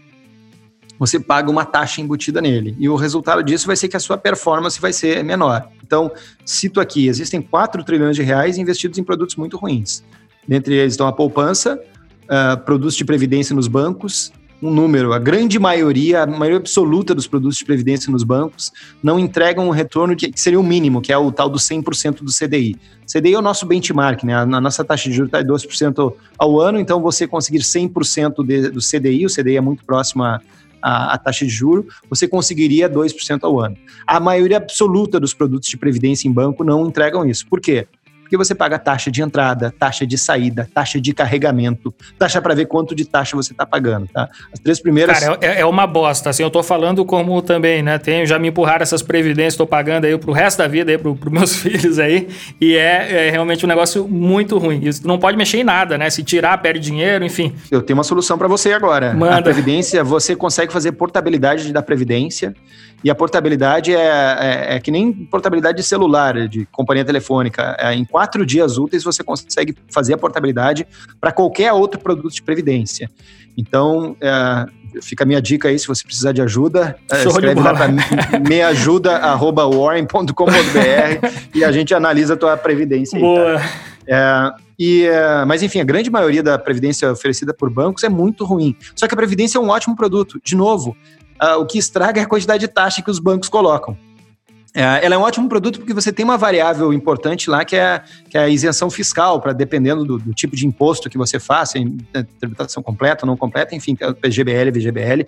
você 0.98 1.20
paga 1.20 1.50
uma 1.50 1.64
taxa 1.64 2.00
embutida 2.00 2.40
nele. 2.40 2.76
E 2.78 2.88
o 2.88 2.96
resultado 2.96 3.42
disso 3.42 3.66
vai 3.66 3.76
ser 3.76 3.88
que 3.88 3.96
a 3.96 4.00
sua 4.00 4.18
performance 4.18 4.80
vai 4.80 4.92
ser 4.92 5.22
menor. 5.22 5.70
Então, 5.82 6.10
cito 6.44 6.80
aqui, 6.80 7.06
existem 7.06 7.40
4 7.40 7.84
trilhões 7.84 8.16
de 8.16 8.22
reais 8.22 8.58
investidos 8.58 8.98
em 8.98 9.04
produtos 9.04 9.36
muito 9.36 9.56
ruins. 9.56 10.04
Dentre 10.46 10.74
eles 10.74 10.94
estão 10.94 11.06
a 11.06 11.12
poupança, 11.12 11.80
uh, 12.24 12.58
produtos 12.64 12.96
de 12.96 13.04
previdência 13.04 13.54
nos 13.54 13.68
bancos, 13.68 14.32
um 14.60 14.70
número, 14.70 15.12
a 15.12 15.18
grande 15.18 15.58
maioria, 15.58 16.22
a 16.22 16.26
maioria 16.26 16.58
absoluta 16.58 17.14
dos 17.14 17.26
produtos 17.26 17.58
de 17.58 17.64
previdência 17.64 18.10
nos 18.10 18.24
bancos 18.24 18.72
não 19.02 19.18
entregam 19.18 19.68
um 19.68 19.70
retorno 19.70 20.16
que, 20.16 20.32
que 20.32 20.40
seria 20.40 20.58
o 20.58 20.64
mínimo, 20.64 21.00
que 21.00 21.12
é 21.12 21.18
o 21.18 21.30
tal 21.30 21.48
do 21.48 21.58
100% 21.58 22.22
do 22.22 22.32
CDI. 22.32 22.76
CDI 23.06 23.34
é 23.34 23.38
o 23.38 23.42
nosso 23.42 23.64
benchmark, 23.66 24.24
né? 24.24 24.34
A, 24.34 24.44
nossa 24.46 24.84
taxa 24.84 25.08
de 25.08 25.14
juros 25.14 25.28
está 25.28 25.40
em 25.40 25.46
12% 25.46 26.12
ao 26.36 26.60
ano, 26.60 26.78
então 26.78 27.00
você 27.00 27.26
conseguir 27.26 27.60
100% 27.60 28.44
de, 28.44 28.70
do 28.70 28.80
CDI, 28.80 29.26
o 29.26 29.28
CDI 29.28 29.56
é 29.56 29.60
muito 29.60 29.84
próximo 29.84 30.24
a, 30.24 30.40
a, 30.82 31.14
a, 31.14 31.18
taxa 31.18 31.44
de 31.44 31.50
juro, 31.50 31.86
você 32.10 32.26
conseguiria 32.26 32.88
2% 32.88 33.40
ao 33.42 33.60
ano. 33.60 33.76
A 34.06 34.18
maioria 34.18 34.56
absoluta 34.56 35.20
dos 35.20 35.34
produtos 35.34 35.68
de 35.68 35.76
previdência 35.76 36.28
em 36.28 36.32
banco 36.32 36.64
não 36.64 36.86
entregam 36.86 37.24
isso. 37.24 37.46
Por 37.46 37.60
quê? 37.60 37.86
Porque 38.28 38.36
você 38.36 38.54
paga 38.54 38.78
taxa 38.78 39.10
de 39.10 39.22
entrada, 39.22 39.72
taxa 39.78 40.06
de 40.06 40.18
saída, 40.18 40.68
taxa 40.74 41.00
de 41.00 41.14
carregamento, 41.14 41.94
taxa 42.18 42.42
para 42.42 42.54
ver 42.54 42.66
quanto 42.66 42.94
de 42.94 43.06
taxa 43.06 43.34
você 43.34 43.52
está 43.52 43.64
pagando, 43.64 44.06
tá? 44.06 44.28
As 44.52 44.60
três 44.60 44.78
primeiras. 44.78 45.18
Cara, 45.18 45.38
é, 45.40 45.60
é, 45.60 45.66
uma 45.66 45.86
bosta. 45.86 46.28
Assim, 46.28 46.42
eu 46.42 46.50
tô 46.50 46.62
falando 46.62 47.06
como 47.06 47.40
também, 47.40 47.82
né? 47.82 47.96
Tenho 47.96 48.26
já 48.26 48.38
me 48.38 48.48
empurrar 48.48 48.82
essas 48.82 49.00
previdências, 49.00 49.54
estou 49.54 49.66
pagando 49.66 50.04
aí 50.04 50.18
pro 50.18 50.32
resto 50.32 50.58
da 50.58 50.68
vida 50.68 50.92
aí 50.92 50.98
pro, 50.98 51.16
pro 51.16 51.30
meus 51.30 51.56
filhos 51.56 51.98
aí, 51.98 52.28
e 52.60 52.76
é, 52.76 53.28
é, 53.28 53.30
realmente 53.30 53.64
um 53.64 53.68
negócio 53.68 54.06
muito 54.06 54.58
ruim. 54.58 54.80
Isso 54.84 55.08
não 55.08 55.18
pode 55.18 55.38
mexer 55.38 55.58
em 55.58 55.64
nada, 55.64 55.96
né? 55.96 56.10
Se 56.10 56.22
tirar, 56.22 56.58
perde 56.58 56.80
dinheiro, 56.80 57.24
enfim. 57.24 57.54
Eu 57.70 57.80
tenho 57.80 57.96
uma 57.96 58.04
solução 58.04 58.36
para 58.36 58.46
você 58.46 58.74
agora. 58.74 59.14
Manda. 59.14 59.38
A 59.38 59.42
previdência, 59.42 60.04
você 60.04 60.36
consegue 60.36 60.70
fazer 60.70 60.92
portabilidade 60.92 61.72
da 61.72 61.80
previdência. 61.80 62.54
E 63.02 63.10
a 63.10 63.14
portabilidade 63.14 63.94
é, 63.94 63.98
é, 63.98 64.76
é, 64.76 64.80
que 64.80 64.90
nem 64.90 65.12
portabilidade 65.12 65.76
de 65.76 65.84
celular, 65.84 66.48
de 66.48 66.66
companhia 66.66 67.04
telefônica. 67.04 67.76
É, 67.78 67.94
em 67.94 68.04
quatro 68.04 68.44
dias 68.44 68.76
úteis 68.76 69.04
você 69.04 69.22
consegue 69.22 69.76
fazer 69.92 70.14
a 70.14 70.18
portabilidade 70.18 70.84
para 71.20 71.30
qualquer 71.30 71.72
outro 71.72 72.00
produto 72.00 72.34
de 72.34 72.42
previdência. 72.42 73.08
Então, 73.56 74.16
é, 74.20 74.66
fica 75.00 75.22
a 75.24 75.26
minha 75.26 75.40
dica 75.40 75.68
aí, 75.68 75.78
se 75.78 75.86
você 75.86 76.04
precisar 76.04 76.32
de 76.32 76.42
ajuda, 76.42 76.96
é, 77.10 77.22
Show 77.22 77.32
escreve 77.32 77.60
lá 77.60 77.74
para 77.74 77.88
meajuda.warren.com.br 78.48 81.28
e 81.54 81.64
a 81.64 81.70
gente 81.70 81.94
analisa 81.94 82.34
a 82.34 82.36
tua 82.36 82.56
previdência. 82.56 83.16
Boa. 83.18 83.52
Aí, 83.52 83.58
tá? 83.58 83.88
É, 84.08 84.52
e, 84.78 85.04
é, 85.04 85.44
mas 85.44 85.62
enfim, 85.62 85.80
a 85.80 85.84
grande 85.84 86.10
maioria 86.10 86.42
da 86.42 86.58
previdência 86.58 87.10
oferecida 87.10 87.52
por 87.52 87.68
bancos 87.68 88.04
é 88.04 88.08
muito 88.08 88.44
ruim. 88.44 88.76
Só 88.94 89.06
que 89.06 89.14
a 89.14 89.16
previdência 89.16 89.58
é 89.58 89.60
um 89.60 89.68
ótimo 89.68 89.96
produto. 89.96 90.40
De 90.42 90.56
novo, 90.56 90.96
o 91.58 91.66
que 91.66 91.78
estraga 91.78 92.20
é 92.20 92.24
a 92.24 92.26
quantidade 92.26 92.60
de 92.60 92.68
taxa 92.68 93.02
que 93.02 93.10
os 93.10 93.18
bancos 93.18 93.48
colocam. 93.48 93.96
É, 94.74 95.04
ela 95.04 95.14
é 95.14 95.18
um 95.18 95.22
ótimo 95.22 95.48
produto 95.48 95.78
porque 95.78 95.94
você 95.94 96.12
tem 96.12 96.24
uma 96.24 96.36
variável 96.36 96.92
importante 96.92 97.48
lá 97.48 97.64
que 97.64 97.74
é, 97.74 98.02
que 98.28 98.36
é 98.36 98.42
a 98.42 98.48
isenção 98.48 98.90
fiscal, 98.90 99.40
para 99.40 99.52
dependendo 99.52 100.04
do, 100.04 100.18
do, 100.18 100.34
tipo 100.34 100.54
de 100.54 100.66
imposto 100.66 101.08
que 101.08 101.16
você 101.16 101.40
faça, 101.40 101.78
em, 101.78 101.96
é, 102.14 102.22
tributação 102.22 102.82
completa 102.82 103.24
ou 103.24 103.26
não 103.26 103.36
completa, 103.36 103.74
enfim, 103.74 103.96
é 103.98 104.12
PGBL, 104.12 104.70
VGBL, 104.70 105.24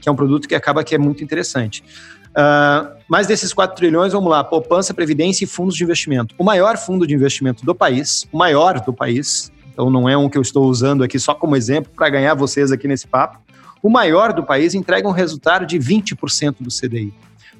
que 0.00 0.08
é 0.08 0.12
um 0.12 0.14
produto 0.14 0.46
que 0.46 0.54
acaba 0.54 0.84
que 0.84 0.94
é 0.94 0.98
muito 0.98 1.24
interessante. 1.24 1.82
Uh, 2.30 2.94
mas 3.08 3.26
desses 3.26 3.52
4 3.52 3.74
trilhões, 3.76 4.12
vamos 4.12 4.30
lá, 4.30 4.44
poupança, 4.44 4.94
previdência 4.94 5.44
e 5.44 5.46
fundos 5.46 5.74
de 5.74 5.84
investimento. 5.84 6.34
O 6.38 6.44
maior 6.44 6.76
fundo 6.78 7.06
de 7.06 7.14
investimento 7.14 7.64
do 7.64 7.74
país, 7.74 8.26
o 8.32 8.38
maior 8.38 8.80
do 8.80 8.92
país, 8.92 9.50
então 9.72 9.90
não 9.90 10.08
é 10.08 10.16
um 10.16 10.28
que 10.28 10.38
eu 10.38 10.42
estou 10.42 10.66
usando 10.66 11.02
aqui 11.02 11.18
só 11.18 11.34
como 11.34 11.56
exemplo 11.56 11.90
para 11.94 12.08
ganhar 12.08 12.34
vocês 12.34 12.70
aqui 12.70 12.86
nesse 12.86 13.06
papo, 13.06 13.38
o 13.82 13.90
maior 13.90 14.32
do 14.32 14.44
país 14.44 14.74
entrega 14.74 15.08
um 15.08 15.12
resultado 15.12 15.66
de 15.66 15.78
20% 15.78 16.56
do 16.60 16.68
CDI. 16.70 17.12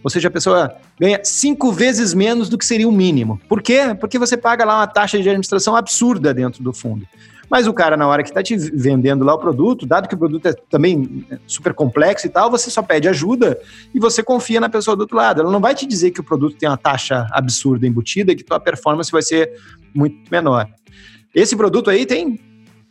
Ou 0.03 0.11
seja, 0.11 0.29
a 0.29 0.31
pessoa 0.31 0.77
ganha 0.99 1.20
cinco 1.23 1.73
vezes 1.73 2.12
menos 2.12 2.49
do 2.49 2.59
que 2.59 2.64
seria 2.64 2.89
o 2.89 2.93
mínimo. 2.93 3.41
Por 3.49 3.62
quê? 3.62 3.95
Porque 3.99 4.18
você 4.18 4.37
paga 4.37 4.64
lá 4.64 4.79
uma 4.79 4.87
taxa 4.87 5.16
de 5.20 5.29
administração 5.29 5.77
absurda 5.77 6.35
dentro 6.35 6.62
do 6.62 6.73
fundo. 6.73 7.07
Mas 7.49 7.66
o 7.66 7.73
cara, 7.73 7.97
na 7.99 8.09
hora 8.09 8.23
que 8.23 8.31
está 8.31 8.43
te 8.43 8.57
vendendo 8.57 9.25
lá 9.25 9.35
o 9.35 9.39
produto, 9.39 9.85
dado 9.85 10.09
que 10.09 10.14
o 10.14 10.18
produto 10.18 10.47
é 10.47 10.55
também 10.70 11.27
super 11.47 11.75
complexo 11.75 12.27
e 12.27 12.31
tal, 12.31 12.51
você 12.51 12.70
só 12.70 12.83
pede 12.83 13.09
ajuda 13.09 13.61
e 13.95 14.01
você 14.01 14.23
confia 14.23 14.59
na 14.59 14.70
pessoa 14.70 14.97
do 14.97 15.01
outro 15.01 15.16
lado. 15.16 15.43
Ela 15.43 15.53
não 15.53 15.61
vai 15.61 15.75
te 15.75 15.85
dizer 15.87 16.12
que 16.12 16.20
o 16.20 16.25
produto 16.25 16.57
tem 16.57 16.68
uma 16.68 16.79
taxa 16.79 17.27
absurda 17.31 17.87
embutida 17.87 18.33
e 18.33 18.37
que 18.37 18.43
tua 18.43 18.59
performance 18.59 19.12
vai 19.12 19.20
ser 19.20 19.53
muito 19.95 20.16
menor. 20.31 20.66
Esse 21.35 21.55
produto 21.55 21.91
aí 21.91 22.07
tem 22.07 22.41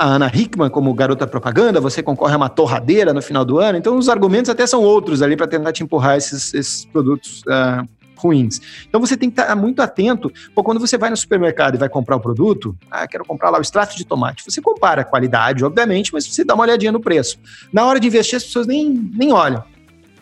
a 0.02 0.16
Ana 0.16 0.32
Hickman 0.34 0.70
como 0.72 0.91
garota 0.95 1.28
propaganda, 1.28 1.80
você 1.80 2.02
concorre 2.02 2.34
a 2.34 2.38
uma 2.38 2.49
torradeira 2.49 3.14
no 3.14 3.22
final 3.22 3.45
do 3.45 3.60
ano. 3.60 3.78
Então, 3.78 3.95
os 3.95 4.10
argumentos 4.10 4.49
até 4.49 4.66
são 4.66 4.82
outros 4.82 5.22
ali 5.22 5.38
para 5.38 5.45
tentar 5.45 5.72
te 5.72 5.84
empurrar 5.84 6.18
esses, 6.18 6.56
esses 6.56 6.86
produtos 6.86 7.43
uh, 7.43 7.88
ruins. 8.18 8.60
Então, 8.89 8.99
você 8.99 9.16
tem 9.16 9.30
que 9.30 9.39
estar 9.39 9.56
muito 9.56 9.80
atento. 9.80 10.34
Pô, 10.56 10.64
quando 10.64 10.80
você 10.80 10.97
vai 10.97 11.12
no 11.12 11.18
supermercado 11.18 11.76
e 11.76 11.78
vai 11.78 11.88
comprar 11.88 12.16
o 12.16 12.20
produto, 12.20 12.76
ah, 12.89 13.08
quero 13.08 13.24
comprar 13.24 13.52
lá 13.52 13.60
o 13.60 13.62
extrato 13.62 13.95
de 13.95 14.04
tomate. 14.04 14.43
Você 14.43 14.60
compara 14.60 15.04
a 15.04 15.06
qualidade, 15.06 15.64
obviamente, 15.64 16.12
mas 16.12 16.26
você 16.26 16.43
dá 16.43 16.56
uma 16.56 16.64
olhadinha 16.64 16.91
no 16.91 16.99
preço. 16.99 17.38
Na 17.72 17.86
hora 17.86 17.99
de 17.99 18.08
investir, 18.08 18.38
as 18.38 18.43
pessoas 18.43 18.66
nem, 18.66 18.89
nem 19.14 19.32
olham, 19.32 19.64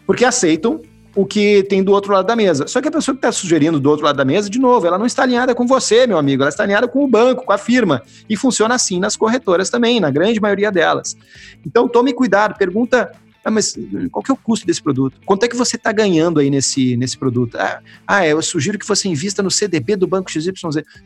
porque 0.06 0.26
aceitam 0.26 0.82
o 1.20 1.26
que 1.26 1.64
tem 1.64 1.84
do 1.84 1.92
outro 1.92 2.14
lado 2.14 2.26
da 2.26 2.34
mesa. 2.34 2.66
Só 2.66 2.82
que 2.82 2.88
a 2.88 2.92
pessoa 2.92 3.14
que 3.14 3.18
está 3.18 3.30
sugerindo 3.30 3.78
do 3.78 3.90
outro 3.90 4.06
lado 4.06 4.16
da 4.16 4.24
mesa, 4.24 4.50
de 4.50 4.58
novo, 4.58 4.88
ela 4.88 4.98
não 4.98 5.06
está 5.06 5.24
alinhada 5.24 5.54
com 5.54 5.68
você, 5.68 6.08
meu 6.08 6.18
amigo, 6.18 6.44
ela 6.44 6.50
está 6.50 6.64
alinhada 6.64 6.88
com 6.88 7.04
o 7.04 7.08
banco, 7.10 7.44
com 7.44 7.52
a 7.52 7.58
firma. 7.58 8.02
E 8.30 8.38
funciona 8.38 8.74
assim 8.76 9.02
nas 9.02 9.18
corretoras 9.18 9.70
também, 9.70 10.00
na 10.00 10.10
grande 10.10 10.40
maioria 10.40 10.72
delas. 10.72 11.18
Então 11.66 11.90
tome 11.90 12.14
cuidado, 12.14 12.58
pergunta 12.58 13.12
ah, 13.44 13.52
mas 13.52 13.78
qual 14.12 14.22
que 14.24 14.32
é 14.32 14.34
o 14.34 14.38
custo 14.38 14.66
desse 14.68 14.82
produto? 14.82 15.20
Quanto 15.26 15.44
é 15.44 15.48
que 15.48 15.56
você 15.56 15.76
está 15.76 15.92
ganhando 15.92 16.40
aí 16.40 16.50
nesse, 16.50 16.98
nesse 16.98 17.18
produto? 17.18 17.58
Ah, 17.58 17.80
ah, 18.06 18.28
eu 18.28 18.42
sugiro 18.42 18.78
que 18.78 18.88
você 18.88 19.08
invista 19.08 19.42
no 19.42 19.50
CDB 19.50 19.96
do 19.96 20.08
Banco 20.08 20.30
XYZ. 20.30 20.52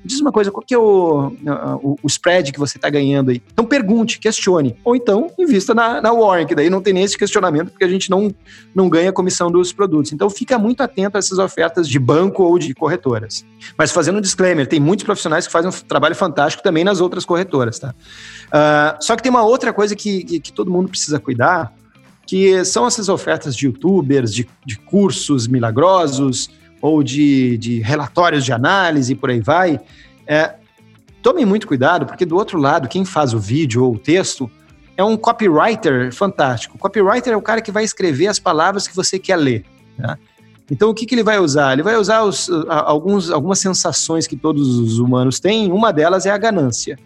Diz 0.04 0.20
uma 0.20 0.32
coisa, 0.32 0.52
qual 0.52 0.66
que 0.66 0.74
é 0.74 0.78
o, 0.78 1.32
o, 1.82 1.98
o 2.02 2.08
spread 2.08 2.52
que 2.52 2.60
você 2.60 2.78
está 2.78 2.90
ganhando 2.90 3.30
aí? 3.30 3.42
Então 3.52 3.66
pergunte, 3.66 4.20
questione. 4.20 4.76
Ou 4.84 4.96
então 4.96 5.32
invista 5.38 5.74
na, 5.74 6.02
na 6.02 6.12
Warren, 6.12 6.48
que 6.48 6.56
daí 6.56 6.70
não 6.70 6.82
tem 6.82 6.94
nem 6.94 7.04
esse 7.04 7.18
questionamento, 7.18 7.70
porque 7.70 7.84
a 7.84 7.88
gente 7.88 8.10
não, 8.10 8.34
não 8.74 8.90
ganha 8.90 9.12
comissão 9.12 9.52
dos 9.52 9.72
produtos. 9.72 10.12
Então 10.12 10.30
fica 10.30 10.58
muito 10.58 10.82
atento 10.82 11.18
a 11.18 11.20
essas 11.20 11.38
ofertas 11.38 11.88
de 11.88 12.00
banco 12.00 12.44
ou 12.44 12.58
de 12.58 12.74
corretoras. 12.74 13.46
Mas 13.78 13.92
fazendo 13.92 14.18
um 14.18 14.22
disclaimer, 14.22 14.68
tem 14.68 14.80
muitos 14.80 15.06
profissionais 15.06 15.46
que 15.46 15.52
fazem 15.52 15.70
um 15.70 15.74
trabalho 15.88 16.16
fantástico 16.16 16.64
também 16.64 16.84
nas 16.84 17.00
outras 17.00 17.26
corretoras, 17.26 17.80
tá? 17.80 17.94
Uh, 18.48 19.04
só 19.04 19.16
que 19.16 19.24
tem 19.24 19.30
uma 19.30 19.44
outra 19.44 19.72
coisa 19.72 19.96
que, 19.96 20.24
que, 20.24 20.40
que 20.40 20.52
todo 20.52 20.72
mundo 20.72 20.90
precisa 20.90 21.20
cuidar, 21.20 21.74
que 22.26 22.64
são 22.66 22.88
essas 22.88 23.10
ofertas 23.10 23.56
de 23.56 23.66
youtubers, 23.68 24.34
de, 24.34 24.48
de 24.66 24.78
cursos 24.78 25.48
milagrosos 25.48 26.50
ou 26.82 27.04
de, 27.04 27.58
de, 27.58 27.80
relatórios 27.80 28.44
de 28.44 28.52
análise 28.52 29.14
e 29.14 29.16
por 29.16 29.30
aí 29.30 29.42
vai. 29.42 29.80
É, 30.26 30.56
tomem 31.22 31.46
muito 31.46 31.68
cuidado, 31.68 32.06
porque 32.06 32.26
do 32.26 32.36
outro 32.36 32.60
lado, 32.60 32.88
quem 32.88 33.06
faz 33.06 33.34
o 33.34 33.40
vídeo 33.40 33.84
ou 33.84 33.96
o 33.96 34.00
texto 34.00 34.50
é 34.96 35.04
um 35.04 35.18
copywriter 35.18 36.14
fantástico. 36.14 36.78
Copywriter 36.78 37.34
é 37.34 37.38
o 37.38 37.42
cara 37.42 37.62
que 37.62 37.72
vai 37.72 37.84
escrever 37.84 38.28
as 38.28 38.40
palavras 38.40 38.88
que 38.88 38.96
você 38.96 39.18
quer 39.18 39.38
ler. 39.38 39.66
Né? 39.98 40.18
Então, 40.70 40.90
o 40.90 40.94
que, 40.94 41.06
que 41.06 41.16
ele 41.16 41.24
vai 41.24 41.40
usar? 41.40 41.74
Ele 41.74 41.84
vai 41.84 41.96
usar 41.96 42.24
os, 42.24 42.50
alguns, 42.70 43.30
algumas 43.30 43.60
sensações 43.60 44.28
que 44.28 44.36
todos 44.36 44.78
os 44.80 45.00
humanos 45.00 45.40
têm, 45.40 45.72
uma 45.72 45.92
delas 45.92 46.26
é 46.26 46.32
a 46.32 46.38
ganância. 46.38 46.98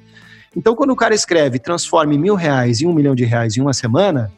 Então, 0.55 0.75
quando 0.75 0.91
o 0.91 0.95
cara 0.95 1.13
escreve 1.13 1.59
transforme 1.59 2.17
mil 2.17 2.35
reais 2.35 2.81
em 2.81 2.87
um 2.87 2.93
milhão 2.93 3.15
de 3.15 3.25
reais 3.25 3.57
em 3.57 3.61
uma 3.61 3.73
semana, 3.73 4.31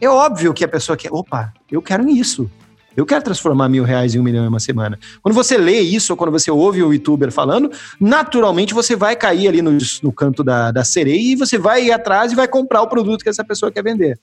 é 0.00 0.08
óbvio 0.08 0.52
que 0.52 0.64
a 0.64 0.68
pessoa 0.68 0.96
quer, 0.96 1.12
opa, 1.12 1.52
eu 1.70 1.80
quero 1.80 2.08
isso. 2.08 2.50
Eu 2.96 3.04
quero 3.04 3.22
transformar 3.22 3.68
mil 3.68 3.84
reais 3.84 4.14
em 4.14 4.18
um 4.18 4.22
milhão 4.22 4.44
em 4.44 4.48
uma 4.48 4.58
semana. 4.58 4.98
Quando 5.22 5.34
você 5.34 5.58
lê 5.58 5.80
isso, 5.80 6.14
ou 6.14 6.16
quando 6.16 6.30
você 6.30 6.50
ouve 6.50 6.82
o 6.82 6.92
youtuber 6.92 7.30
falando, 7.30 7.70
naturalmente 8.00 8.72
você 8.72 8.96
vai 8.96 9.14
cair 9.14 9.48
ali 9.48 9.60
no, 9.60 9.76
no 10.02 10.12
canto 10.12 10.42
da, 10.42 10.72
da 10.72 10.82
sereia 10.82 11.32
e 11.32 11.36
você 11.36 11.58
vai 11.58 11.84
ir 11.84 11.92
atrás 11.92 12.32
e 12.32 12.34
vai 12.34 12.48
comprar 12.48 12.80
o 12.80 12.88
produto 12.88 13.22
que 13.22 13.28
essa 13.28 13.44
pessoa 13.44 13.70
quer 13.70 13.84
vender. 13.84 14.18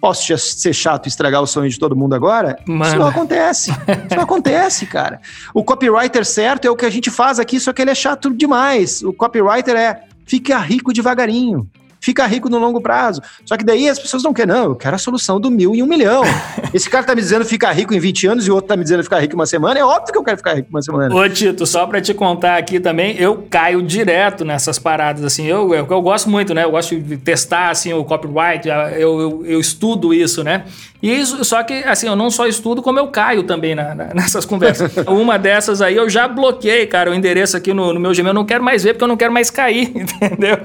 Posso 0.00 0.34
ser 0.38 0.72
chato 0.72 1.04
e 1.04 1.08
estragar 1.10 1.42
o 1.42 1.46
sonho 1.46 1.68
de 1.68 1.78
todo 1.78 1.94
mundo 1.94 2.14
agora? 2.14 2.56
Mano. 2.66 2.86
Isso 2.86 2.98
não 2.98 3.06
acontece. 3.06 3.70
Isso 3.70 4.16
não 4.16 4.22
acontece, 4.22 4.86
cara. 4.86 5.20
O 5.52 5.62
copywriter 5.62 6.24
certo 6.24 6.64
é 6.64 6.70
o 6.70 6.76
que 6.76 6.86
a 6.86 6.90
gente 6.90 7.10
faz 7.10 7.38
aqui, 7.38 7.60
só 7.60 7.70
que 7.70 7.82
ele 7.82 7.90
é 7.90 7.94
chato 7.94 8.32
demais. 8.32 9.02
O 9.02 9.12
copywriter 9.12 9.76
é 9.76 10.04
fica 10.24 10.56
rico 10.56 10.90
devagarinho 10.90 11.68
fica 12.00 12.26
rico 12.26 12.48
no 12.48 12.58
longo 12.58 12.80
prazo. 12.80 13.20
Só 13.44 13.56
que 13.56 13.64
daí 13.64 13.88
as 13.88 13.98
pessoas 13.98 14.22
não 14.22 14.32
querem, 14.32 14.54
não, 14.54 14.64
eu 14.64 14.76
quero 14.76 14.96
a 14.96 14.98
solução 14.98 15.38
do 15.38 15.50
mil 15.50 15.74
em 15.74 15.82
um 15.82 15.86
milhão. 15.86 16.22
Esse 16.72 16.88
cara 16.88 17.04
tá 17.04 17.14
me 17.14 17.20
dizendo 17.20 17.44
ficar 17.44 17.72
rico 17.72 17.94
em 17.94 18.00
20 18.00 18.26
anos 18.26 18.46
e 18.46 18.50
o 18.50 18.54
outro 18.54 18.68
tá 18.68 18.76
me 18.76 18.82
dizendo 18.82 19.02
ficar 19.02 19.20
rico 19.20 19.34
em 19.34 19.38
uma 19.38 19.46
semana, 19.46 19.78
é 19.78 19.84
óbvio 19.84 20.12
que 20.12 20.18
eu 20.18 20.24
quero 20.24 20.36
ficar 20.38 20.54
rico 20.54 20.68
em 20.68 20.74
uma 20.74 20.82
semana. 20.82 21.14
Ô, 21.14 21.28
Tito, 21.28 21.66
só 21.66 21.86
pra 21.86 22.00
te 22.00 22.14
contar 22.14 22.56
aqui 22.56 22.80
também, 22.80 23.16
eu 23.18 23.46
caio 23.50 23.82
direto 23.82 24.44
nessas 24.44 24.78
paradas, 24.78 25.24
assim, 25.24 25.46
eu, 25.46 25.74
eu, 25.74 25.86
eu 25.88 26.02
gosto 26.02 26.30
muito, 26.30 26.54
né? 26.54 26.64
Eu 26.64 26.70
gosto 26.70 26.98
de 26.98 27.16
testar, 27.16 27.70
assim, 27.70 27.92
o 27.92 28.04
copyright, 28.04 28.66
eu, 28.68 29.20
eu, 29.20 29.46
eu 29.46 29.60
estudo 29.60 30.14
isso, 30.14 30.42
né? 30.42 30.64
E 31.02 31.10
isso, 31.18 31.42
só 31.44 31.62
que, 31.62 31.74
assim, 31.84 32.06
eu 32.06 32.14
não 32.14 32.30
só 32.30 32.46
estudo, 32.46 32.82
como 32.82 32.98
eu 32.98 33.08
caio 33.08 33.42
também 33.42 33.74
na, 33.74 33.94
na, 33.94 34.04
nessas 34.14 34.44
conversas. 34.44 34.92
Uma 35.06 35.38
dessas 35.38 35.80
aí 35.80 35.96
eu 35.96 36.08
já 36.10 36.28
bloqueei, 36.28 36.86
cara, 36.86 37.10
o 37.10 37.14
endereço 37.14 37.56
aqui 37.56 37.72
no, 37.72 37.94
no 37.94 38.00
meu 38.00 38.12
Gmail. 38.12 38.28
Eu 38.28 38.34
não 38.34 38.44
quero 38.44 38.62
mais 38.62 38.82
ver 38.84 38.92
porque 38.94 39.04
eu 39.04 39.08
não 39.08 39.16
quero 39.16 39.32
mais 39.32 39.50
cair, 39.50 39.90
entendeu? 39.96 40.58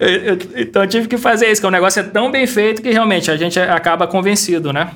Eu, 0.00 0.08
eu, 0.08 0.38
então 0.56 0.82
eu 0.82 0.88
tive 0.88 1.06
que 1.06 1.16
fazer 1.16 1.50
isso, 1.50 1.60
que 1.60 1.66
o 1.66 1.70
negócio 1.70 2.00
é 2.00 2.02
tão 2.02 2.30
bem 2.30 2.46
feito 2.46 2.82
que 2.82 2.90
realmente 2.90 3.30
a 3.30 3.36
gente 3.36 3.58
acaba 3.58 4.06
convencido, 4.06 4.72
né? 4.72 4.90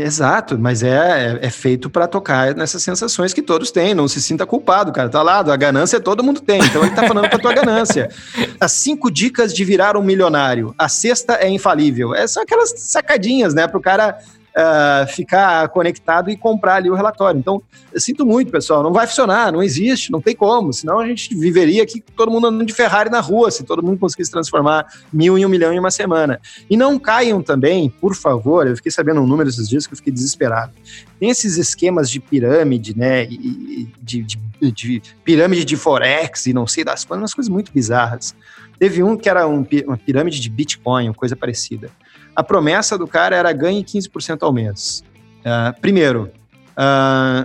Exato, 0.00 0.56
mas 0.56 0.84
é, 0.84 1.38
é, 1.42 1.46
é 1.46 1.50
feito 1.50 1.90
para 1.90 2.06
tocar 2.06 2.54
nessas 2.54 2.84
sensações 2.84 3.34
que 3.34 3.42
todos 3.42 3.72
têm. 3.72 3.94
Não 3.94 4.06
se 4.06 4.22
sinta 4.22 4.46
culpado, 4.46 4.92
cara. 4.92 5.08
Tá 5.08 5.22
lá, 5.22 5.40
a 5.40 5.56
ganância 5.56 5.98
todo 5.98 6.22
mundo 6.22 6.40
tem. 6.40 6.62
Então 6.62 6.84
ele 6.84 6.94
tá 6.94 7.06
falando 7.08 7.28
pra 7.28 7.38
tua 7.38 7.52
ganância. 7.52 8.08
As 8.60 8.70
cinco 8.70 9.10
dicas 9.10 9.52
de 9.52 9.64
virar 9.64 9.96
um 9.96 10.02
milionário. 10.02 10.72
A 10.78 10.88
sexta 10.88 11.34
é 11.34 11.48
infalível. 11.48 12.14
É, 12.14 12.28
são 12.28 12.44
aquelas 12.44 12.72
sacadinhas, 12.76 13.54
né, 13.54 13.66
pro 13.66 13.80
cara 13.80 14.16
uh, 14.56 15.06
ficar 15.08 15.68
conectado 15.68 16.30
e 16.30 16.36
comprar 16.36 16.76
ali 16.76 16.90
o 16.90 16.94
relatório. 16.94 17.38
Então, 17.38 17.62
sinto 17.96 18.24
muito, 18.26 18.50
pessoal, 18.50 18.82
não 18.82 18.92
vai 18.92 19.06
funcionar, 19.06 19.52
não 19.52 19.62
existe, 19.62 20.10
não 20.10 20.20
tem 20.20 20.34
como. 20.34 20.72
Senão 20.72 20.98
a 20.98 21.06
gente 21.06 21.34
viveria 21.34 21.82
aqui 21.82 22.00
todo 22.00 22.30
mundo 22.30 22.48
andando 22.48 22.66
de 22.66 22.72
Ferrari 22.72 23.10
na 23.10 23.20
rua, 23.20 23.50
se 23.50 23.64
todo 23.64 23.82
mundo 23.82 23.98
conseguisse 23.98 24.30
transformar 24.30 24.86
mil 25.12 25.38
em 25.38 25.44
um 25.44 25.48
milhão 25.48 25.72
em 25.72 25.78
uma 25.78 25.90
semana. 25.90 26.40
E 26.68 26.76
não 26.76 26.98
caiam 26.98 27.42
também, 27.42 27.88
por 27.88 28.14
favor, 28.14 28.66
eu 28.66 28.76
fiquei 28.76 28.92
sabendo 28.92 29.20
um 29.20 29.26
número 29.26 29.48
esses 29.48 29.68
dias 29.68 29.86
que 29.86 29.92
eu 29.92 29.96
fiquei 29.96 30.12
desesperado. 30.12 30.72
Tem 31.18 31.30
esses 31.30 31.56
esquemas 31.56 32.10
de 32.10 32.20
pirâmide, 32.20 32.96
né? 32.96 33.26
De, 33.26 33.88
de, 34.00 34.22
de, 34.22 34.72
de 34.72 35.02
pirâmide 35.24 35.64
de 35.64 35.76
Forex 35.76 36.46
e 36.46 36.52
não 36.52 36.66
sei 36.66 36.84
das 36.84 37.04
coisas, 37.04 37.22
umas 37.22 37.34
coisas 37.34 37.50
muito 37.50 37.72
bizarras. 37.72 38.34
Teve 38.78 39.02
um 39.02 39.16
que 39.16 39.28
era 39.28 39.46
um, 39.48 39.66
uma 39.86 39.96
pirâmide 39.96 40.40
de 40.40 40.48
Bitcoin, 40.48 41.12
coisa 41.12 41.34
parecida 41.34 41.90
a 42.38 42.42
promessa 42.44 42.96
do 42.96 43.04
cara 43.04 43.34
era 43.34 43.52
ganhe 43.52 43.82
15% 43.82 44.44
ao 44.44 44.52
mês. 44.52 45.02
Uh, 45.40 45.80
primeiro, 45.80 46.30
uh, 46.78 47.44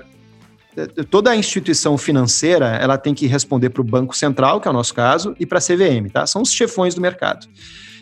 toda 1.09 1.35
instituição 1.35 1.97
financeira 1.97 2.67
ela 2.79 2.95
tem 2.95 3.11
que 3.15 3.25
responder 3.25 3.71
para 3.71 3.81
o 3.81 3.83
Banco 3.83 4.15
Central, 4.15 4.61
que 4.61 4.67
é 4.67 4.71
o 4.71 4.73
nosso 4.73 4.93
caso, 4.93 5.35
e 5.39 5.47
para 5.47 5.57
a 5.57 5.61
CVM, 5.61 6.11
tá? 6.13 6.27
São 6.27 6.43
os 6.43 6.53
chefões 6.53 6.93
do 6.93 7.01
mercado. 7.01 7.47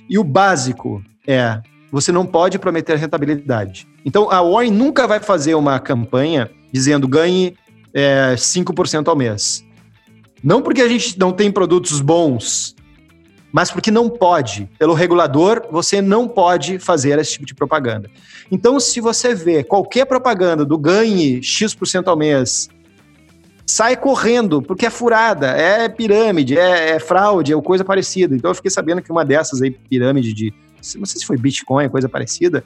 E 0.09 0.19
o 0.19 0.23
básico 0.23 1.01
é 1.25 1.61
você 1.89 2.11
não 2.11 2.25
pode 2.25 2.59
prometer 2.59 2.97
rentabilidade. 2.97 3.87
Então, 4.03 4.29
a 4.29 4.41
Warren 4.41 4.71
nunca 4.71 5.07
vai 5.07 5.21
fazer 5.21 5.55
uma 5.55 5.79
campanha 5.79 6.51
dizendo 6.73 7.07
ganhe 7.07 7.55
é, 7.93 8.33
5% 8.35 9.07
ao 9.07 9.15
mês. 9.15 9.65
Não 10.43 10.61
porque 10.61 10.81
a 10.81 10.89
gente 10.89 11.17
não 11.17 11.31
tem 11.31 11.49
produtos 11.49 12.01
bons, 12.01 12.75
mas 13.51 13.71
porque 13.71 13.91
não 13.91 14.09
pode. 14.09 14.69
Pelo 14.79 14.93
regulador, 14.93 15.67
você 15.69 16.01
não 16.01 16.27
pode 16.27 16.79
fazer 16.79 17.19
esse 17.19 17.33
tipo 17.33 17.45
de 17.45 17.53
propaganda. 17.53 18.09
Então, 18.49 18.79
se 18.79 19.01
você 19.01 19.35
vê 19.35 19.63
qualquer 19.63 20.05
propaganda 20.05 20.65
do 20.65 20.77
ganhe 20.77 21.41
X% 21.43 22.07
ao 22.07 22.17
mês, 22.17 22.69
sai 23.65 23.95
correndo, 23.95 24.61
porque 24.61 24.85
é 24.85 24.89
furada, 24.89 25.47
é 25.47 25.87
pirâmide, 25.89 26.57
é, 26.57 26.91
é 26.91 26.99
fraude, 26.99 27.53
é 27.53 27.61
coisa 27.61 27.83
parecida. 27.83 28.35
Então, 28.35 28.51
eu 28.51 28.55
fiquei 28.55 28.71
sabendo 28.71 29.01
que 29.01 29.11
uma 29.11 29.25
dessas 29.25 29.61
aí, 29.61 29.71
pirâmide 29.71 30.33
de. 30.33 30.53
Não 30.97 31.05
sei 31.05 31.19
se 31.19 31.25
foi 31.25 31.37
Bitcoin, 31.37 31.89
coisa 31.89 32.09
parecida 32.09 32.63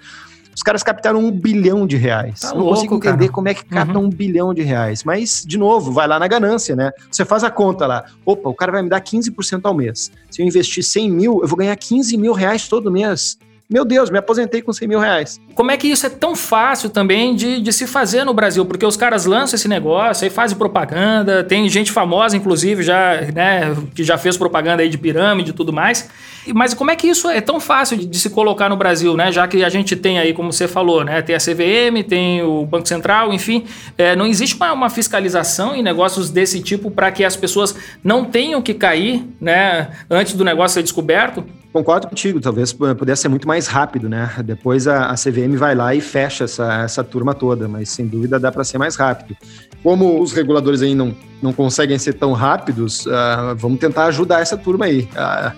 os 0.55 0.63
caras 0.63 0.81
captaram 0.81 1.19
um 1.19 1.29
bilhão 1.29 1.85
de 1.85 1.97
reais. 1.97 2.39
Tá 2.39 2.51
não 2.51 2.59
louco, 2.59 2.75
consigo 2.75 2.95
entender 2.95 3.25
cara. 3.25 3.31
como 3.31 3.49
é 3.49 3.53
que 3.53 3.65
capta 3.65 3.99
uhum. 3.99 4.05
um 4.05 4.09
bilhão 4.09 4.53
de 4.53 4.61
reais. 4.61 5.03
Mas, 5.03 5.43
de 5.45 5.57
novo, 5.57 5.91
vai 5.91 6.07
lá 6.07 6.17
na 6.17 6.27
ganância, 6.27 6.75
né? 6.75 6.91
Você 7.11 7.25
faz 7.25 7.43
a 7.43 7.51
conta 7.51 7.85
lá. 7.85 8.05
Opa, 8.25 8.49
o 8.49 8.53
cara 8.53 8.71
vai 8.71 8.81
me 8.81 8.89
dar 8.89 9.01
15% 9.01 9.61
ao 9.63 9.73
mês. 9.73 10.11
Se 10.31 10.41
eu 10.41 10.45
investir 10.45 10.83
100 10.83 11.11
mil, 11.11 11.41
eu 11.41 11.47
vou 11.47 11.57
ganhar 11.57 11.75
15 11.75 12.17
mil 12.17 12.31
reais 12.31 12.69
todo 12.69 12.89
mês. 12.89 13.37
Meu 13.67 13.83
Deus, 13.83 14.11
me 14.11 14.19
aposentei 14.19 14.61
com 14.61 14.71
100 14.71 14.87
mil 14.87 14.99
reais. 14.99 15.41
Como 15.55 15.71
é 15.71 15.77
que 15.77 15.87
isso 15.87 16.05
é 16.05 16.09
tão 16.09 16.35
fácil 16.35 16.87
também 16.87 17.35
de, 17.35 17.59
de 17.59 17.73
se 17.73 17.87
fazer 17.87 18.23
no 18.23 18.31
Brasil? 18.31 18.63
Porque 18.63 18.85
os 18.85 18.95
caras 18.95 19.25
lançam 19.25 19.55
esse 19.55 19.67
negócio, 19.67 20.23
aí 20.23 20.29
fazem 20.29 20.55
propaganda, 20.55 21.43
tem 21.43 21.67
gente 21.67 21.91
famosa, 21.91 22.37
inclusive, 22.37 22.83
já, 22.83 23.21
né, 23.33 23.75
que 23.95 24.03
já 24.03 24.19
fez 24.19 24.37
propaganda 24.37 24.83
aí 24.83 24.89
de 24.89 24.99
pirâmide 24.99 25.49
e 25.49 25.53
tudo 25.53 25.73
mais. 25.73 26.07
Mas 26.53 26.75
como 26.75 26.91
é 26.91 26.95
que 26.95 27.07
isso 27.07 27.27
é 27.27 27.41
tão 27.41 27.59
fácil 27.59 27.97
de, 27.97 28.05
de, 28.05 28.19
se 28.19 28.29
colocar 28.29 28.69
no 28.69 28.77
Brasil, 28.77 29.17
né? 29.17 29.31
Já 29.31 29.47
que 29.47 29.63
a 29.63 29.69
gente 29.69 29.95
tem 29.95 30.19
aí, 30.19 30.31
como 30.31 30.53
você 30.53 30.67
falou, 30.67 31.03
né? 31.03 31.23
Tem 31.23 31.35
a 31.35 31.39
CVM, 31.39 32.07
tem 32.07 32.43
o 32.43 32.67
Banco 32.67 32.87
Central, 32.87 33.33
enfim. 33.33 33.63
É, 33.97 34.15
não 34.15 34.27
existe 34.27 34.55
uma, 34.55 34.71
uma, 34.73 34.89
fiscalização 34.91 35.75
em 35.75 35.81
negócios 35.81 36.29
desse 36.29 36.61
tipo 36.61 36.91
para 36.91 37.11
que 37.11 37.23
as 37.23 37.35
pessoas 37.35 37.75
não 38.03 38.25
tenham 38.25 38.61
que 38.61 38.75
cair, 38.75 39.25
né? 39.41 39.89
Antes 40.07 40.35
do 40.35 40.43
negócio 40.43 40.75
ser 40.75 40.83
descoberto? 40.83 41.43
Concordo 41.75 42.07
contigo, 42.07 42.39
talvez 42.39 42.71
pudesse 42.71 43.23
ser 43.23 43.27
muito 43.27 43.45
mais 43.45 43.67
rápido, 43.67 44.07
né? 44.07 44.31
Depois 44.45 44.87
a, 44.87 45.07
a 45.07 45.15
CVM 45.15 45.57
vai 45.57 45.75
lá 45.75 45.93
e 45.93 45.99
fecha 45.99 46.45
essa, 46.45 46.83
essa 46.83 47.03
turma 47.03 47.33
toda, 47.33 47.67
mas 47.67 47.89
sem 47.89 48.07
dúvida 48.07 48.39
dá 48.39 48.49
para 48.49 48.63
ser 48.63 48.77
mais 48.77 48.95
rápido. 48.95 49.35
Como 49.83 50.21
os 50.21 50.31
reguladores 50.31 50.81
aí 50.81 50.95
não, 50.95 51.13
não 51.41 51.51
conseguem 51.51 51.99
ser 51.99 52.13
tão 52.13 52.31
rápidos, 52.31 53.05
uh, 53.07 53.53
vamos 53.57 53.77
tentar 53.77 54.05
ajudar 54.05 54.39
essa 54.39 54.55
turma 54.55 54.85
aí. 54.85 55.01
Uh, 55.01 55.51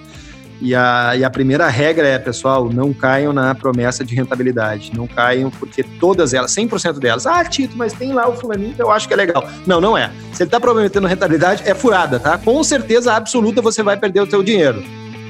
e 0.60 0.74
a, 0.74 1.16
e 1.16 1.24
a 1.24 1.30
primeira 1.30 1.68
regra 1.68 2.08
é, 2.08 2.18
pessoal, 2.18 2.68
não 2.68 2.92
caiam 2.92 3.32
na 3.32 3.54
promessa 3.54 4.04
de 4.04 4.16
rentabilidade. 4.16 4.94
Não 4.96 5.06
caiam 5.06 5.52
porque 5.52 5.84
todas 5.84 6.34
elas, 6.34 6.50
100% 6.50 6.98
delas, 6.98 7.28
ah, 7.28 7.46
Tito, 7.46 7.78
mas 7.78 7.94
tem 7.94 8.12
lá 8.12 8.28
o 8.28 8.36
fulaninho 8.36 8.74
que 8.74 8.82
eu 8.82 8.90
acho 8.90 9.08
que 9.08 9.14
é 9.14 9.18
legal. 9.18 9.48
Não, 9.68 9.80
não 9.80 9.96
é. 9.96 10.12
Se 10.34 10.42
ele 10.42 10.48
está 10.48 10.60
prometendo 10.60 11.06
rentabilidade, 11.06 11.62
é 11.64 11.76
furada, 11.76 12.20
tá? 12.20 12.40
Com 12.40 12.64
certeza 12.64 13.14
absoluta 13.14 13.62
você 13.62 13.84
vai 13.84 13.98
perder 13.98 14.22
o 14.22 14.28
seu 14.28 14.42
dinheiro. 14.42 14.84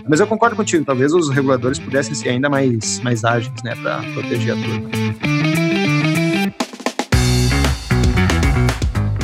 Mas 0.10 0.20
eu 0.20 0.28
concordo 0.28 0.56
contigo, 0.56 0.86
talvez 0.86 1.14
os 1.14 1.30
reguladores 1.30 1.78
pudessem 1.78 2.16
ser 2.16 2.30
ainda 2.30 2.50
mais, 2.50 3.00
mais 3.02 3.26
ágeis, 3.26 3.62
né, 3.64 3.76
para 3.76 4.02
proteger 4.14 4.54
a 4.54 4.62
turma. 4.62 4.90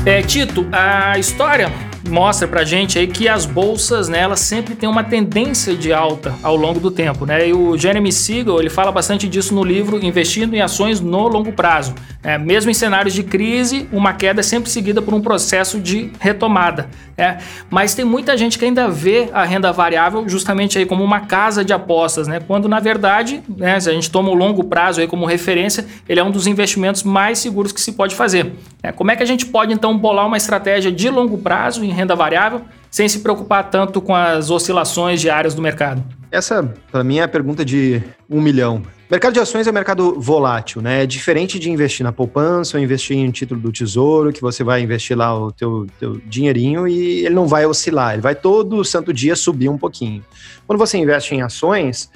É, 0.06 0.22
Tito, 0.22 0.68
a 0.74 1.18
história 1.18 1.72
mostra 2.14 2.48
pra 2.48 2.64
gente 2.64 3.00
aí 3.00 3.08
que 3.08 3.28
as 3.28 3.44
bolsas, 3.44 4.08
né, 4.08 4.20
elas 4.20 4.40
sempre 4.40 4.76
têm 4.76 4.88
uma 4.88 5.04
tendência 5.04 5.76
de 5.76 5.92
alta 5.92 6.36
ao 6.44 6.56
longo 6.56 6.80
do 6.80 6.92
tempo, 6.92 7.26
né? 7.26 7.50
E 7.50 7.54
o 7.54 7.76
Jeremy 7.76 8.12
Siegel, 8.12 8.60
ele 8.60 8.70
fala 8.70 8.92
bastante 8.92 9.28
disso 9.28 9.56
no 9.56 9.64
livro 9.64 9.98
Investindo 10.06 10.54
em 10.54 10.62
Ações 10.62 11.00
no 11.02 11.28
Longo 11.28 11.52
Prazo. 11.52 11.96
É, 12.24 12.38
mesmo 12.38 12.70
em 12.70 12.74
cenários 12.74 13.14
de 13.16 13.24
crise, 13.24 13.88
uma 13.92 14.14
queda 14.14 14.42
é 14.42 14.44
sempre 14.44 14.70
seguida 14.70 15.02
por 15.02 15.14
um 15.14 15.20
processo 15.20 15.80
de 15.80 16.12
retomada. 16.20 16.88
É, 17.18 17.38
mas 17.70 17.94
tem 17.94 18.06
muita 18.06 18.38
gente 18.38 18.58
que 18.58 18.66
ainda 18.66 18.88
vê 18.88 19.30
a 19.34 19.44
renda 19.44 19.72
variável 19.72 20.28
justamente 20.28 20.78
aí 20.78 20.86
como 20.86 21.04
uma 21.04 21.22
casa 21.22 21.66
de 21.66 21.74
apostas, 21.74 22.28
né? 22.28 22.40
Quando 22.40 22.70
na 22.70 22.80
verdade, 22.80 23.44
né, 23.50 23.80
se 23.80 23.90
a 23.90 23.94
gente 23.94 24.10
toma 24.10 24.30
o 24.30 24.34
longo 24.34 24.64
prazo 24.64 25.02
aí 25.02 25.08
como 25.08 25.26
referência, 25.26 25.86
ele 26.08 26.20
é 26.20 26.24
um 26.24 26.32
dos 26.32 26.48
investimentos 26.48 27.04
mais 27.04 27.40
seguros 27.40 27.72
que 27.72 27.82
se 27.82 27.92
pode 27.92 28.16
fazer. 28.16 28.54
É, 28.82 28.92
como 28.92 29.12
é 29.12 29.16
que 29.16 29.24
a 29.24 29.26
gente 29.26 29.46
pode 29.46 29.74
então 29.74 29.98
bolar 29.98 30.26
uma 30.26 30.38
estratégia 30.38 30.92
de 30.92 31.10
longo 31.10 31.38
prazo 31.38 31.84
em 31.84 31.90
renda 31.90 32.03
variável 32.16 32.62
sem 32.92 33.08
se 33.08 33.20
preocupar 33.20 33.70
tanto 33.70 34.02
com 34.02 34.14
as 34.14 34.50
oscilações 34.50 35.22
diárias 35.22 35.56
do 35.56 35.62
mercado? 35.62 36.04
Essa, 36.30 36.64
para 36.92 37.04
mim, 37.04 37.20
é 37.20 37.24
a 37.24 37.28
pergunta 37.28 37.64
de 37.64 38.02
um 38.30 38.42
milhão. 38.42 38.84
Mercado 39.10 39.34
de 39.34 39.40
ações 39.40 39.68
é 39.68 39.70
um 39.70 39.74
mercado 39.74 40.20
volátil, 40.20 40.82
né? 40.82 41.04
É 41.04 41.06
diferente 41.06 41.60
de 41.60 41.70
investir 41.70 42.04
na 42.04 42.12
poupança 42.12 42.78
ou 42.78 42.84
investir 42.84 43.16
em 43.16 43.28
um 43.28 43.32
título 43.32 43.62
do 43.62 43.72
tesouro, 43.72 44.34
que 44.34 44.42
você 44.42 44.64
vai 44.64 44.82
investir 44.82 45.16
lá 45.16 45.38
o 45.38 45.52
teu, 45.52 45.86
teu 46.00 46.20
dinheirinho 46.26 46.88
e 46.88 47.26
ele 47.26 47.36
não 47.36 47.48
vai 47.48 47.66
oscilar, 47.66 48.14
ele 48.14 48.22
vai 48.24 48.34
todo 48.34 48.84
santo 48.84 49.14
dia 49.14 49.36
subir 49.36 49.70
um 49.70 49.78
pouquinho. 49.78 50.26
Quando 50.66 50.80
você 50.80 50.98
investe 50.98 51.36
em 51.36 51.44
ações, 51.44 52.10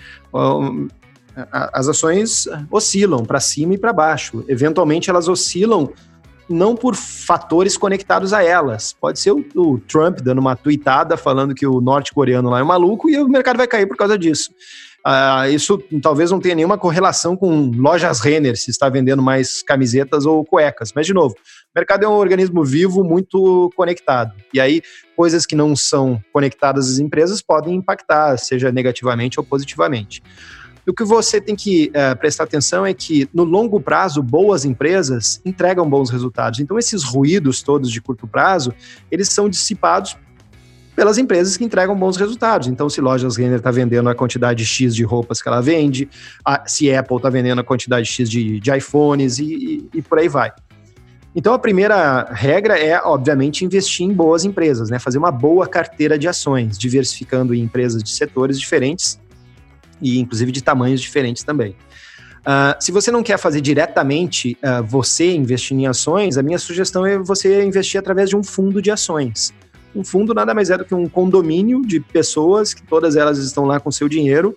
as 1.52 1.88
ações 1.88 2.48
oscilam 2.72 3.24
para 3.24 3.40
cima 3.40 3.76
e 3.76 3.78
para 3.78 3.94
baixo. 3.94 4.44
Eventualmente 4.48 5.10
elas 5.10 5.28
oscilam 5.28 5.92
não 6.50 6.76
por 6.76 6.96
fatores 6.96 7.78
conectados 7.78 8.34
a 8.34 8.44
elas. 8.44 8.94
Pode 8.94 9.20
ser 9.20 9.32
o, 9.32 9.46
o 9.56 9.80
Trump 9.80 10.20
dando 10.20 10.40
uma 10.40 10.56
tweetada 10.56 11.18
falando 11.18 11.56
que 11.56 11.66
o 11.66 11.82
norte-coreano 11.82 12.50
lá 12.50 12.60
é 12.60 12.64
maluco 12.64 13.10
e 13.10 13.18
o 13.20 13.28
mercado 13.28 13.58
vai 13.58 13.68
cair 13.68 13.88
por 13.88 13.98
causa 13.98 14.18
disso. 14.18 14.52
Uh, 15.08 15.48
isso 15.50 15.82
talvez 16.02 16.32
não 16.32 16.40
tenha 16.40 16.54
nenhuma 16.56 16.78
correlação 16.78 17.38
com 17.38 17.72
lojas 17.72 18.20
Renner, 18.20 18.58
se 18.58 18.70
está 18.70 18.90
vendendo 18.90 19.22
mais 19.22 19.64
camisetas 19.64 20.26
ou 20.26 20.44
cuecas. 20.44 20.92
Mas, 20.94 21.06
de 21.06 21.14
novo, 21.14 21.34
o 21.34 21.80
mercado 21.80 22.04
é 22.04 22.08
um 22.10 22.14
organismo 22.14 22.62
vivo 22.66 23.06
muito 23.06 23.70
conectado. 23.74 24.34
E 24.54 24.60
aí, 24.60 24.82
coisas 25.16 25.46
que 25.46 25.56
não 25.56 25.78
são 25.78 26.22
conectadas 26.34 26.90
às 26.90 27.00
empresas 27.00 27.42
podem 27.42 27.76
impactar, 27.76 28.38
seja 28.38 28.70
negativamente 28.70 29.40
ou 29.40 29.46
positivamente. 29.46 30.22
E 30.88 30.90
o 30.90 30.94
que 30.94 31.04
você 31.04 31.42
tem 31.42 31.54
que 31.54 31.92
uh, 31.92 32.18
prestar 32.18 32.46
atenção 32.46 32.86
é 32.86 32.94
que, 32.94 33.28
no 33.34 33.44
longo 33.44 33.78
prazo, 33.78 34.24
boas 34.24 34.64
empresas 34.64 35.42
entregam 35.44 35.88
bons 35.88 36.10
resultados. 36.10 36.62
Então, 36.62 36.80
esses 36.80 37.04
ruídos 37.04 37.62
todos 37.62 37.92
de 37.92 38.02
curto 38.02 38.26
prazo, 38.26 38.74
eles 39.12 39.28
são 39.28 39.50
dissipados 39.50 40.16
pelas 40.96 41.18
empresas 41.18 41.58
que 41.58 41.66
entregam 41.66 41.94
bons 41.94 42.16
resultados. 42.16 42.70
Então, 42.70 42.90
se 42.90 43.02
Lojas 43.02 43.36
Renner 43.36 43.58
está 43.58 43.70
vendendo 43.70 44.10
a 44.10 44.16
quantidade 44.16 44.64
X 44.64 44.96
de 44.96 45.04
roupas 45.04 45.42
que 45.42 45.50
ela 45.50 45.60
vende, 45.60 46.10
a, 46.44 46.64
se 46.66 46.90
Apple 46.96 47.18
está 47.18 47.30
vendendo 47.30 47.60
a 47.60 47.66
quantidade 47.66 48.08
X 48.08 48.30
de, 48.30 48.58
de 48.62 48.72
iPhones 48.78 49.40
e, 49.40 49.44
e, 49.44 49.90
e 49.96 50.02
por 50.02 50.18
aí 50.20 50.30
vai. 50.30 50.54
Então, 51.36 51.54
a 51.54 51.60
primeira 51.60 52.32
regra 52.32 52.80
é, 52.80 52.98
obviamente, 53.04 53.66
investir 53.66 54.06
em 54.06 54.14
boas 54.14 54.46
empresas, 54.46 54.90
né? 54.90 55.00
Fazer 55.00 55.18
uma 55.18 55.32
boa 55.32 55.68
carteira 55.68 56.18
de 56.18 56.30
ações, 56.30 56.78
diversificando 56.78 57.54
em 57.54 57.62
empresas 57.62 58.02
de 58.02 58.10
setores 58.10 58.58
diferentes 58.58 59.20
e, 60.02 60.20
inclusive, 60.20 60.52
de 60.52 60.62
tamanhos 60.62 61.02
diferentes 61.02 61.44
também. 61.44 61.76
Uh, 62.48 62.74
se 62.80 62.94
você 62.94 63.12
não 63.12 63.22
quer 63.22 63.38
fazer 63.38 63.60
diretamente 63.60 64.58
uh, 64.64 64.82
você 64.82 65.36
investindo 65.36 65.82
em 65.82 65.88
ações, 65.88 66.38
a 66.38 66.44
minha 66.44 66.58
sugestão 66.58 67.06
é 67.06 67.18
você 67.18 67.62
investir 67.62 68.00
através 68.00 68.30
de 68.30 68.38
um 68.38 68.44
fundo 68.44 68.82
de 68.82 68.90
ações. 68.90 69.54
Um 69.94 70.04
fundo 70.04 70.34
nada 70.34 70.54
mais 70.54 70.70
é 70.70 70.78
do 70.78 70.86
que 70.86 70.96
um 70.96 71.10
condomínio 71.10 71.86
de 71.86 72.00
pessoas 72.00 72.74
que 72.74 72.82
todas 72.84 73.18
elas 73.18 73.38
estão 73.38 73.66
lá 73.66 73.82
com 73.82 73.92
seu 73.92 74.08
dinheiro. 74.08 74.56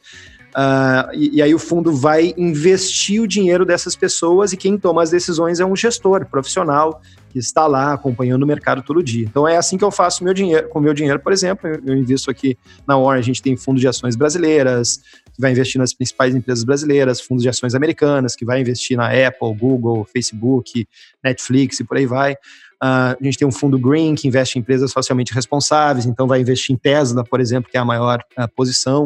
Uh, 0.51 1.15
e, 1.15 1.37
e, 1.37 1.43
aí 1.43 1.55
o 1.55 1.59
fundo 1.61 1.93
vai 1.93 2.35
investir 2.37 3.23
o 3.23 3.27
dinheiro 3.27 3.65
dessas 3.65 3.95
pessoas 3.95 4.53
e 4.53 4.57
quem 4.57 4.77
toma 4.77 5.01
as 5.01 5.11
decisões 5.11 5.61
é 5.61 5.65
um 5.65 5.77
gestor 5.77 6.27
profissional 6.27 7.01
que 7.31 7.39
está 7.39 7.69
lá 7.69 7.93
acompanhando 7.93 8.43
o 8.43 8.47
mercado 8.47 8.83
todo 8.83 9.01
dia. 9.01 9.25
Então 9.25 9.47
é 9.47 9.57
assim 9.57 9.79
que 9.79 9.85
eu 9.85 9.93
faço 9.93 10.25
meu 10.25 10.35
dinheiro, 10.35 10.69
com 10.69 10.81
meu 10.81 10.93
dinheiro, 10.93 11.21
por 11.21 11.33
exemplo, 11.33 11.69
eu, 11.69 11.81
eu 11.87 11.97
invisto 11.97 12.31
aqui 12.31 12.59
na 12.85 12.99
Warren, 12.99 13.21
a 13.21 13.23
gente 13.23 13.41
tem 13.41 13.57
fundo 13.57 13.79
de 13.79 13.87
ações 13.87 14.17
brasileiras, 14.17 15.01
que 15.41 15.43
vai 15.43 15.53
investir 15.53 15.79
nas 15.79 15.95
principais 15.95 16.35
empresas 16.35 16.63
brasileiras, 16.63 17.21
fundos 17.21 17.43
de 17.43 17.49
ações 17.49 17.75
americanas, 17.75 18.37
que 18.37 18.45
vai 18.45 18.61
investir 18.61 18.97
na 18.97 19.07
Apple, 19.07 19.55
Google, 19.59 20.05
Facebook, 20.05 20.87
Netflix 21.25 21.81
e 21.81 21.85
por 21.85 21.97
aí 21.97 22.07
vai. 22.07 22.35
Uh, 22.83 23.13
a 23.13 23.17
gente 23.21 23.37
tem 23.37 23.47
um 23.47 23.53
fundo 23.53 23.79
Green 23.79 24.15
que 24.15 24.27
investe 24.27 24.59
em 24.59 24.61
empresas 24.63 24.91
socialmente 24.91 25.35
responsáveis, 25.35 26.07
então 26.07 26.27
vai 26.27 26.41
investir 26.41 26.75
em 26.75 26.79
Tesla, 26.79 27.23
por 27.23 27.39
exemplo, 27.39 27.71
que 27.71 27.77
é 27.77 27.81
a 27.81 27.85
maior 27.85 28.25
uh, 28.39 28.49
posição. 28.57 29.05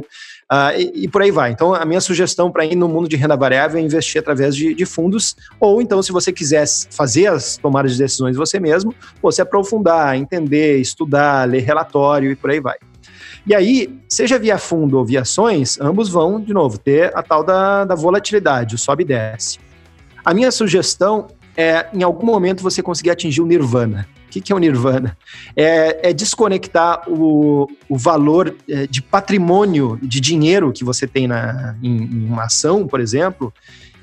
Uh, 0.52 0.78
e, 0.78 1.04
e, 1.04 1.08
por 1.08 1.22
aí 1.22 1.32
vai. 1.32 1.50
Então, 1.50 1.74
a 1.74 1.84
minha 1.84 2.00
sugestão 2.00 2.52
para 2.52 2.64
ir 2.64 2.76
no 2.76 2.88
mundo 2.88 3.08
de 3.08 3.16
renda 3.16 3.36
variável 3.36 3.78
é 3.78 3.82
investir 3.82 4.20
através 4.20 4.54
de, 4.54 4.74
de, 4.74 4.86
fundos, 4.86 5.34
ou 5.58 5.82
então, 5.82 6.00
se 6.02 6.12
você 6.12 6.32
quiser 6.32 6.64
fazer 6.90 7.26
as 7.26 7.56
tomadas 7.56 7.92
de 7.92 7.98
decisões 7.98 8.36
você 8.36 8.60
mesmo, 8.60 8.94
você 9.20 9.42
aprofundar, 9.42 10.16
entender, 10.16 10.78
estudar, 10.78 11.48
ler 11.48 11.62
relatório 11.62 12.30
e 12.30 12.36
por 12.36 12.50
aí 12.50 12.60
vai. 12.60 12.76
E 13.46 13.54
aí, 13.54 13.98
seja 14.08 14.38
via 14.38 14.56
fundo 14.56 14.98
ou 14.98 15.04
via 15.04 15.20
ações, 15.20 15.78
ambos 15.80 16.08
vão, 16.08 16.40
de 16.40 16.52
novo, 16.52 16.78
ter 16.78 17.16
a 17.16 17.22
tal 17.22 17.44
da, 17.44 17.84
da 17.84 17.94
volatilidade, 17.94 18.74
o 18.74 18.78
sobe 18.78 19.02
e 19.02 19.06
desce. 19.06 19.58
A 20.24 20.32
minha 20.32 20.50
sugestão 20.50 21.28
é, 21.56 21.86
em 21.92 22.02
algum 22.02 22.26
momento, 22.26 22.62
você 22.62 22.82
conseguir 22.82 23.10
atingir 23.10 23.40
o 23.40 23.46
nirvana. 23.46 24.08
O 24.26 24.30
que, 24.30 24.40
que 24.40 24.52
é 24.52 24.56
o 24.56 24.58
nirvana? 24.58 25.16
É, 25.54 26.10
é 26.10 26.12
desconectar 26.12 27.08
o, 27.08 27.68
o 27.88 27.96
valor 27.96 28.56
é, 28.68 28.86
de 28.86 29.00
patrimônio, 29.00 29.98
de 30.02 30.20
dinheiro 30.20 30.72
que 30.72 30.82
você 30.82 31.06
tem 31.06 31.28
na, 31.28 31.76
em, 31.82 32.02
em 32.02 32.26
uma 32.26 32.44
ação, 32.44 32.86
por 32.86 33.00
exemplo, 33.00 33.54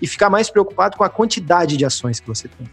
e 0.01 0.07
ficar 0.07 0.29
mais 0.29 0.49
preocupado 0.49 0.95
com 0.95 1.03
a 1.03 1.09
quantidade 1.09 1.75
de 1.75 1.83
ações 1.83 2.19
que 2.19 2.27
você 2.27 2.47
tem. 2.47 2.69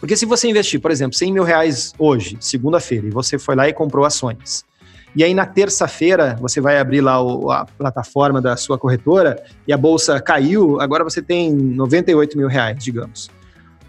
Porque 0.00 0.16
se 0.16 0.24
você 0.24 0.48
investir, 0.48 0.80
por 0.80 0.90
exemplo, 0.90 1.16
100 1.16 1.32
mil 1.32 1.44
reais 1.44 1.92
hoje, 1.98 2.36
segunda-feira, 2.40 3.06
e 3.06 3.10
você 3.10 3.38
foi 3.38 3.54
lá 3.54 3.68
e 3.68 3.72
comprou 3.72 4.04
ações, 4.04 4.64
e 5.14 5.22
aí 5.22 5.34
na 5.34 5.46
terça-feira 5.46 6.36
você 6.40 6.60
vai 6.60 6.78
abrir 6.78 7.00
lá 7.00 7.22
o, 7.22 7.50
a 7.50 7.64
plataforma 7.64 8.40
da 8.40 8.56
sua 8.56 8.78
corretora 8.78 9.42
e 9.66 9.72
a 9.72 9.76
bolsa 9.76 10.20
caiu, 10.20 10.80
agora 10.80 11.04
você 11.04 11.20
tem 11.20 11.52
98 11.52 12.36
mil 12.36 12.48
reais, 12.48 12.82
digamos 12.82 13.30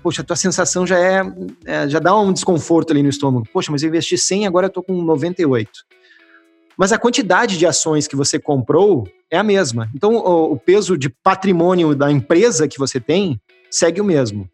poxa, 0.04 0.22
a 0.22 0.26
tua 0.26 0.36
sensação 0.36 0.86
já 0.86 1.00
é, 1.00 1.24
é, 1.66 1.88
já 1.88 1.98
dá 1.98 2.14
um 2.20 2.34
desconforto 2.34 2.92
ali 2.92 3.02
no 3.02 3.10
estômago. 3.10 3.48
Poxa, 3.54 3.72
mas 3.72 3.82
eu 3.82 3.88
investi 3.88 4.18
100, 4.18 4.46
agora 4.46 4.68
eu 4.68 4.70
tô 4.70 4.84
com 4.84 5.02
98. 5.02 5.72
Mas 6.78 6.92
a 6.92 6.98
quantidade 6.98 7.58
de 7.58 7.66
ações 7.66 8.08
que 8.08 8.16
você 8.16 8.38
comprou 8.38 9.08
é 9.32 9.38
a 9.38 9.44
mesma. 9.44 9.90
Então, 9.96 10.16
o, 10.16 10.52
o 10.52 10.58
peso 10.60 10.98
de 10.98 11.10
patrimônio 11.10 11.96
da 11.96 12.12
empresa 12.12 12.68
que 12.68 12.78
você 12.78 13.00
tem 13.00 13.40
segue 13.72 14.02
o 14.02 14.04
mesmo. 14.04 14.50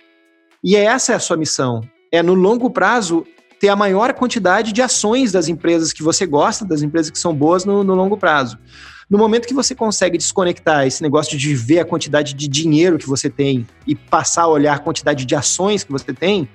E 0.63 0.75
essa 0.75 1.13
é 1.13 1.15
a 1.15 1.19
sua 1.19 1.35
missão. 1.35 1.81
É, 2.11 2.21
no 2.21 2.33
longo 2.35 2.69
prazo, 2.69 3.25
ter 3.59 3.69
a 3.69 3.75
maior 3.75 4.13
quantidade 4.13 4.71
de 4.71 4.81
ações 4.81 5.31
das 5.31 5.47
empresas 5.47 5.91
que 5.91 6.01
você 6.01 6.25
gosta, 6.25 6.65
das 6.65 6.81
empresas 6.81 7.11
que 7.11 7.19
são 7.19 7.35
boas 7.35 7.65
no, 7.65 7.83
no 7.83 7.93
longo 7.93 8.17
prazo. 8.17 8.57
No 9.09 9.17
momento 9.17 9.47
que 9.47 9.53
você 9.53 9.73
consegue 9.73 10.17
desconectar 10.17 10.85
esse 10.85 11.01
negócio 11.01 11.37
de 11.37 11.55
ver 11.55 11.79
a 11.79 11.85
quantidade 11.85 12.33
de 12.33 12.47
dinheiro 12.47 12.97
que 12.97 13.07
você 13.07 13.29
tem 13.29 13.67
e 13.87 13.95
passar 13.95 14.43
a 14.43 14.47
olhar 14.47 14.75
a 14.75 14.79
quantidade 14.79 15.25
de 15.25 15.35
ações 15.35 15.83
que 15.83 15.91
você 15.91 16.13
tem, 16.13 16.47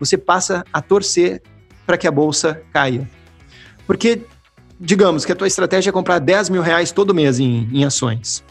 você 0.00 0.18
passa 0.18 0.64
a 0.72 0.82
torcer 0.82 1.40
para 1.86 1.96
que 1.96 2.08
a 2.08 2.10
bolsa 2.10 2.60
caia. 2.72 3.08
Porque, 3.86 4.22
digamos 4.80 5.24
que 5.24 5.30
a 5.30 5.36
tua 5.36 5.46
estratégia 5.46 5.90
é 5.90 5.92
comprar 5.92 6.18
10 6.18 6.50
mil 6.50 6.60
reais 6.60 6.90
todo 6.90 7.14
mês 7.14 7.38
em, 7.38 7.68
em 7.72 7.84
ações. 7.84 8.44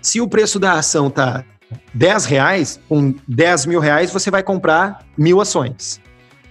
Se 0.00 0.20
o 0.20 0.28
preço 0.28 0.60
da 0.60 0.74
ação 0.74 1.10
tá 1.10 1.44
10 1.92 2.24
reais, 2.26 2.80
com 2.88 3.14
10 3.26 3.66
mil 3.66 3.80
reais 3.80 4.12
você 4.12 4.30
vai 4.30 4.42
comprar 4.42 5.04
mil 5.18 5.40
ações. 5.40 6.00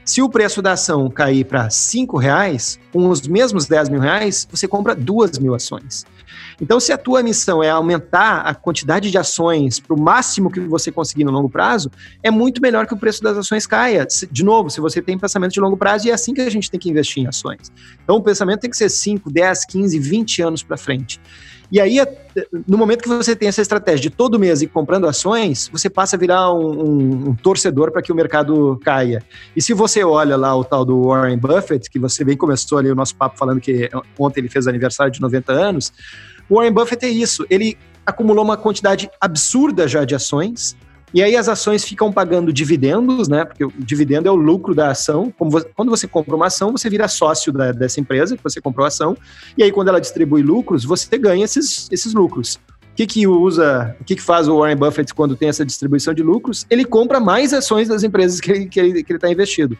Se 0.05 0.21
o 0.21 0.29
preço 0.29 0.61
da 0.61 0.73
ação 0.73 1.09
cair 1.09 1.45
para 1.45 1.69
cinco 1.69 2.17
reais, 2.17 2.77
com 2.91 3.07
os 3.07 3.25
mesmos 3.25 3.65
10 3.67 3.87
mil 3.87 4.01
reais, 4.01 4.45
você 4.51 4.67
compra 4.67 4.93
duas 4.93 5.39
mil 5.39 5.55
ações. 5.55 6.05
Então, 6.61 6.79
se 6.79 6.91
a 6.91 6.97
tua 6.97 7.21
missão 7.23 7.63
é 7.63 7.69
aumentar 7.69 8.41
a 8.41 8.53
quantidade 8.53 9.09
de 9.11 9.17
ações 9.17 9.79
para 9.79 9.95
o 9.95 9.99
máximo 9.99 10.51
que 10.51 10.59
você 10.59 10.91
conseguir 10.91 11.23
no 11.23 11.31
longo 11.31 11.49
prazo, 11.49 11.91
é 12.21 12.31
muito 12.31 12.61
melhor 12.61 12.87
que 12.87 12.93
o 12.93 12.97
preço 12.97 13.21
das 13.23 13.37
ações 13.37 13.67
caia. 13.67 14.07
De 14.31 14.43
novo, 14.43 14.69
se 14.69 14.79
você 14.79 15.01
tem 15.01 15.17
pensamento 15.17 15.51
de 15.53 15.59
longo 15.59 15.77
prazo, 15.77 16.07
e 16.07 16.11
é 16.11 16.13
assim 16.13 16.33
que 16.33 16.41
a 16.41 16.49
gente 16.49 16.69
tem 16.69 16.79
que 16.79 16.89
investir 16.89 17.23
em 17.23 17.27
ações. 17.27 17.71
Então, 18.03 18.17
o 18.17 18.23
pensamento 18.23 18.61
tem 18.61 18.69
que 18.69 18.77
ser 18.77 18.89
5, 18.89 19.31
10, 19.31 19.65
15, 19.65 19.99
20 19.99 20.41
anos 20.41 20.63
para 20.63 20.77
frente. 20.77 21.19
E 21.73 21.81
aí, 21.81 21.97
no 22.67 22.77
momento 22.77 23.01
que 23.01 23.09
você 23.09 23.35
tem 23.35 23.47
essa 23.47 23.59
estratégia 23.59 24.01
de 24.01 24.09
todo 24.11 24.37
mês 24.37 24.61
ir 24.61 24.67
comprando 24.67 25.07
ações, 25.07 25.69
você 25.73 25.89
passa 25.89 26.15
a 26.15 26.19
virar 26.19 26.53
um, 26.53 26.69
um, 26.69 27.29
um 27.29 27.35
torcedor 27.35 27.91
para 27.91 27.99
que 27.99 28.11
o 28.11 28.15
mercado 28.15 28.79
caia. 28.83 29.23
E 29.55 29.61
se 29.61 29.73
você 29.73 30.03
olha 30.03 30.37
lá 30.37 30.55
o 30.55 30.63
tal 30.63 30.85
do 30.85 31.07
Warren 31.07 31.35
Buffett, 31.35 31.89
que 31.89 31.97
você 31.97 32.23
bem 32.23 32.37
começou 32.37 32.77
ali 32.77 32.91
o 32.91 32.95
nosso 32.95 33.15
papo 33.15 33.39
falando 33.39 33.59
que 33.59 33.89
ontem 34.19 34.41
ele 34.41 34.49
fez 34.49 34.67
aniversário 34.67 35.11
de 35.11 35.19
90 35.19 35.51
anos, 35.51 35.91
Warren 36.55 36.71
Buffett 36.71 37.05
é 37.05 37.09
isso. 37.09 37.45
Ele 37.49 37.77
acumulou 38.05 38.43
uma 38.43 38.57
quantidade 38.57 39.09
absurda 39.19 39.87
já 39.87 40.03
de 40.03 40.15
ações, 40.15 40.75
e 41.13 41.21
aí 41.21 41.35
as 41.35 41.47
ações 41.47 41.83
ficam 41.83 42.11
pagando 42.11 42.51
dividendos, 42.51 43.27
né? 43.27 43.45
Porque 43.45 43.63
o 43.63 43.71
dividendo 43.77 44.27
é 44.27 44.31
o 44.31 44.35
lucro 44.35 44.73
da 44.73 44.89
ação. 44.89 45.31
Você, 45.39 45.69
quando 45.75 45.89
você 45.89 46.07
compra 46.07 46.35
uma 46.35 46.47
ação, 46.47 46.71
você 46.71 46.89
vira 46.89 47.07
sócio 47.07 47.53
da, 47.53 47.71
dessa 47.71 47.99
empresa 47.99 48.35
que 48.35 48.41
você 48.41 48.59
comprou 48.59 48.83
a 48.83 48.87
ação. 48.87 49.15
E 49.55 49.61
aí, 49.61 49.71
quando 49.71 49.89
ela 49.89 50.01
distribui 50.01 50.41
lucros, 50.41 50.83
você 50.83 51.15
ganha 51.19 51.45
esses, 51.45 51.87
esses 51.91 52.15
lucros. 52.15 52.55
O 52.55 52.95
que, 52.95 53.05
que 53.05 53.27
usa, 53.27 53.95
o 53.99 54.03
que, 54.03 54.15
que 54.15 54.21
faz 54.21 54.47
o 54.47 54.57
Warren 54.57 54.75
Buffett 54.75 55.13
quando 55.13 55.35
tem 55.35 55.49
essa 55.49 55.63
distribuição 55.63 56.15
de 56.15 56.23
lucros? 56.23 56.65
Ele 56.67 56.83
compra 56.83 57.19
mais 57.19 57.53
ações 57.53 57.87
das 57.87 58.03
empresas 58.03 58.39
que 58.39 58.51
ele 58.51 58.59
está 58.63 58.71
que 58.71 58.79
ele, 58.79 59.03
que 59.03 59.11
ele 59.11 59.19
tá 59.19 59.31
investido. 59.31 59.77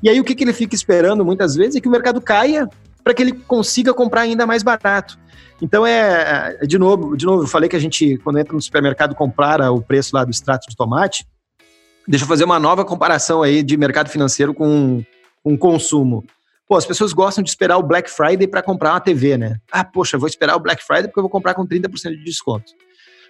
E 0.00 0.08
aí 0.08 0.20
o 0.20 0.24
que, 0.24 0.36
que 0.36 0.44
ele 0.44 0.52
fica 0.52 0.74
esperando 0.74 1.24
muitas 1.24 1.56
vezes 1.56 1.76
é 1.76 1.80
que 1.80 1.88
o 1.88 1.90
mercado 1.90 2.20
caia 2.20 2.68
para 3.02 3.14
que 3.14 3.22
ele 3.22 3.32
consiga 3.32 3.94
comprar 3.94 4.22
ainda 4.22 4.46
mais 4.46 4.64
barato. 4.64 5.16
Então 5.60 5.86
é, 5.86 6.58
é, 6.60 6.66
de 6.66 6.78
novo, 6.78 7.16
de 7.16 7.24
novo, 7.24 7.44
eu 7.44 7.46
falei 7.46 7.68
que 7.68 7.76
a 7.76 7.80
gente, 7.80 8.18
quando 8.18 8.38
entra 8.38 8.54
no 8.54 8.60
supermercado, 8.60 9.14
compara 9.14 9.70
o 9.72 9.80
preço 9.80 10.14
lá 10.14 10.24
do 10.24 10.30
extrato 10.30 10.68
de 10.68 10.76
tomate. 10.76 11.26
Deixa 12.06 12.24
eu 12.24 12.28
fazer 12.28 12.44
uma 12.44 12.58
nova 12.58 12.84
comparação 12.84 13.42
aí 13.42 13.62
de 13.62 13.76
mercado 13.76 14.08
financeiro 14.08 14.54
com, 14.54 15.02
com 15.42 15.56
consumo. 15.56 16.24
Pô, 16.68 16.76
as 16.76 16.84
pessoas 16.84 17.12
gostam 17.12 17.42
de 17.42 17.50
esperar 17.50 17.78
o 17.78 17.82
Black 17.82 18.10
Friday 18.10 18.46
para 18.46 18.62
comprar 18.62 18.92
uma 18.92 19.00
TV, 19.00 19.36
né? 19.38 19.56
Ah, 19.72 19.84
poxa, 19.84 20.18
vou 20.18 20.28
esperar 20.28 20.56
o 20.56 20.60
Black 20.60 20.84
Friday 20.84 21.04
porque 21.04 21.18
eu 21.18 21.22
vou 21.22 21.30
comprar 21.30 21.54
com 21.54 21.66
30% 21.66 22.10
de 22.10 22.24
desconto. 22.24 22.72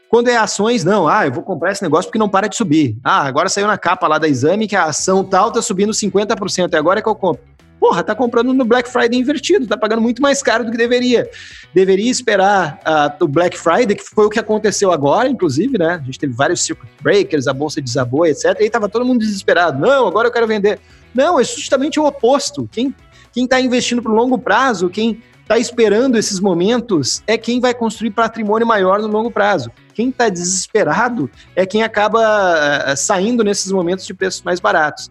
Quando 0.08 0.28
é 0.28 0.36
ações, 0.36 0.84
não. 0.84 1.08
Ah, 1.08 1.26
eu 1.26 1.32
vou 1.32 1.42
comprar 1.42 1.72
esse 1.72 1.82
negócio 1.82 2.08
porque 2.08 2.18
não 2.18 2.28
para 2.28 2.48
de 2.48 2.56
subir. 2.56 2.96
Ah, 3.02 3.26
agora 3.26 3.48
saiu 3.48 3.66
na 3.66 3.76
capa 3.76 4.06
lá 4.06 4.18
da 4.18 4.28
exame 4.28 4.68
que 4.68 4.76
a 4.76 4.84
ação 4.84 5.24
tal 5.24 5.50
tá 5.50 5.60
subindo 5.60 5.92
50%. 5.92 6.72
E 6.72 6.76
agora 6.76 7.00
é 7.00 7.02
que 7.02 7.08
eu 7.08 7.14
compro 7.14 7.42
porra, 7.86 8.02
tá 8.02 8.16
comprando 8.16 8.52
no 8.52 8.64
Black 8.64 8.88
Friday 8.90 9.16
invertido, 9.16 9.64
tá 9.64 9.76
pagando 9.76 10.02
muito 10.02 10.20
mais 10.20 10.42
caro 10.42 10.64
do 10.64 10.72
que 10.72 10.76
deveria. 10.76 11.30
Deveria 11.72 12.10
esperar 12.10 12.80
uh, 12.84 13.24
o 13.24 13.28
Black 13.28 13.56
Friday, 13.56 13.94
que 13.94 14.02
foi 14.02 14.26
o 14.26 14.28
que 14.28 14.40
aconteceu 14.40 14.90
agora, 14.90 15.28
inclusive, 15.28 15.78
né? 15.78 16.00
A 16.02 16.04
gente 16.04 16.18
teve 16.18 16.32
vários 16.32 16.62
circuit 16.62 16.88
breakers, 17.00 17.46
a 17.46 17.52
bolsa 17.52 17.80
desabou, 17.80 18.26
etc. 18.26 18.56
E 18.58 18.64
aí 18.64 18.70
tava 18.70 18.88
todo 18.88 19.04
mundo 19.04 19.20
desesperado. 19.20 19.80
Não, 19.80 20.08
agora 20.08 20.26
eu 20.26 20.32
quero 20.32 20.48
vender. 20.48 20.80
Não, 21.14 21.38
é 21.38 21.44
justamente 21.44 22.00
o 22.00 22.04
oposto. 22.04 22.68
Quem, 22.72 22.92
quem 23.32 23.46
tá 23.46 23.60
investindo 23.60 24.02
pro 24.02 24.12
longo 24.12 24.36
prazo, 24.36 24.90
quem 24.90 25.22
tá 25.46 25.56
esperando 25.56 26.18
esses 26.18 26.40
momentos, 26.40 27.22
é 27.24 27.38
quem 27.38 27.60
vai 27.60 27.72
construir 27.72 28.10
patrimônio 28.10 28.66
maior 28.66 29.00
no 29.00 29.06
longo 29.06 29.30
prazo. 29.30 29.70
Quem 29.94 30.08
está 30.08 30.28
desesperado 30.28 31.30
é 31.54 31.64
quem 31.64 31.84
acaba 31.84 32.18
uh, 32.18 32.96
saindo 32.96 33.44
nesses 33.44 33.70
momentos 33.70 34.04
de 34.04 34.12
preços 34.12 34.42
mais 34.42 34.58
baratos. 34.58 35.08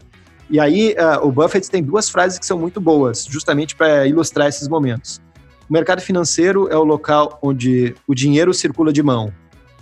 E 0.50 0.60
aí, 0.60 0.93
uh, 0.93 1.26
o 1.26 1.32
Buffett 1.32 1.70
tem 1.70 1.82
duas 1.82 2.10
frases 2.10 2.38
que 2.38 2.46
são 2.46 2.58
muito 2.58 2.80
boas, 2.80 3.26
justamente 3.26 3.76
para 3.76 4.06
ilustrar 4.06 4.48
esses 4.48 4.68
momentos. 4.68 5.22
O 5.68 5.74
mercado 5.74 6.02
financeiro 6.02 6.68
é 6.70 6.78
o 6.78 6.84
local 6.84 7.39
onde 7.41 7.96
o 8.08 8.14
dinheiro 8.14 8.54
circula 8.54 8.93
de 8.93 9.02
mão 9.02 9.34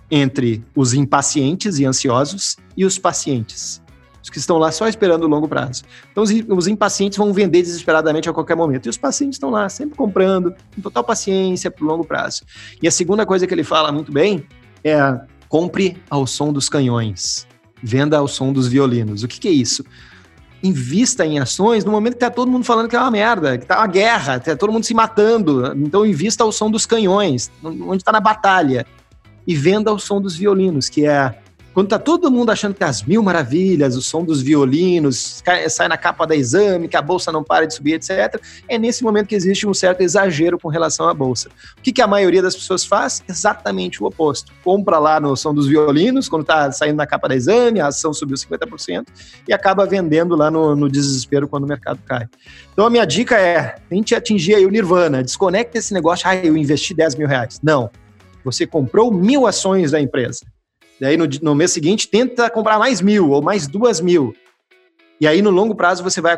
entre 0.10 0.64
os 0.76 0.94
impacientes 0.94 1.80
e 1.80 1.86
ansiosos 1.86 2.56
e 2.78 2.86
os 2.86 2.98
pacientes. 2.98 3.82
os 4.22 4.30
que 4.30 4.38
estão 4.38 4.58
lá 4.58 4.72
só 4.72 4.88
esperando 4.88 5.24
o 5.24 5.28
longo 5.28 5.50
prazo. 5.50 5.84
Então, 6.12 6.24
os, 6.24 6.32
os 6.32 6.68
impacientes 6.68 7.18
vão 7.18 7.34
vender 7.34 7.62
desesperadamente 7.62 8.30
a 8.30 8.34
qualquer 8.34 8.56
momento. 8.56 8.86
E 8.86 8.90
os 8.90 8.98
pacientes 8.98 9.36
estão 9.36 9.50
lá, 9.50 9.68
sempre 9.68 9.98
comprando, 9.98 10.56
com 10.74 10.82
total 10.82 11.04
paciência 11.04 11.70
para 11.70 11.84
o 11.84 11.88
longo 11.88 12.06
prazo. 12.06 12.44
E 12.82 12.88
a 12.88 12.92
segunda 12.92 13.26
coisa 13.26 13.46
que 13.46 13.54
ele 13.54 13.66
fala 13.66 13.92
muito 13.92 14.14
bem 14.14 14.46
é 14.82 15.20
compre 15.50 16.02
ao 16.10 16.26
som 16.26 16.54
dos 16.54 16.70
canhões, 16.70 17.46
venda 17.82 18.18
ao 18.18 18.28
som 18.28 18.54
dos 18.54 18.68
violinos. 18.68 19.24
O 19.24 19.28
que, 19.28 19.40
que 19.40 19.48
é 19.48 19.52
isso? 19.52 19.84
Invista 20.64 21.26
em 21.26 21.38
ações 21.40 21.84
no 21.84 21.92
momento 21.92 22.14
que 22.14 22.20
tá 22.20 22.30
todo 22.30 22.50
mundo 22.50 22.64
falando 22.64 22.88
que 22.88 22.96
é 22.96 23.00
uma 23.00 23.12
merda, 23.12 23.58
que 23.58 23.66
tá 23.66 23.80
uma 23.80 23.88
guerra, 23.88 24.40
tá 24.40 24.56
todo 24.56 24.72
mundo 24.72 24.86
se 24.86 24.94
matando. 24.94 25.74
Então 25.76 26.06
invista 26.06 26.44
ao 26.44 26.52
som 26.54 26.72
dos 26.72 26.86
canhões, 26.86 27.52
onde 27.62 27.98
está 27.98 28.14
na 28.14 28.22
batalha. 28.22 28.86
E 29.46 29.54
venda 29.54 29.92
ao 29.92 30.00
som 30.00 30.22
dos 30.22 30.38
violinos, 30.38 30.88
que 30.88 31.06
é 31.06 31.38
quando 31.74 31.88
tá 31.88 31.98
todo 31.98 32.30
mundo 32.30 32.52
achando 32.52 32.76
que 32.76 32.84
as 32.84 33.02
mil 33.02 33.24
maravilhas, 33.24 33.96
o 33.96 34.02
som 34.02 34.24
dos 34.24 34.42
violinos, 34.42 35.42
sai 35.70 35.88
na 35.88 35.98
capa 35.98 36.28
da 36.28 36.36
exame, 36.36 36.88
que 36.88 36.96
a 36.96 37.02
bolsa 37.02 37.32
não 37.32 37.44
para 37.44 37.66
de 37.66 37.74
subir, 37.74 37.94
etc., 37.94 38.40
é 38.68 38.78
nesse 38.78 39.04
momento 39.04 39.28
que 39.28 39.36
existe 39.36 39.66
um 39.66 39.74
certo 39.74 40.02
exagero 40.02 40.60
com 40.60 40.68
relação 40.68 41.10
à 41.10 41.14
bolsa. 41.14 41.50
O 41.78 41.82
que, 41.82 41.92
que 41.92 42.02
a 42.02 42.08
maioria 42.08 42.44
das 42.44 42.56
pessoas 42.56 42.86
faz? 42.86 43.24
Exatamente 43.28 44.04
o 44.04 44.06
oposto. 44.06 44.54
Compra 44.64 45.00
lá 45.00 45.20
no 45.20 45.36
som 45.36 45.54
dos 45.54 45.68
violinos, 45.68 46.30
quando 46.30 46.46
tá 46.46 46.72
saindo 46.72 46.98
na 46.98 47.08
capa 47.08 47.28
da 47.28 47.36
exame, 47.36 47.80
a 47.80 47.88
ação 47.88 48.14
subiu 48.14 48.38
50%, 48.38 49.08
e 49.48 49.54
acaba 49.54 49.86
vendendo 49.88 50.36
lá 50.36 50.52
no, 50.52 50.76
no 50.76 50.88
desespero 50.88 51.48
quando 51.48 51.64
o 51.64 51.68
mercado 51.68 52.00
cai. 52.06 52.28
Então 52.72 52.86
a 52.86 52.90
minha 52.90 53.06
dica 53.06 53.36
é, 53.36 53.76
tente 53.90 54.14
atingir 54.14 54.54
aí 54.56 54.66
o 54.66 54.70
nirvana, 54.70 55.24
desconecte 55.24 55.80
esse 55.80 55.92
negócio, 55.92 56.28
ah, 56.28 56.36
eu 56.36 56.56
investi 56.56 56.94
10 56.94 57.16
mil 57.16 57.28
reais. 57.28 57.60
Não. 57.64 57.90
Você 58.46 58.68
comprou 58.68 59.12
mil 59.12 59.48
ações 59.48 59.92
da 59.92 60.00
empresa 60.00 60.46
Daí 61.00 61.18
no, 61.18 61.26
no 61.42 61.56
mês 61.56 61.72
seguinte, 61.72 62.08
tenta 62.08 62.50
comprar 62.50 62.80
mais 62.80 63.02
mil 63.02 63.30
ou 63.30 63.42
mais 63.42 63.68
duas 63.68 64.00
mil. 64.00 64.34
E 65.20 65.28
aí, 65.28 65.42
no 65.42 65.52
longo 65.52 65.76
prazo, 65.76 66.04
você 66.04 66.20
vai 66.20 66.38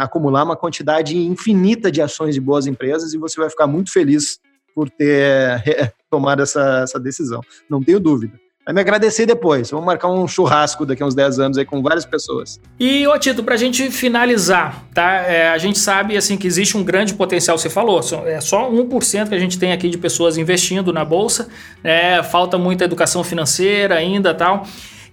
acumular 0.00 0.44
uma 0.44 0.56
quantidade 0.56 1.16
infinita 1.16 1.90
de 1.90 2.02
ações 2.02 2.34
de 2.34 2.40
boas 2.40 2.66
empresas 2.66 3.14
e 3.14 3.18
você 3.18 3.40
vai 3.40 3.48
ficar 3.48 3.66
muito 3.66 3.92
feliz 3.92 4.38
por 4.74 4.90
ter 4.90 5.62
tomado 6.10 6.42
essa, 6.42 6.80
essa 6.82 7.00
decisão. 7.00 7.40
Não 7.70 7.82
tenho 7.82 7.98
dúvida. 7.98 8.38
Vai 8.68 8.74
me 8.74 8.80
agradecer 8.82 9.24
depois. 9.24 9.70
Vamos 9.70 9.86
marcar 9.86 10.08
um 10.08 10.28
churrasco 10.28 10.84
daqui 10.84 11.02
a 11.02 11.06
uns 11.06 11.14
10 11.14 11.38
anos 11.38 11.56
aí 11.56 11.64
com 11.64 11.80
várias 11.80 12.04
pessoas. 12.04 12.60
E, 12.78 13.06
ô 13.06 13.18
Tito, 13.18 13.42
pra 13.42 13.56
gente 13.56 13.90
finalizar, 13.90 14.84
tá? 14.92 15.10
É, 15.22 15.48
a 15.48 15.56
gente 15.56 15.78
sabe, 15.78 16.18
assim, 16.18 16.36
que 16.36 16.46
existe 16.46 16.76
um 16.76 16.84
grande 16.84 17.14
potencial, 17.14 17.56
você 17.56 17.70
falou, 17.70 17.98
é 18.26 18.38
só 18.42 18.70
1% 18.70 19.28
que 19.30 19.34
a 19.34 19.38
gente 19.38 19.58
tem 19.58 19.72
aqui 19.72 19.88
de 19.88 19.96
pessoas 19.96 20.36
investindo 20.36 20.92
na 20.92 21.02
Bolsa, 21.02 21.48
é, 21.82 22.22
falta 22.22 22.58
muita 22.58 22.84
educação 22.84 23.24
financeira 23.24 23.94
ainda 23.94 24.34
tal. 24.34 24.66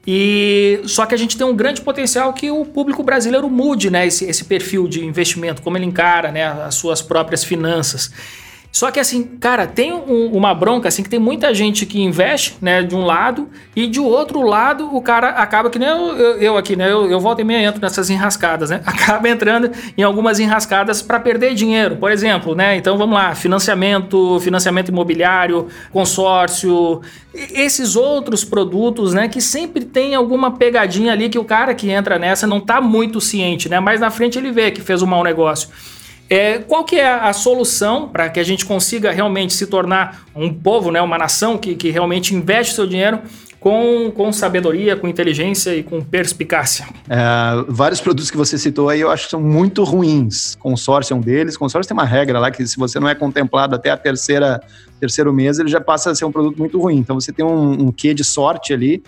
E 0.06 0.82
só 0.84 1.06
que 1.06 1.16
a 1.16 1.18
gente 1.18 1.38
tem 1.38 1.48
um 1.48 1.56
grande 1.56 1.80
potencial 1.80 2.34
que 2.34 2.52
o 2.52 2.66
público 2.66 3.04
brasileiro 3.04 3.50
mude, 3.50 3.90
né, 3.90 4.06
esse, 4.06 4.26
esse 4.26 4.44
perfil 4.44 4.86
de 4.86 5.06
investimento, 5.06 5.62
como 5.62 5.78
ele 5.78 5.86
encara, 5.86 6.30
né, 6.30 6.46
as 6.46 6.76
suas 6.76 7.02
próprias 7.02 7.42
finanças. 7.46 8.12
Só 8.76 8.92
que 8.92 9.00
assim, 9.00 9.24
cara, 9.24 9.66
tem 9.66 9.94
um, 9.94 10.32
uma 10.34 10.54
bronca 10.54 10.90
assim 10.90 11.02
que 11.02 11.08
tem 11.08 11.18
muita 11.18 11.54
gente 11.54 11.86
que 11.86 12.02
investe, 12.02 12.58
né, 12.62 12.84
de 12.84 12.94
um 12.94 13.06
lado 13.06 13.48
e 13.74 13.88
de 13.88 14.02
outro 14.02 14.42
lado 14.42 14.94
o 14.94 15.02
cara 15.02 15.30
acaba 15.30 15.70
que 15.70 15.80
nem 15.80 15.88
eu, 15.88 16.18
eu, 16.18 16.38
eu 16.42 16.58
aqui, 16.58 16.76
né, 16.76 16.92
eu, 16.92 17.10
eu 17.10 17.18
volto 17.18 17.40
e 17.40 17.46
meia 17.46 17.66
entro 17.66 17.80
nessas 17.80 18.10
enrascadas, 18.10 18.72
né, 18.72 18.82
acaba 18.86 19.30
entrando 19.30 19.72
em 19.98 20.04
algumas 20.04 20.42
enrascadas 20.42 21.02
para 21.02 21.22
perder 21.22 21.54
dinheiro, 21.54 21.96
por 21.96 22.12
exemplo, 22.12 22.54
né, 22.54 22.76
então 22.76 22.98
vamos 22.98 23.16
lá, 23.16 23.34
financiamento, 23.34 24.42
financiamento 24.42 24.90
imobiliário, 24.90 25.70
consórcio, 25.94 27.00
esses 27.34 27.96
outros 27.96 28.44
produtos, 28.44 29.14
né, 29.14 29.30
que 29.30 29.40
sempre 29.40 29.86
tem 29.86 30.16
alguma 30.16 30.52
pegadinha 30.52 31.14
ali 31.14 31.30
que 31.30 31.40
o 31.40 31.46
cara 31.46 31.74
que 31.74 31.90
entra 31.90 32.20
nessa 32.20 32.46
não 32.46 32.60
tá 32.60 32.82
muito 32.82 33.22
ciente, 33.22 33.70
né, 33.70 33.80
mas 33.80 34.02
na 34.02 34.12
frente 34.12 34.38
ele 34.38 34.52
vê 34.52 34.70
que 34.70 34.82
fez 34.82 35.02
um 35.02 35.08
mau 35.08 35.24
negócio. 35.24 35.70
É, 36.30 36.60
qual 36.60 36.84
que 36.84 36.96
é 36.96 37.08
a 37.08 37.32
solução 37.34 38.10
para 38.10 38.30
que 38.30 38.40
a 38.40 38.44
gente 38.44 38.66
consiga 38.66 39.12
realmente 39.12 39.54
se 39.54 39.68
tornar 39.68 40.26
um 40.36 40.52
povo, 40.52 40.92
né, 40.92 41.02
uma 41.02 41.18
nação 41.18 41.58
que, 41.58 41.76
que 41.76 41.90
realmente 41.92 42.34
investe 42.34 42.74
seu 42.74 42.88
dinheiro 42.88 43.22
com, 43.60 44.12
com 44.12 44.32
sabedoria, 44.32 44.96
com 44.96 45.08
inteligência 45.08 45.76
e 45.76 45.84
com 45.84 46.02
perspicácia? 46.02 46.88
É, 47.10 47.66
vários 47.68 48.00
produtos 48.00 48.30
que 48.30 48.38
você 48.38 48.58
citou 48.58 48.90
aí 48.90 49.02
eu 49.02 49.10
acho 49.10 49.26
que 49.26 49.32
são 49.32 49.42
muito 49.42 49.84
ruins. 49.84 50.56
Consórcio 50.56 51.14
é 51.14 51.18
um 51.18 51.22
deles. 51.22 51.58
Consórcio 51.58 51.88
tem 51.88 51.98
uma 51.98 52.06
regra 52.06 52.40
lá 52.40 52.52
que 52.52 52.66
se 52.66 52.78
você 52.78 53.00
não 53.00 53.10
é 53.10 53.16
contemplado 53.16 53.76
até 53.76 53.90
a 53.90 53.98
terceira 53.98 54.62
terceiro 55.00 55.34
mês, 55.34 55.60
ele 55.60 55.68
já 55.68 55.82
passa 55.82 56.12
a 56.12 56.16
ser 56.16 56.26
um 56.26 56.32
produto 56.32 56.58
muito 56.58 56.80
ruim. 56.80 56.98
Então 56.98 57.20
você 57.20 57.32
tem 57.32 57.46
um, 57.46 57.88
um 57.88 57.92
quê 57.92 58.14
de 58.14 58.24
sorte 58.24 58.74
ali. 58.74 59.04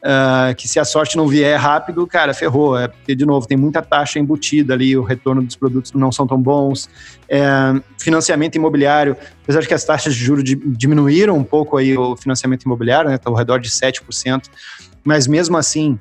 Uh, 0.00 0.54
que 0.54 0.66
se 0.66 0.80
a 0.80 0.84
sorte 0.84 1.14
não 1.14 1.28
vier 1.28 1.60
rápido, 1.60 2.06
cara, 2.06 2.32
ferrou. 2.32 2.78
É 2.78 2.88
porque, 2.88 3.14
de 3.14 3.26
novo, 3.26 3.46
tem 3.46 3.56
muita 3.56 3.82
taxa 3.82 4.18
embutida 4.18 4.72
ali, 4.72 4.96
o 4.96 5.02
retorno 5.02 5.42
dos 5.42 5.56
produtos 5.56 5.92
não 5.92 6.10
são 6.10 6.26
tão 6.26 6.40
bons. 6.40 6.88
É, 7.28 7.42
financiamento 7.98 8.56
imobiliário, 8.56 9.14
apesar 9.42 9.60
de 9.60 9.68
que 9.68 9.74
as 9.74 9.84
taxas 9.84 10.14
de 10.14 10.24
juros 10.24 10.42
diminuíram 10.44 11.36
um 11.36 11.44
pouco 11.44 11.76
aí 11.76 11.96
o 11.96 12.16
financiamento 12.16 12.62
imobiliário, 12.62 13.10
né, 13.10 13.18
tá 13.18 13.28
ao 13.28 13.36
redor 13.36 13.58
de 13.58 13.68
7%, 13.68 14.44
mas 15.04 15.26
mesmo 15.26 15.56
assim, 15.56 15.98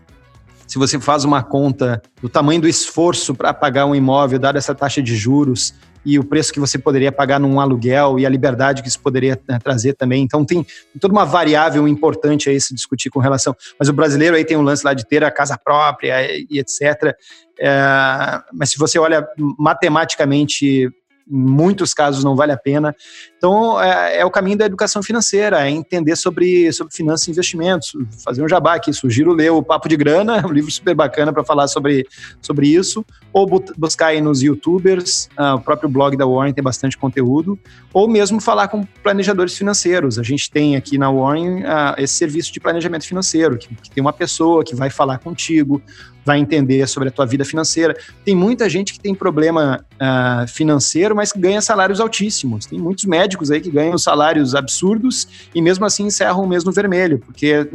se 0.65 0.77
você 0.77 0.99
faz 0.99 1.25
uma 1.25 1.43
conta 1.43 2.01
do 2.21 2.29
tamanho 2.29 2.61
do 2.61 2.67
esforço 2.67 3.35
para 3.35 3.53
pagar 3.53 3.85
um 3.85 3.95
imóvel, 3.95 4.39
dada 4.39 4.57
essa 4.57 4.73
taxa 4.73 5.01
de 5.01 5.15
juros, 5.15 5.73
e 6.05 6.17
o 6.17 6.23
preço 6.23 6.53
que 6.53 6.59
você 6.59 6.77
poderia 6.77 7.11
pagar 7.11 7.39
num 7.39 7.59
aluguel 7.59 8.17
e 8.19 8.25
a 8.25 8.29
liberdade 8.29 8.81
que 8.81 8.87
isso 8.87 8.99
poderia 8.99 9.39
né, 9.47 9.59
trazer 9.61 9.93
também. 9.93 10.23
Então 10.23 10.45
tem, 10.45 10.65
toda 10.99 11.13
uma 11.13 11.25
variável 11.25 11.87
importante 11.87 12.49
aí 12.49 12.59
se 12.59 12.73
discutir 12.73 13.09
com 13.09 13.19
relação. 13.19 13.55
Mas 13.77 13.89
o 13.89 13.93
brasileiro 13.93 14.35
aí 14.35 14.45
tem 14.45 14.57
um 14.57 14.61
lance 14.61 14.85
lá 14.85 14.93
de 14.93 15.05
ter 15.05 15.23
a 15.23 15.31
casa 15.31 15.57
própria 15.57 16.23
e, 16.31 16.47
e 16.49 16.59
etc. 16.59 17.15
É, 17.59 18.41
mas 18.53 18.71
se 18.71 18.77
você 18.77 18.97
olha 18.97 19.27
matematicamente 19.57 20.89
em 21.29 21.45
muitos 21.45 21.93
casos 21.93 22.23
não 22.23 22.35
vale 22.35 22.51
a 22.51 22.57
pena. 22.57 22.95
Então, 23.39 23.81
é, 23.81 24.17
é, 24.17 24.25
o 24.25 24.29
caminho 24.29 24.57
da 24.57 24.65
educação 24.65 25.01
financeira, 25.01 25.65
é 25.65 25.71
entender 25.71 26.17
sobre, 26.17 26.71
sobre 26.73 26.93
finanças 26.93 27.25
e 27.29 27.31
investimentos, 27.31 27.93
fazer 28.21 28.43
um 28.43 28.49
jabá 28.49 28.75
aqui, 28.75 28.91
sugiro 28.91 29.31
ler 29.31 29.49
o 29.49 29.63
Papo 29.63 29.87
de 29.87 29.95
Grana, 29.95 30.43
um 30.45 30.51
livro 30.51 30.69
super 30.69 30.93
bacana 30.93 31.31
para 31.31 31.41
falar 31.45 31.69
sobre, 31.69 32.05
sobre 32.41 32.67
isso, 32.67 33.05
ou 33.31 33.47
buscar 33.77 34.07
aí 34.07 34.19
nos 34.19 34.41
youtubers, 34.41 35.29
uh, 35.39 35.55
o 35.55 35.61
próprio 35.61 35.87
blog 35.87 36.17
da 36.17 36.25
Warren 36.25 36.51
tem 36.51 36.63
bastante 36.63 36.97
conteúdo, 36.97 37.57
ou 37.93 38.09
mesmo 38.09 38.41
falar 38.41 38.67
com 38.67 38.83
planejadores 39.01 39.55
financeiros. 39.55 40.19
A 40.19 40.23
gente 40.23 40.51
tem 40.51 40.75
aqui 40.75 40.97
na 40.97 41.09
Warren 41.09 41.61
uh, 41.61 41.95
esse 41.97 42.15
serviço 42.15 42.51
de 42.51 42.59
planejamento 42.59 43.07
financeiro, 43.07 43.57
que, 43.57 43.73
que 43.73 43.89
tem 43.89 44.01
uma 44.01 44.13
pessoa 44.13 44.65
que 44.65 44.75
vai 44.75 44.89
falar 44.89 45.17
contigo, 45.19 45.81
vai 46.25 46.39
entender 46.39 46.85
sobre 46.87 47.09
a 47.09 47.11
tua 47.11 47.25
vida 47.25 47.43
financeira. 47.45 47.97
Tem 48.23 48.35
muita 48.35 48.69
gente 48.69 48.93
que 48.93 48.99
tem 48.99 49.15
problema 49.15 49.83
uh, 49.95 50.47
financeiro, 50.47 51.15
mas 51.15 51.31
que 51.31 51.39
ganha 51.39 51.61
salários 51.61 51.99
altíssimos. 51.99 52.65
Tem 52.65 52.77
muitos 52.77 53.05
médicos 53.05 53.28
aí 53.51 53.61
que 53.61 53.69
ganham 53.69 53.97
salários 53.97 54.55
absurdos 54.55 55.27
e 55.53 55.61
mesmo 55.61 55.85
assim 55.85 56.05
encerram 56.05 56.43
o 56.43 56.47
mês 56.47 56.63
no 56.63 56.71
vermelho, 56.71 57.19
porque 57.19 57.67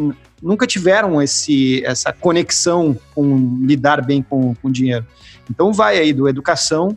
nunca 0.43 0.67
tiveram 0.67 1.21
esse, 1.21 1.85
essa 1.85 2.13
conexão 2.13 2.97
com 3.15 3.59
lidar 3.61 4.05
bem 4.05 4.23
com, 4.23 4.55
com 4.55 4.71
dinheiro. 4.71 5.07
Então 5.51 5.73
vai 5.73 5.99
aí 5.99 6.13
do 6.13 6.29
educação, 6.29 6.97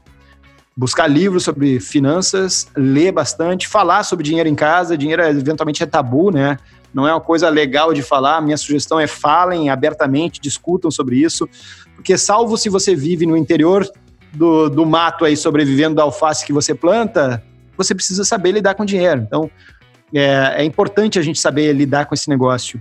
buscar 0.76 1.08
livros 1.08 1.44
sobre 1.44 1.80
finanças, 1.80 2.68
ler 2.76 3.12
bastante, 3.12 3.68
falar 3.68 4.04
sobre 4.04 4.24
dinheiro 4.24 4.48
em 4.48 4.56
casa. 4.56 4.98
Dinheiro 4.98 5.24
eventualmente 5.24 5.84
é 5.84 5.86
tabu, 5.86 6.32
né? 6.32 6.58
não 6.94 7.08
é 7.08 7.14
uma 7.14 7.22
coisa 7.22 7.50
legal 7.50 7.94
de 7.94 8.02
falar. 8.02 8.42
Minha 8.42 8.58
sugestão 8.58 9.00
é 9.00 9.08
falem 9.08 9.70
abertamente, 9.70 10.42
discutam 10.42 10.90
sobre 10.90 11.18
isso, 11.18 11.48
porque 11.96 12.18
salvo 12.18 12.58
se 12.58 12.70
você 12.70 12.96
vive 12.96 13.26
no 13.26 13.38
interior 13.38 13.88
do, 14.34 14.70
do 14.70 14.86
mato 14.86 15.26
aí, 15.26 15.36
sobrevivendo 15.38 15.96
da 15.96 16.04
alface 16.04 16.46
que 16.46 16.54
você 16.54 16.74
planta, 16.74 17.44
você 17.78 17.94
precisa 17.94 18.24
saber 18.24 18.52
lidar 18.52 18.76
com 18.76 18.84
dinheiro. 18.84 19.22
Então, 19.22 19.50
é, 20.14 20.62
é 20.62 20.64
importante 20.64 21.20
a 21.20 21.22
gente 21.22 21.40
saber 21.40 21.72
lidar 21.74 22.06
com 22.06 22.14
esse 22.14 22.30
negócio. 22.30 22.80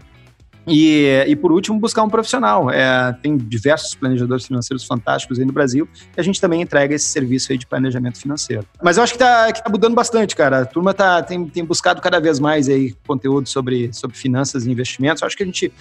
E, 0.67 1.25
e 1.29 1.37
por 1.37 1.53
último, 1.53 1.79
buscar 1.79 2.03
um 2.03 2.09
profissional. 2.09 2.71
É, 2.71 3.13
tem 3.23 3.37
diversos 3.37 3.95
planejadores 3.95 4.47
financeiros 4.47 4.85
fantásticos 4.85 5.39
aí 5.39 5.45
no 5.45 5.53
Brasil 5.53 5.89
e 6.17 6.21
a 6.21 6.25
gente 6.25 6.41
também 6.41 6.61
entrega 6.61 6.95
esse 6.95 7.07
serviço 7.07 7.53
aí 7.53 7.59
de 7.59 7.67
planejamento 7.67 8.19
financeiro. 8.19 8.67
Mas 8.83 8.97
eu 8.97 9.05
acho 9.05 9.13
que 9.13 9.23
está 9.23 9.53
tá 9.53 9.71
mudando 9.71 9.95
bastante, 9.95 10.35
cara. 10.35 10.63
A 10.63 10.67
turma 10.67 10.93
tá, 10.93 11.23
tem, 11.23 11.47
tem 11.47 11.65
buscado 11.65 12.01
cada 12.01 12.19
vez 12.19 12.41
mais 12.41 12.69
aí 12.69 12.95
conteúdo 13.07 13.49
sobre, 13.49 13.93
sobre 13.93 14.17
finanças 14.17 14.67
e 14.67 14.71
investimentos. 14.71 15.23
Eu 15.23 15.27
acho 15.27 15.37
que 15.37 15.45
a 15.45 15.47
gente. 15.47 15.73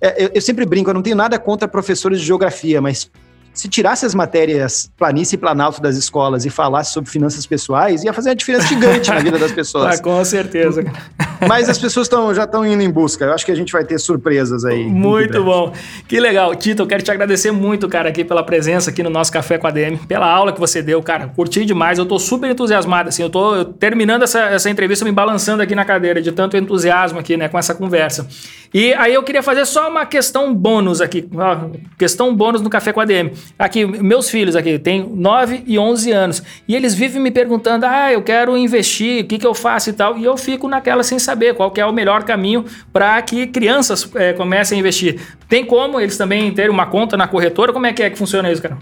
É, 0.00 0.24
eu, 0.24 0.30
eu 0.34 0.40
sempre 0.40 0.64
brinco, 0.64 0.88
eu 0.88 0.94
não 0.94 1.02
tenho 1.02 1.16
nada 1.16 1.38
contra 1.38 1.68
professores 1.68 2.18
de 2.18 2.26
geografia, 2.26 2.80
mas 2.80 3.10
se 3.54 3.68
tirasse 3.68 4.04
as 4.04 4.14
matérias 4.14 4.90
planície 4.96 5.36
e 5.36 5.38
planalto 5.38 5.80
das 5.80 5.96
escolas 5.96 6.44
e 6.44 6.50
falasse 6.50 6.92
sobre 6.92 7.08
finanças 7.08 7.46
pessoais, 7.46 8.02
ia 8.02 8.12
fazer 8.12 8.30
uma 8.30 8.34
diferença 8.34 8.66
gigante 8.66 9.08
na 9.08 9.20
vida 9.20 9.38
das 9.38 9.52
pessoas. 9.54 9.98
Ah, 9.98 10.02
com 10.02 10.22
certeza. 10.24 10.84
Mas 11.48 11.68
as 11.68 11.78
pessoas 11.78 12.08
tão, 12.08 12.34
já 12.34 12.44
estão 12.44 12.66
indo 12.66 12.82
em 12.82 12.90
busca. 12.90 13.24
Eu 13.24 13.32
acho 13.32 13.44
que 13.44 13.52
a 13.52 13.54
gente 13.54 13.72
vai 13.72 13.84
ter 13.84 13.98
surpresas 13.98 14.64
aí. 14.64 14.84
Muito 14.84 15.42
bom. 15.42 15.72
Que 16.08 16.18
legal. 16.18 16.54
Tito, 16.54 16.82
eu 16.82 16.86
quero 16.86 17.02
te 17.02 17.10
agradecer 17.10 17.50
muito, 17.50 17.88
cara, 17.88 18.08
aqui 18.08 18.24
pela 18.24 18.42
presença 18.42 18.90
aqui 18.90 19.02
no 19.02 19.10
nosso 19.10 19.30
Café 19.30 19.58
com 19.58 19.66
a 19.66 19.70
DM, 19.70 19.98
pela 19.98 20.30
aula 20.30 20.52
que 20.52 20.60
você 20.60 20.82
deu, 20.82 21.02
cara. 21.02 21.28
Curti 21.28 21.64
demais. 21.64 21.98
Eu 21.98 22.06
tô 22.06 22.18
super 22.18 22.50
entusiasmado, 22.50 23.08
assim. 23.08 23.22
Eu 23.22 23.30
tô 23.30 23.64
terminando 23.64 24.22
essa, 24.22 24.40
essa 24.40 24.68
entrevista 24.68 25.04
me 25.04 25.12
balançando 25.12 25.62
aqui 25.62 25.74
na 25.74 25.84
cadeira 25.84 26.20
de 26.20 26.32
tanto 26.32 26.56
entusiasmo 26.56 27.18
aqui, 27.18 27.36
né, 27.36 27.48
com 27.48 27.58
essa 27.58 27.74
conversa. 27.74 28.26
E 28.72 28.92
aí 28.94 29.14
eu 29.14 29.22
queria 29.22 29.42
fazer 29.42 29.64
só 29.66 29.88
uma 29.88 30.04
questão 30.04 30.52
bônus 30.52 31.00
aqui. 31.00 31.28
Ó, 31.32 31.70
questão 31.96 32.34
bônus 32.34 32.60
no 32.60 32.68
Café 32.68 32.92
com 32.92 33.00
a 33.00 33.04
DM. 33.04 33.32
Aqui, 33.58 33.84
meus 33.86 34.28
filhos 34.30 34.56
aqui, 34.56 34.78
têm 34.78 35.08
9 35.08 35.62
e 35.66 35.78
11 35.78 36.10
anos. 36.10 36.42
E 36.66 36.74
eles 36.74 36.94
vivem 36.94 37.22
me 37.22 37.30
perguntando, 37.30 37.86
ah, 37.86 38.12
eu 38.12 38.22
quero 38.22 38.56
investir, 38.56 39.24
o 39.24 39.26
que, 39.26 39.38
que 39.38 39.46
eu 39.46 39.54
faço 39.54 39.90
e 39.90 39.92
tal. 39.92 40.18
E 40.18 40.24
eu 40.24 40.36
fico 40.36 40.68
naquela 40.68 41.02
sem 41.02 41.18
saber 41.18 41.54
qual 41.54 41.72
é 41.76 41.86
o 41.86 41.92
melhor 41.92 42.24
caminho 42.24 42.64
para 42.92 43.20
que 43.22 43.46
crianças 43.46 44.10
é, 44.14 44.32
comecem 44.32 44.76
a 44.76 44.80
investir. 44.80 45.20
Tem 45.48 45.64
como 45.64 46.00
eles 46.00 46.16
também 46.16 46.52
terem 46.52 46.70
uma 46.70 46.86
conta 46.86 47.16
na 47.16 47.28
corretora? 47.28 47.72
Como 47.72 47.86
é 47.86 47.92
que 47.92 48.02
é 48.02 48.10
que 48.10 48.18
funciona 48.18 48.50
isso, 48.50 48.62
cara? 48.62 48.76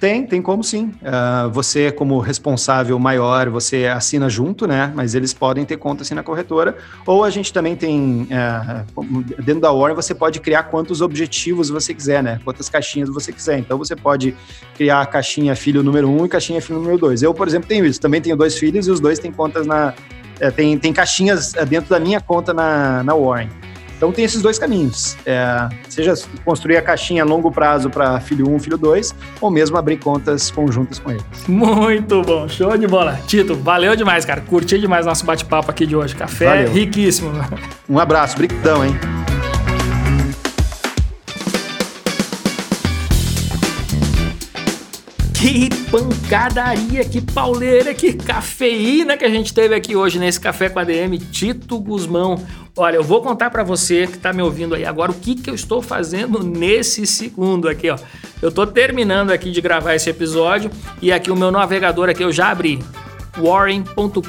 Tem, 0.00 0.26
tem 0.26 0.40
como 0.40 0.64
sim. 0.64 0.92
Uh, 1.02 1.50
você, 1.50 1.92
como 1.92 2.18
responsável 2.20 2.98
maior, 2.98 3.50
você 3.50 3.84
assina 3.84 4.30
junto, 4.30 4.66
né? 4.66 4.90
Mas 4.96 5.14
eles 5.14 5.34
podem 5.34 5.66
ter 5.66 5.76
conta 5.76 6.02
assim 6.02 6.14
na 6.14 6.22
corretora. 6.22 6.74
Ou 7.04 7.22
a 7.22 7.28
gente 7.28 7.52
também 7.52 7.76
tem, 7.76 8.26
uh, 8.30 9.22
dentro 9.42 9.60
da 9.60 9.70
Warren, 9.70 9.94
você 9.94 10.14
pode 10.14 10.40
criar 10.40 10.62
quantos 10.64 11.02
objetivos 11.02 11.68
você 11.68 11.92
quiser, 11.92 12.22
né? 12.22 12.40
Quantas 12.42 12.70
caixinhas 12.70 13.10
você 13.10 13.30
quiser. 13.30 13.58
Então 13.58 13.76
você 13.76 13.94
pode 13.94 14.34
criar 14.74 15.02
a 15.02 15.06
caixinha 15.06 15.54
filho 15.54 15.82
número 15.82 16.08
um 16.08 16.24
e 16.24 16.28
caixinha 16.30 16.62
filho 16.62 16.78
número 16.78 16.96
dois. 16.96 17.22
Eu, 17.22 17.34
por 17.34 17.46
exemplo, 17.46 17.68
tenho 17.68 17.84
isso. 17.84 18.00
Também 18.00 18.22
tenho 18.22 18.36
dois 18.38 18.56
filhos 18.56 18.86
e 18.86 18.90
os 18.90 19.00
dois 19.00 19.18
têm 19.18 19.30
contas 19.30 19.66
na. 19.66 19.92
É, 20.40 20.50
tem, 20.50 20.78
tem 20.78 20.94
caixinhas 20.94 21.52
dentro 21.68 21.90
da 21.90 22.00
minha 22.00 22.22
conta 22.22 22.54
na, 22.54 23.04
na 23.04 23.14
Warren. 23.14 23.50
Então 24.00 24.10
tem 24.10 24.24
esses 24.24 24.40
dois 24.40 24.58
caminhos. 24.58 25.14
É, 25.26 25.68
seja 25.86 26.14
construir 26.42 26.78
a 26.78 26.82
caixinha 26.82 27.22
a 27.22 27.26
longo 27.26 27.52
prazo 27.52 27.90
para 27.90 28.18
filho 28.18 28.48
1, 28.48 28.54
um, 28.54 28.58
filho 28.58 28.78
2, 28.78 29.14
ou 29.42 29.50
mesmo 29.50 29.76
abrir 29.76 29.98
contas 29.98 30.50
conjuntas 30.50 30.98
com 30.98 31.10
eles. 31.10 31.22
Muito 31.46 32.22
bom, 32.22 32.48
show 32.48 32.78
de 32.78 32.86
bola. 32.86 33.20
Tito, 33.26 33.54
valeu 33.54 33.94
demais, 33.94 34.24
cara. 34.24 34.40
Curti 34.40 34.78
demais 34.78 35.04
nosso 35.04 35.26
bate-papo 35.26 35.70
aqui 35.70 35.84
de 35.84 35.94
hoje. 35.94 36.16
Café 36.16 36.46
valeu. 36.46 36.72
riquíssimo. 36.72 37.30
Um 37.86 37.98
abraço, 37.98 38.38
brigadão, 38.38 38.82
hein? 38.82 38.98
Que 45.40 45.70
pancadaria, 45.90 47.02
que 47.02 47.18
pauleira, 47.18 47.94
que 47.94 48.12
cafeína 48.12 49.16
que 49.16 49.24
a 49.24 49.30
gente 49.30 49.54
teve 49.54 49.74
aqui 49.74 49.96
hoje 49.96 50.18
nesse 50.18 50.38
Café 50.38 50.68
com 50.68 50.78
a 50.78 50.84
DM. 50.84 51.16
Tito 51.16 51.78
Guzmão. 51.78 52.44
Olha, 52.76 52.96
eu 52.96 53.02
vou 53.02 53.22
contar 53.22 53.48
para 53.48 53.62
você 53.62 54.06
que 54.06 54.18
está 54.18 54.34
me 54.34 54.42
ouvindo 54.42 54.74
aí 54.74 54.84
agora 54.84 55.10
o 55.10 55.14
que, 55.14 55.34
que 55.34 55.48
eu 55.48 55.54
estou 55.54 55.80
fazendo 55.80 56.44
nesse 56.44 57.06
segundo 57.06 57.70
aqui, 57.70 57.88
ó. 57.88 57.96
Eu 58.42 58.50
estou 58.50 58.66
terminando 58.66 59.30
aqui 59.30 59.50
de 59.50 59.62
gravar 59.62 59.94
esse 59.94 60.10
episódio 60.10 60.70
e 61.00 61.10
aqui 61.10 61.30
o 61.30 61.36
meu 61.36 61.50
navegador 61.50 62.10
aqui 62.10 62.22
eu 62.22 62.30
já 62.30 62.50
abri 62.50 62.78
warren.com.br. 63.38 64.20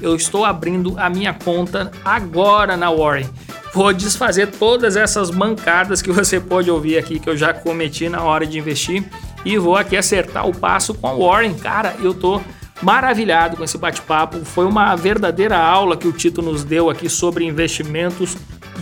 Eu 0.00 0.14
estou 0.14 0.44
abrindo 0.44 0.94
a 0.98 1.10
minha 1.10 1.34
conta 1.34 1.90
agora 2.04 2.76
na 2.76 2.92
Warren. 2.92 3.26
Vou 3.74 3.92
desfazer 3.92 4.52
todas 4.52 4.94
essas 4.94 5.32
mancadas 5.32 6.00
que 6.00 6.12
você 6.12 6.38
pode 6.38 6.70
ouvir 6.70 6.96
aqui 6.96 7.18
que 7.18 7.28
eu 7.28 7.36
já 7.36 7.52
cometi 7.52 8.08
na 8.08 8.22
hora 8.22 8.46
de 8.46 8.56
investir 8.56 9.04
e 9.44 9.58
vou 9.58 9.76
aqui 9.76 9.96
acertar 9.96 10.46
o 10.46 10.54
passo 10.54 10.94
com 10.94 11.08
o 11.08 11.26
Warren. 11.26 11.54
Cara, 11.54 11.96
eu 12.00 12.14
tô 12.14 12.40
maravilhado 12.82 13.56
com 13.56 13.64
esse 13.64 13.78
bate-papo. 13.78 14.44
Foi 14.44 14.66
uma 14.66 14.94
verdadeira 14.96 15.56
aula 15.56 15.96
que 15.96 16.08
o 16.08 16.12
Tito 16.12 16.42
nos 16.42 16.64
deu 16.64 16.90
aqui 16.90 17.08
sobre 17.08 17.44
investimentos 17.44 18.36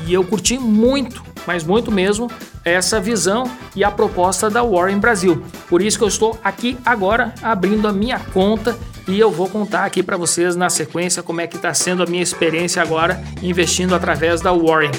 e 0.07 0.15
eu 0.15 0.25
curti 0.25 0.59
muito, 0.59 1.23
mas 1.47 1.65
muito 1.65 1.91
mesmo, 1.93 2.31
essa 2.65 3.01
visão 3.01 3.51
e 3.75 3.85
a 3.85 3.91
proposta 3.91 4.49
da 4.49 4.63
Warren 4.63 4.99
Brasil. 4.99 5.43
Por 5.69 5.83
isso 5.83 5.99
que 5.99 6.05
eu 6.05 6.09
estou 6.09 6.39
aqui 6.43 6.79
agora 6.85 7.35
abrindo 7.43 7.87
a 7.87 7.93
minha 7.93 8.19
conta 8.19 8.77
e 9.09 9.19
eu 9.19 9.31
vou 9.31 9.49
contar 9.49 9.85
aqui 9.85 10.03
para 10.03 10.17
vocês 10.17 10.55
na 10.57 10.71
sequência 10.71 11.23
como 11.23 11.41
é 11.41 11.47
que 11.47 11.57
está 11.57 11.75
sendo 11.75 12.03
a 12.03 12.07
minha 12.07 12.23
experiência 12.23 12.83
agora 12.83 13.23
investindo 13.43 13.95
através 13.95 14.41
da 14.41 14.53
Warren. 14.53 14.93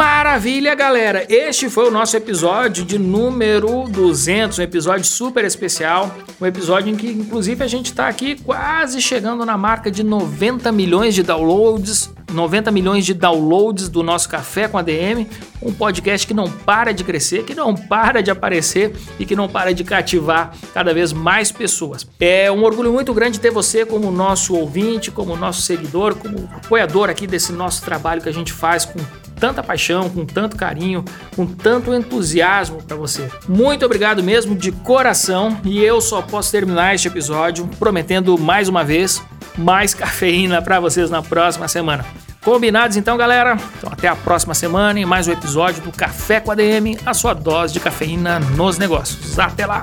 Maravilha, 0.00 0.74
galera! 0.74 1.26
Este 1.28 1.68
foi 1.68 1.86
o 1.86 1.90
nosso 1.90 2.16
episódio 2.16 2.86
de 2.86 2.98
número 2.98 3.84
200, 3.86 4.58
um 4.58 4.62
episódio 4.62 5.04
super 5.04 5.44
especial, 5.44 6.10
um 6.40 6.46
episódio 6.46 6.90
em 6.90 6.96
que, 6.96 7.06
inclusive, 7.06 7.62
a 7.62 7.66
gente 7.66 7.90
está 7.90 8.08
aqui 8.08 8.34
quase 8.42 9.02
chegando 9.02 9.44
na 9.44 9.58
marca 9.58 9.90
de 9.90 10.02
90 10.02 10.72
milhões 10.72 11.14
de 11.14 11.22
downloads, 11.22 12.10
90 12.32 12.70
milhões 12.70 13.04
de 13.04 13.12
downloads 13.12 13.90
do 13.90 14.02
nosso 14.02 14.26
Café 14.26 14.68
com 14.68 14.78
a 14.78 14.82
DM, 14.82 15.28
um 15.60 15.70
podcast 15.70 16.26
que 16.26 16.32
não 16.32 16.50
para 16.50 16.92
de 16.92 17.04
crescer, 17.04 17.44
que 17.44 17.54
não 17.54 17.74
para 17.74 18.22
de 18.22 18.30
aparecer 18.30 18.96
e 19.18 19.26
que 19.26 19.36
não 19.36 19.50
para 19.50 19.74
de 19.74 19.84
cativar 19.84 20.54
cada 20.72 20.94
vez 20.94 21.12
mais 21.12 21.52
pessoas. 21.52 22.08
É 22.18 22.50
um 22.50 22.62
orgulho 22.64 22.90
muito 22.90 23.12
grande 23.12 23.38
ter 23.38 23.50
você 23.50 23.84
como 23.84 24.10
nosso 24.10 24.54
ouvinte, 24.54 25.10
como 25.10 25.36
nosso 25.36 25.60
seguidor, 25.60 26.14
como 26.14 26.48
apoiador 26.54 27.10
aqui 27.10 27.26
desse 27.26 27.52
nosso 27.52 27.82
trabalho 27.82 28.22
que 28.22 28.30
a 28.30 28.32
gente 28.32 28.50
faz 28.50 28.86
com 28.86 28.98
tanta 29.40 29.62
paixão, 29.62 30.10
com 30.10 30.26
tanto 30.26 30.56
carinho, 30.56 31.02
com 31.34 31.46
tanto 31.46 31.94
entusiasmo 31.94 32.82
para 32.82 32.96
você. 32.96 33.28
Muito 33.48 33.84
obrigado 33.84 34.22
mesmo 34.22 34.54
de 34.54 34.70
coração 34.70 35.58
e 35.64 35.82
eu 35.82 36.00
só 36.00 36.20
posso 36.20 36.52
terminar 36.52 36.94
este 36.94 37.08
episódio 37.08 37.66
prometendo 37.78 38.38
mais 38.38 38.68
uma 38.68 38.84
vez 38.84 39.22
mais 39.56 39.94
cafeína 39.94 40.60
para 40.60 40.78
vocês 40.78 41.10
na 41.10 41.22
próxima 41.22 41.66
semana. 41.66 42.04
Combinados 42.42 42.96
então, 42.96 43.16
galera? 43.16 43.56
Então 43.78 43.92
até 43.92 44.08
a 44.08 44.16
próxima 44.16 44.54
semana 44.54 44.98
em 44.98 45.04
mais 45.04 45.26
um 45.28 45.32
episódio 45.32 45.82
do 45.82 45.92
Café 45.92 46.40
com 46.40 46.50
a 46.50 46.54
DM, 46.54 46.98
a 47.04 47.12
sua 47.12 47.34
dose 47.34 47.72
de 47.72 47.80
cafeína 47.80 48.38
nos 48.40 48.78
negócios. 48.78 49.38
Até 49.38 49.66
lá! 49.66 49.82